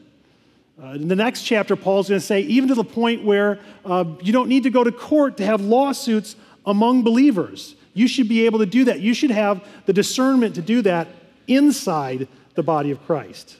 Uh, 0.83 0.95
in 0.95 1.07
the 1.07 1.15
next 1.15 1.43
chapter, 1.43 1.77
Paul's 1.77 2.09
going 2.09 2.21
to 2.21 2.27
say, 2.27 2.41
even 2.41 2.69
to 2.69 2.75
the 2.75 2.83
point 2.83 3.23
where 3.23 3.61
uh, 3.85 4.05
you 4.21 4.33
don't 4.33 4.49
need 4.49 4.65
to 4.65 4.71
go 4.71 4.83
to 4.83 4.91
court 4.91 5.37
to 5.37 5.47
have 5.47 5.61
lawsuits 5.61 6.35
among 6.67 7.05
believers. 7.05 7.77
You 7.95 8.09
should 8.09 8.29
be 8.29 8.47
able 8.47 8.59
to 8.59 8.67
do 8.67 8.85
that. 8.87 9.01
You 9.01 9.15
should 9.15 9.31
have 9.31 9.65
the 9.87 9.93
discernment 9.93 10.57
to 10.57 10.63
do 10.63 10.83
that 10.83 11.07
inside 11.47 12.27
the 12.55 12.65
body 12.65 12.91
of 12.91 13.05
Christ. 13.07 13.57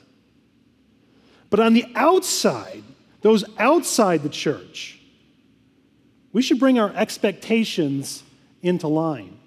But 1.49 1.61
on 1.61 1.73
the 1.73 1.85
outside, 1.95 2.83
those 3.21 3.45
outside 3.57 4.23
the 4.23 4.29
church, 4.29 4.99
we 6.33 6.41
should 6.41 6.59
bring 6.59 6.77
our 6.77 6.91
expectations 6.93 8.23
into 8.61 8.87
line. 8.87 9.37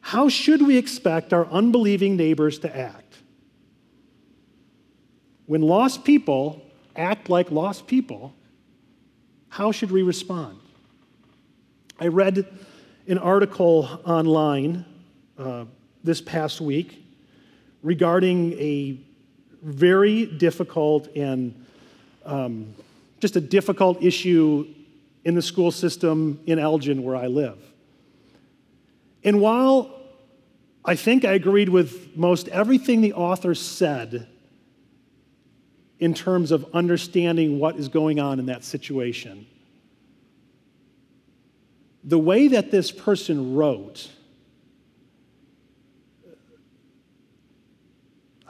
How 0.00 0.28
should 0.28 0.62
we 0.62 0.76
expect 0.76 1.32
our 1.32 1.46
unbelieving 1.46 2.16
neighbors 2.16 2.60
to 2.60 2.76
act? 2.76 3.03
When 5.46 5.62
lost 5.62 6.04
people 6.04 6.62
act 6.96 7.28
like 7.28 7.50
lost 7.50 7.86
people, 7.86 8.34
how 9.48 9.72
should 9.72 9.90
we 9.90 10.02
respond? 10.02 10.58
I 12.00 12.08
read 12.08 12.46
an 13.06 13.18
article 13.18 13.88
online 14.04 14.84
uh, 15.38 15.66
this 16.02 16.20
past 16.20 16.60
week 16.60 17.04
regarding 17.82 18.52
a 18.54 18.98
very 19.62 20.26
difficult 20.26 21.08
and 21.14 21.66
um, 22.24 22.74
just 23.20 23.36
a 23.36 23.40
difficult 23.40 24.02
issue 24.02 24.66
in 25.24 25.34
the 25.34 25.42
school 25.42 25.70
system 25.70 26.40
in 26.46 26.58
Elgin, 26.58 27.02
where 27.02 27.16
I 27.16 27.26
live. 27.26 27.58
And 29.22 29.40
while 29.40 29.90
I 30.84 30.96
think 30.96 31.24
I 31.24 31.32
agreed 31.32 31.68
with 31.68 32.16
most 32.16 32.48
everything 32.48 33.00
the 33.00 33.14
author 33.14 33.54
said 33.54 34.26
in 36.00 36.14
terms 36.14 36.50
of 36.50 36.66
understanding 36.74 37.58
what 37.58 37.76
is 37.76 37.88
going 37.88 38.20
on 38.20 38.38
in 38.38 38.46
that 38.46 38.64
situation. 38.64 39.46
The 42.02 42.18
way 42.18 42.48
that 42.48 42.70
this 42.70 42.90
person 42.90 43.54
wrote, 43.54 44.10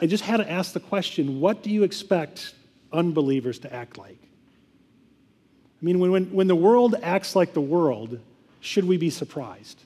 I 0.00 0.06
just 0.06 0.24
had 0.24 0.38
to 0.38 0.50
ask 0.50 0.72
the 0.72 0.80
question 0.80 1.40
what 1.40 1.62
do 1.62 1.70
you 1.70 1.82
expect 1.82 2.54
unbelievers 2.92 3.58
to 3.60 3.72
act 3.72 3.98
like? 3.98 4.18
I 4.20 5.84
mean, 5.84 5.98
when, 5.98 6.10
when, 6.10 6.24
when 6.32 6.46
the 6.46 6.56
world 6.56 6.94
acts 7.02 7.36
like 7.36 7.52
the 7.52 7.60
world, 7.60 8.18
should 8.60 8.84
we 8.84 8.96
be 8.96 9.10
surprised? 9.10 9.82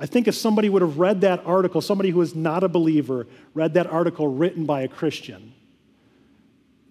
I 0.00 0.06
think 0.06 0.28
if 0.28 0.34
somebody 0.34 0.68
would 0.68 0.82
have 0.82 0.98
read 0.98 1.22
that 1.22 1.44
article, 1.44 1.80
somebody 1.80 2.10
who 2.10 2.20
is 2.20 2.34
not 2.34 2.62
a 2.62 2.68
believer, 2.68 3.26
read 3.54 3.74
that 3.74 3.86
article 3.88 4.28
written 4.28 4.64
by 4.64 4.82
a 4.82 4.88
Christian, 4.88 5.52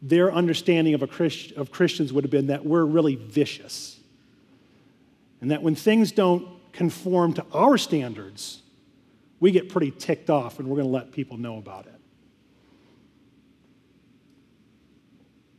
their 0.01 0.32
understanding 0.32 0.93
of, 0.93 1.01
a 1.01 1.08
Christ, 1.08 1.53
of 1.53 1.72
Christians 1.72 2.12
would 2.12 2.24
have 2.24 2.32
been 2.32 2.47
that 2.47 2.66
we're 2.66 2.84
really 2.84 3.16
vicious. 3.16 3.99
And 5.39 5.51
that 5.51 5.64
when 5.64 5.76
things 5.76 6.12
don't 6.12 6.47
conform 6.74 7.34
to 7.34 7.45
our 7.53 7.78
standards, 7.78 8.62
we 9.39 9.51
get 9.51 9.70
pretty 9.70 9.91
ticked 9.91 10.30
off 10.30 10.60
and 10.60 10.68
we're 10.68 10.76
going 10.76 10.88
to 10.88 10.93
let 10.93 11.12
people 11.12 11.38
know 11.38 11.58
about 11.58 11.86
it. 11.86 11.93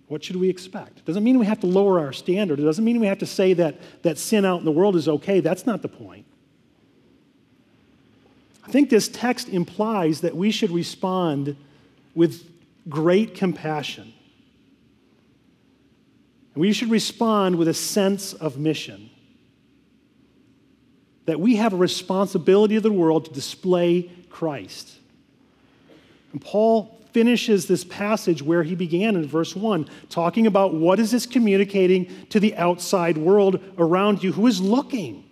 What 0.09 0.25
should 0.25 0.37
we 0.37 0.49
expect? 0.49 0.99
It 0.99 1.05
doesn't 1.05 1.23
mean 1.23 1.39
we 1.39 1.47
have 1.47 1.61
to 1.61 1.67
lower 1.67 2.01
our 2.01 2.13
standard. 2.13 2.59
It 2.59 2.65
doesn't 2.65 2.85
mean 2.85 2.99
we 2.99 3.07
have 3.07 3.19
to 3.19 3.27
say 3.27 3.53
that, 3.55 4.03
that 4.03 4.19
sin 4.19 4.45
out 4.45 4.59
in 4.59 4.65
the 4.65 4.73
world 4.73 4.97
is 4.97 5.07
okay. 5.07 5.41
That's 5.41 5.67
not 5.67 5.83
the 5.83 5.89
point. 5.89 6.25
I 8.69 8.71
think 8.71 8.91
this 8.91 9.09
text 9.09 9.49
implies 9.49 10.21
that 10.21 10.37
we 10.37 10.51
should 10.51 10.71
respond 10.71 11.57
with 12.15 12.47
great 12.87 13.35
compassion. 13.35 14.13
And 16.55 16.61
we 16.61 16.75
should 16.75 16.91
respond 16.91 17.57
with 17.57 17.69
a 17.69 17.75
sense 17.75 18.35
of 18.35 18.59
mission. 18.59 19.09
That 21.25 21.41
we 21.41 21.57
have 21.57 21.73
a 21.73 21.79
responsibility 21.79 22.77
of 22.77 22.83
the 22.83 22.93
world 22.93 23.25
to 23.25 23.33
display 23.33 24.11
Christ. 24.29 24.99
And 26.33 26.41
Paul 26.43 27.01
finishes 27.13 27.69
this 27.69 27.85
passage 27.85 28.43
where 28.43 28.63
he 28.65 28.75
began 28.75 29.17
in 29.17 29.27
verse 29.27 29.57
1, 29.57 29.89
talking 30.11 30.47
about 30.47 30.75
what 30.75 31.01
is 31.01 31.11
this 31.11 31.25
communicating 31.25 32.29
to 32.29 32.39
the 32.39 32.55
outside 32.57 33.17
world 33.17 33.65
around 33.79 34.23
you 34.23 34.33
who 34.33 34.47
is 34.47 34.61
looking. 34.61 35.28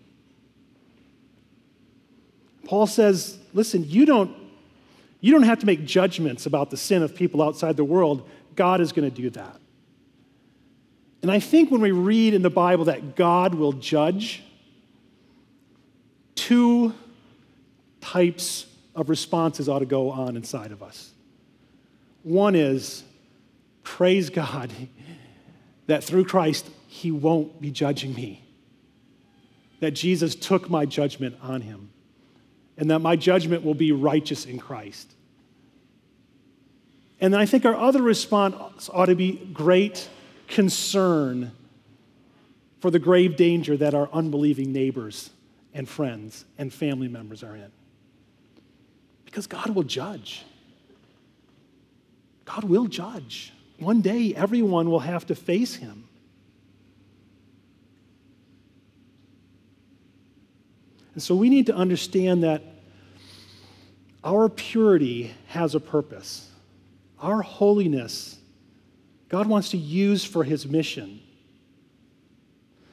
Paul 2.67 2.87
says, 2.87 3.39
listen, 3.55 3.89
you 3.89 4.05
don't, 4.05 4.37
you 5.21 5.33
don't 5.33 5.45
have 5.45 5.61
to 5.61 5.67
make 5.67 5.85
judgments 5.85 6.47
about 6.47 6.71
the 6.71 6.77
sin 6.77 7.03
of 7.03 7.15
people 7.15 7.41
outside 7.41 7.77
the 7.77 7.85
world. 7.85 8.29
God 8.57 8.81
is 8.81 8.93
going 8.93 9.09
to 9.09 9.15
do 9.15 9.31
that. 9.31 9.61
And 11.23 11.31
I 11.31 11.41
think 11.41 11.71
when 11.71 11.81
we 11.81 11.93
read 11.93 12.35
in 12.35 12.43
the 12.43 12.51
Bible 12.51 12.87
that 12.87 13.17
God 13.17 13.55
will 13.55 13.73
judge, 13.73 14.43
two 16.35 16.93
types 18.01 18.67
of 18.95 19.09
responses 19.09 19.69
ought 19.69 19.81
to 19.81 19.87
go 19.87 20.11
on 20.11 20.37
inside 20.37 20.73
of 20.73 20.83
us. 20.83 21.13
One 22.23 22.55
is, 22.55 23.05
praise 23.83 24.31
God 24.31 24.73
that 25.87 26.03
through 26.03 26.25
Christ, 26.25 26.69
He 26.89 27.11
won't 27.11 27.61
be 27.61 27.71
judging 27.71 28.15
me. 28.15 28.43
That 29.81 29.93
Jesus 29.93 30.35
took 30.35 30.71
my 30.71 30.87
judgment 30.87 31.37
on 31.43 31.61
Him, 31.61 31.91
and 32.77 32.91
that 32.91 33.01
my 33.01 33.17
judgment 33.17 33.65
will 33.65 33.75
be 33.75 33.93
righteous 33.93 34.45
in 34.45 34.59
Christ. 34.59 35.13
And 37.21 37.33
then 37.33 37.41
I 37.41 37.47
think 37.47 37.65
our 37.65 37.75
other 37.75 38.03
response 38.03 38.91
ought 38.93 39.07
to 39.07 39.15
be 39.15 39.33
great 39.53 40.09
concern 40.49 41.53
for 42.81 42.91
the 42.91 42.99
grave 42.99 43.37
danger 43.37 43.77
that 43.77 43.95
our 43.95 44.09
unbelieving 44.13 44.73
neighbors 44.73 45.31
and 45.73 45.89
friends 45.89 46.45
and 46.59 46.73
family 46.73 47.09
members 47.09 47.43
are 47.43 47.57
in. 47.57 47.71
Because 49.25 49.47
God 49.47 49.71
will 49.71 49.83
judge. 49.83 50.45
God 52.45 52.65
will 52.65 52.87
judge. 52.87 53.53
One 53.79 54.01
day, 54.01 54.35
everyone 54.35 54.91
will 54.91 55.01
have 55.01 55.27
to 55.27 55.35
face 55.35 55.75
him. 55.75 56.09
And 61.17 61.23
so 61.23 61.35
we 61.35 61.49
need 61.49 61.65
to 61.67 61.75
understand 61.75 62.43
that 62.43 62.63
our 64.23 64.51
purity 64.51 65.33
has 65.47 65.75
a 65.75 65.81
purpose. 65.81 66.51
Our 67.19 67.41
holiness, 67.41 68.37
God 69.31 69.47
wants 69.47 69.71
to 69.71 69.79
use 69.79 70.27
for 70.27 70.45
his 70.45 70.67
mission. 70.67 71.21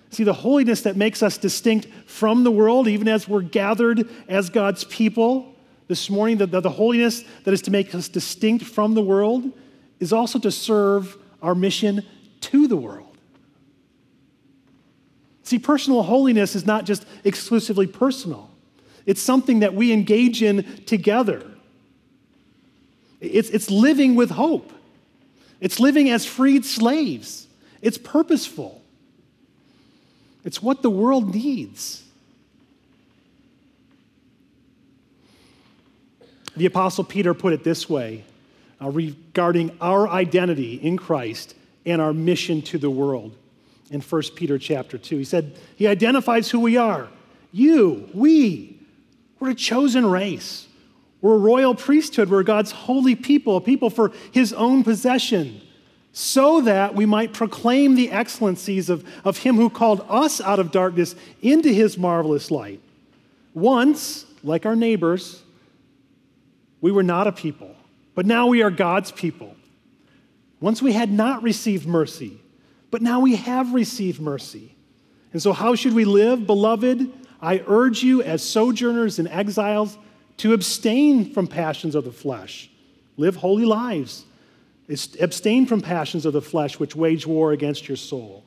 See, 0.09 0.23
the 0.23 0.31
holiness 0.31 0.83
that 0.83 0.95
makes 0.95 1.21
us 1.21 1.37
distinct 1.37 1.87
from 2.05 2.45
the 2.45 2.51
world, 2.51 2.87
even 2.87 3.09
as 3.09 3.27
we're 3.27 3.41
gathered 3.41 4.07
as 4.29 4.49
God's 4.49 4.85
people, 4.85 5.53
this 5.89 6.09
morning 6.09 6.37
that 6.37 6.51
the 6.51 6.69
holiness 6.69 7.25
that 7.43 7.53
is 7.53 7.61
to 7.63 7.71
make 7.71 7.93
us 7.93 8.07
distinct 8.07 8.63
from 8.63 8.93
the 8.93 9.01
world 9.01 9.51
is 9.99 10.13
also 10.13 10.39
to 10.39 10.49
serve 10.49 11.17
our 11.41 11.53
mission 11.53 12.05
to 12.39 12.69
the 12.69 12.77
world. 12.77 13.12
See, 15.43 15.59
personal 15.59 16.03
holiness 16.03 16.55
is 16.55 16.65
not 16.65 16.85
just 16.85 17.05
exclusively 17.23 17.87
personal, 17.87 18.49
it's 19.05 19.21
something 19.21 19.59
that 19.59 19.73
we 19.73 19.91
engage 19.91 20.41
in 20.41 20.63
together. 20.85 21.43
It's, 23.19 23.49
it's 23.49 23.69
living 23.69 24.15
with 24.15 24.31
hope, 24.31 24.71
it's 25.59 25.79
living 25.79 26.09
as 26.09 26.25
freed 26.25 26.65
slaves, 26.65 27.47
it's 27.81 27.97
purposeful, 27.97 28.81
it's 30.45 30.61
what 30.61 30.81
the 30.81 30.89
world 30.89 31.33
needs. 31.33 31.99
The 36.55 36.67
Apostle 36.67 37.03
Peter 37.03 37.33
put 37.33 37.51
it 37.51 37.63
this 37.63 37.89
way 37.89 38.23
uh, 38.79 38.89
regarding 38.91 39.75
our 39.81 40.07
identity 40.07 40.75
in 40.75 40.97
Christ 40.97 41.55
and 41.83 41.99
our 41.99 42.13
mission 42.13 42.61
to 42.63 42.77
the 42.77 42.91
world 42.91 43.35
in 43.93 44.01
1 44.01 44.21
Peter 44.35 44.57
chapter 44.57 44.97
2. 44.97 45.19
He 45.19 45.23
said, 45.23 45.55
He 45.75 45.87
identifies 45.87 46.49
who 46.49 46.59
we 46.59 46.77
are. 46.77 47.07
You, 47.51 48.09
we, 48.13 48.79
we're 49.39 49.51
a 49.51 49.55
chosen 49.55 50.07
race. 50.07 50.67
We're 51.21 51.35
a 51.35 51.37
royal 51.37 51.75
priesthood. 51.75 52.29
We're 52.29 52.41
God's 52.41 52.71
holy 52.71 53.13
people, 53.15 53.55
a 53.55 53.61
people 53.61 53.91
for 53.91 54.11
His 54.31 54.51
own 54.51 54.83
possession, 54.83 55.61
so 56.11 56.61
that 56.61 56.95
we 56.95 57.05
might 57.05 57.33
proclaim 57.33 57.93
the 57.93 58.09
excellencies 58.09 58.89
of, 58.89 59.07
of 59.23 59.37
Him 59.37 59.57
who 59.57 59.69
called 59.69 60.03
us 60.09 60.41
out 60.41 60.59
of 60.59 60.71
darkness 60.71 61.15
into 61.43 61.69
His 61.69 61.95
marvelous 61.95 62.49
light. 62.49 62.81
Once, 63.53 64.25
like 64.43 64.65
our 64.65 64.75
neighbors, 64.75 65.43
we 66.81 66.91
were 66.91 67.03
not 67.03 67.27
a 67.27 67.31
people, 67.31 67.75
but 68.15 68.25
now 68.25 68.47
we 68.47 68.63
are 68.63 68.71
God's 68.71 69.11
people. 69.11 69.55
Once 70.59 70.81
we 70.81 70.93
had 70.93 71.11
not 71.11 71.43
received 71.43 71.85
mercy, 71.85 72.39
but 72.93 73.01
now 73.01 73.19
we 73.19 73.35
have 73.35 73.73
received 73.73 74.21
mercy. 74.21 74.75
And 75.31 75.41
so, 75.41 75.51
how 75.51 75.73
should 75.73 75.95
we 75.95 76.05
live? 76.05 76.45
Beloved, 76.45 77.11
I 77.41 77.63
urge 77.65 78.03
you 78.03 78.21
as 78.21 78.47
sojourners 78.47 79.17
and 79.17 79.27
exiles 79.29 79.97
to 80.37 80.53
abstain 80.53 81.33
from 81.33 81.47
passions 81.47 81.95
of 81.95 82.03
the 82.03 82.11
flesh. 82.11 82.69
Live 83.17 83.37
holy 83.37 83.65
lives. 83.65 84.25
Abstain 85.19 85.65
from 85.65 85.81
passions 85.81 86.27
of 86.27 86.33
the 86.33 86.41
flesh 86.41 86.77
which 86.77 86.95
wage 86.95 87.25
war 87.25 87.51
against 87.51 87.87
your 87.87 87.97
soul. 87.97 88.43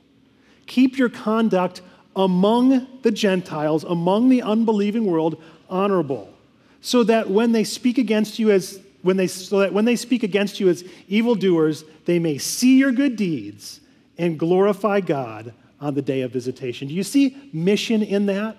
Keep 0.66 0.97
your 0.97 1.09
conduct 1.09 1.82
among 2.14 2.86
the 3.03 3.11
Gentiles, 3.11 3.82
among 3.82 4.28
the 4.28 4.42
unbelieving 4.42 5.07
world, 5.07 5.42
honorable 5.68 6.32
so 6.80 7.03
that 7.03 7.28
when 7.28 7.51
they 7.51 7.64
speak 7.64 7.99
against 7.99 8.38
you 8.38 8.53
as 8.53 8.78
when 9.03 9.16
they 9.16 9.26
so 9.26 9.59
that 9.59 9.72
when 9.72 9.86
they 9.86 9.97
speak 9.97 10.22
against 10.22 10.61
you 10.61 10.68
as 10.68 10.84
evildoers, 11.09 11.82
they 12.05 12.20
may 12.20 12.38
see 12.38 12.78
your 12.78 12.92
good 12.92 13.16
deeds 13.16 13.80
and 14.19 14.39
glorify 14.39 15.01
God 15.01 15.53
on 15.81 15.95
the 15.95 16.03
day 16.03 16.23
of 16.23 16.33
visitation. 16.33 16.89
Do 16.89 16.95
you 16.95 17.03
see 17.03 17.37
mission 17.53 18.03
in 18.03 18.27
that? 18.27 18.57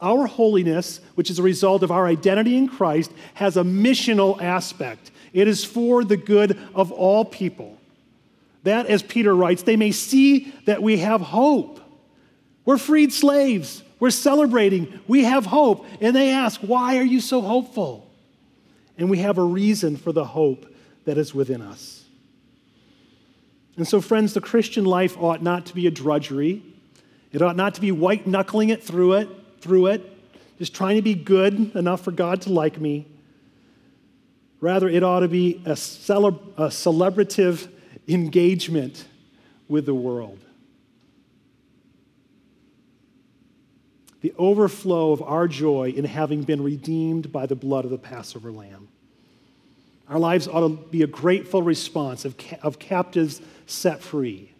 Our 0.00 0.26
holiness, 0.26 1.00
which 1.14 1.30
is 1.30 1.38
a 1.38 1.42
result 1.42 1.82
of 1.82 1.90
our 1.90 2.06
identity 2.06 2.56
in 2.56 2.68
Christ, 2.68 3.12
has 3.34 3.56
a 3.56 3.62
missional 3.62 4.40
aspect. 4.40 5.10
It 5.32 5.46
is 5.46 5.64
for 5.64 6.04
the 6.04 6.16
good 6.16 6.58
of 6.74 6.90
all 6.90 7.24
people. 7.24 7.78
That, 8.62 8.86
as 8.86 9.02
Peter 9.02 9.34
writes, 9.34 9.62
they 9.62 9.76
may 9.76 9.92
see 9.92 10.52
that 10.66 10.82
we 10.82 10.98
have 10.98 11.20
hope. 11.20 11.80
We're 12.64 12.78
freed 12.78 13.12
slaves. 13.12 13.82
We're 13.98 14.10
celebrating. 14.10 15.00
We 15.06 15.24
have 15.24 15.46
hope. 15.46 15.86
And 16.00 16.16
they 16.16 16.30
ask, 16.30 16.60
Why 16.60 16.98
are 16.98 17.04
you 17.04 17.20
so 17.20 17.40
hopeful? 17.40 18.10
And 18.98 19.08
we 19.10 19.18
have 19.18 19.38
a 19.38 19.42
reason 19.42 19.96
for 19.96 20.12
the 20.12 20.24
hope 20.24 20.66
that 21.04 21.16
is 21.16 21.34
within 21.34 21.62
us. 21.62 21.99
And 23.76 23.86
so, 23.86 24.00
friends, 24.00 24.34
the 24.34 24.40
Christian 24.40 24.84
life 24.84 25.16
ought 25.18 25.42
not 25.42 25.66
to 25.66 25.74
be 25.74 25.86
a 25.86 25.90
drudgery. 25.90 26.62
It 27.32 27.42
ought 27.42 27.56
not 27.56 27.74
to 27.74 27.80
be 27.80 27.92
white 27.92 28.26
knuckling 28.26 28.70
it 28.70 28.82
through 28.82 29.14
it, 29.14 29.28
through 29.60 29.86
it, 29.86 30.58
just 30.58 30.74
trying 30.74 30.96
to 30.96 31.02
be 31.02 31.14
good 31.14 31.74
enough 31.74 32.02
for 32.02 32.10
God 32.10 32.42
to 32.42 32.52
like 32.52 32.80
me. 32.80 33.06
Rather, 34.60 34.88
it 34.88 35.02
ought 35.02 35.20
to 35.20 35.28
be 35.28 35.62
a, 35.64 35.72
celeb- 35.72 36.40
a 36.58 36.68
celebrative 36.68 37.68
engagement 38.08 39.06
with 39.68 39.86
the 39.86 39.94
world. 39.94 40.40
the 44.20 44.34
overflow 44.36 45.12
of 45.12 45.22
our 45.22 45.48
joy 45.48 45.92
in 45.96 46.04
having 46.04 46.42
been 46.42 46.62
redeemed 46.62 47.32
by 47.32 47.46
the 47.46 47.56
blood 47.56 47.84
of 47.84 47.90
the 47.90 47.98
Passover 47.98 48.52
lamb. 48.52 48.88
Our 50.10 50.18
lives 50.18 50.48
ought 50.48 50.60
to 50.60 50.76
be 50.90 51.02
a 51.02 51.06
grateful 51.06 51.62
response 51.62 52.24
of, 52.24 52.36
ca- 52.36 52.58
of 52.62 52.78
captives 52.78 53.40
set 53.66 54.02
free. 54.02 54.52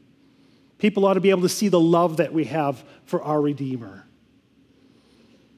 People 0.79 1.05
ought 1.05 1.15
to 1.15 1.21
be 1.21 1.31
able 1.31 1.43
to 1.43 1.49
see 1.49 1.69
the 1.69 1.81
love 1.81 2.19
that 2.19 2.33
we 2.33 2.45
have 2.45 2.83
for 3.05 3.21
our 3.23 3.41
Redeemer, 3.41 4.07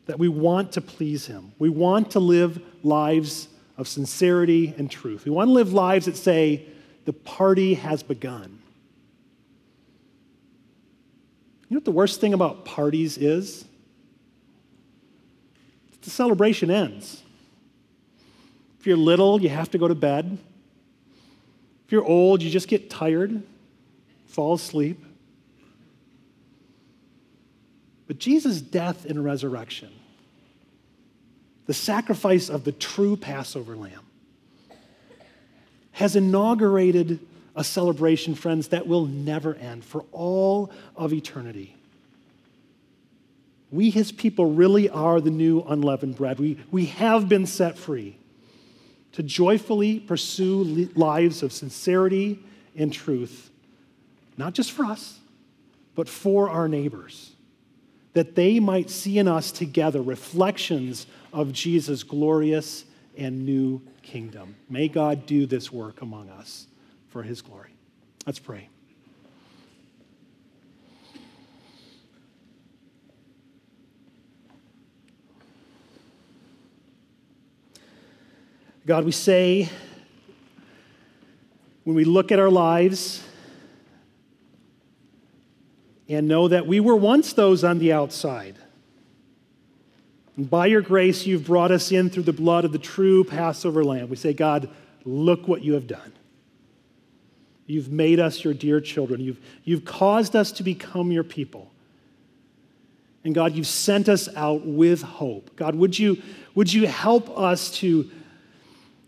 that 0.06 0.18
we 0.18 0.26
want 0.28 0.72
to 0.72 0.80
please 0.80 1.26
Him. 1.26 1.52
We 1.58 1.68
want 1.68 2.12
to 2.12 2.20
live 2.20 2.60
lives 2.82 3.48
of 3.76 3.86
sincerity 3.86 4.74
and 4.76 4.90
truth. 4.90 5.26
We 5.26 5.30
want 5.30 5.48
to 5.48 5.52
live 5.52 5.72
lives 5.72 6.06
that 6.06 6.16
say, 6.16 6.66
the 7.04 7.12
party 7.12 7.74
has 7.74 8.02
begun. 8.02 8.58
You 11.68 11.74
know 11.74 11.78
what 11.78 11.84
the 11.84 11.92
worst 11.92 12.20
thing 12.20 12.34
about 12.34 12.64
parties 12.64 13.18
is? 13.18 13.66
the 16.02 16.10
celebration 16.10 16.70
ends. 16.70 17.21
If 18.82 18.88
you're 18.88 18.96
little, 18.96 19.40
you 19.40 19.48
have 19.48 19.70
to 19.70 19.78
go 19.78 19.86
to 19.86 19.94
bed. 19.94 20.38
If 21.86 21.92
you're 21.92 22.04
old, 22.04 22.42
you 22.42 22.50
just 22.50 22.66
get 22.66 22.90
tired, 22.90 23.40
fall 24.26 24.54
asleep. 24.54 25.00
But 28.08 28.18
Jesus' 28.18 28.60
death 28.60 29.04
and 29.04 29.24
resurrection, 29.24 29.90
the 31.66 31.74
sacrifice 31.74 32.48
of 32.48 32.64
the 32.64 32.72
true 32.72 33.16
Passover 33.16 33.76
lamb, 33.76 34.04
has 35.92 36.16
inaugurated 36.16 37.20
a 37.54 37.62
celebration, 37.62 38.34
friends, 38.34 38.66
that 38.68 38.88
will 38.88 39.06
never 39.06 39.54
end 39.54 39.84
for 39.84 40.04
all 40.10 40.72
of 40.96 41.12
eternity. 41.12 41.76
We, 43.70 43.90
his 43.90 44.10
people, 44.10 44.46
really 44.46 44.88
are 44.88 45.20
the 45.20 45.30
new 45.30 45.60
unleavened 45.60 46.16
bread. 46.16 46.40
We, 46.40 46.58
we 46.72 46.86
have 46.86 47.28
been 47.28 47.46
set 47.46 47.78
free 47.78 48.16
to 49.12 49.22
joyfully 49.22 50.00
pursue 50.00 50.88
lives 50.94 51.42
of 51.42 51.52
sincerity 51.52 52.42
and 52.76 52.92
truth, 52.92 53.50
not 54.36 54.54
just 54.54 54.72
for 54.72 54.84
us, 54.84 55.20
but 55.94 56.08
for 56.08 56.48
our 56.48 56.68
neighbors, 56.68 57.32
that 58.14 58.34
they 58.34 58.58
might 58.58 58.90
see 58.90 59.18
in 59.18 59.28
us 59.28 59.52
together 59.52 60.02
reflections 60.02 61.06
of 61.32 61.52
Jesus' 61.52 62.02
glorious 62.02 62.84
and 63.16 63.44
new 63.44 63.80
kingdom. 64.02 64.56
May 64.68 64.88
God 64.88 65.26
do 65.26 65.46
this 65.46 65.70
work 65.70 66.02
among 66.02 66.30
us 66.30 66.66
for 67.08 67.22
his 67.22 67.42
glory. 67.42 67.74
Let's 68.26 68.38
pray. 68.38 68.68
God, 78.84 79.04
we 79.04 79.12
say 79.12 79.68
when 81.84 81.94
we 81.94 82.04
look 82.04 82.32
at 82.32 82.40
our 82.40 82.50
lives 82.50 83.22
and 86.08 86.26
know 86.26 86.48
that 86.48 86.66
we 86.66 86.80
were 86.80 86.96
once 86.96 87.32
those 87.32 87.62
on 87.62 87.78
the 87.78 87.92
outside. 87.92 88.56
And 90.36 90.50
by 90.50 90.66
your 90.66 90.80
grace, 90.80 91.26
you've 91.26 91.46
brought 91.46 91.70
us 91.70 91.92
in 91.92 92.10
through 92.10 92.24
the 92.24 92.32
blood 92.32 92.64
of 92.64 92.72
the 92.72 92.78
true 92.78 93.22
Passover 93.22 93.84
lamb. 93.84 94.08
We 94.08 94.16
say, 94.16 94.32
God, 94.32 94.68
look 95.04 95.46
what 95.46 95.62
you 95.62 95.74
have 95.74 95.86
done. 95.86 96.12
You've 97.66 97.92
made 97.92 98.18
us 98.18 98.42
your 98.42 98.52
dear 98.52 98.80
children. 98.80 99.20
You've, 99.20 99.40
you've 99.62 99.84
caused 99.84 100.34
us 100.34 100.50
to 100.52 100.64
become 100.64 101.12
your 101.12 101.24
people. 101.24 101.70
And 103.22 103.32
God, 103.32 103.54
you've 103.54 103.68
sent 103.68 104.08
us 104.08 104.28
out 104.34 104.66
with 104.66 105.02
hope. 105.02 105.54
God, 105.54 105.76
would 105.76 105.96
you, 105.96 106.20
would 106.56 106.72
you 106.72 106.88
help 106.88 107.38
us 107.38 107.70
to 107.76 108.10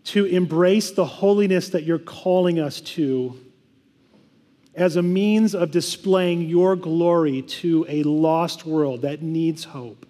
to 0.05 0.25
embrace 0.25 0.91
the 0.91 1.05
holiness 1.05 1.69
that 1.69 1.83
you're 1.83 1.99
calling 1.99 2.59
us 2.59 2.79
to 2.79 3.39
as 4.75 4.95
a 4.95 5.01
means 5.01 5.55
of 5.55 5.71
displaying 5.71 6.41
your 6.41 6.75
glory 6.75 7.41
to 7.41 7.85
a 7.87 8.03
lost 8.03 8.65
world 8.65 9.01
that 9.01 9.21
needs 9.21 9.63
hope. 9.63 10.05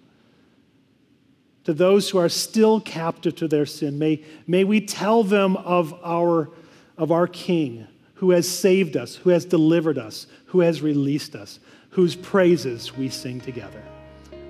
To 1.64 1.72
those 1.72 2.10
who 2.10 2.18
are 2.18 2.28
still 2.28 2.80
captive 2.80 3.36
to 3.36 3.48
their 3.48 3.66
sin, 3.66 3.98
may, 3.98 4.22
may 4.46 4.64
we 4.64 4.80
tell 4.80 5.22
them 5.22 5.56
of 5.56 5.94
our, 6.04 6.50
of 6.96 7.10
our 7.10 7.26
King 7.26 7.86
who 8.14 8.30
has 8.30 8.48
saved 8.48 8.96
us, 8.96 9.16
who 9.16 9.30
has 9.30 9.44
delivered 9.44 9.98
us, 9.98 10.26
who 10.46 10.60
has 10.60 10.82
released 10.82 11.34
us, 11.34 11.58
whose 11.90 12.14
praises 12.16 12.96
we 12.96 13.08
sing 13.08 13.40
together. 13.40 13.82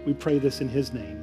We 0.05 0.15
pray 0.15 0.39
this 0.39 0.61
in 0.61 0.69
his 0.69 0.93
name. 0.93 1.23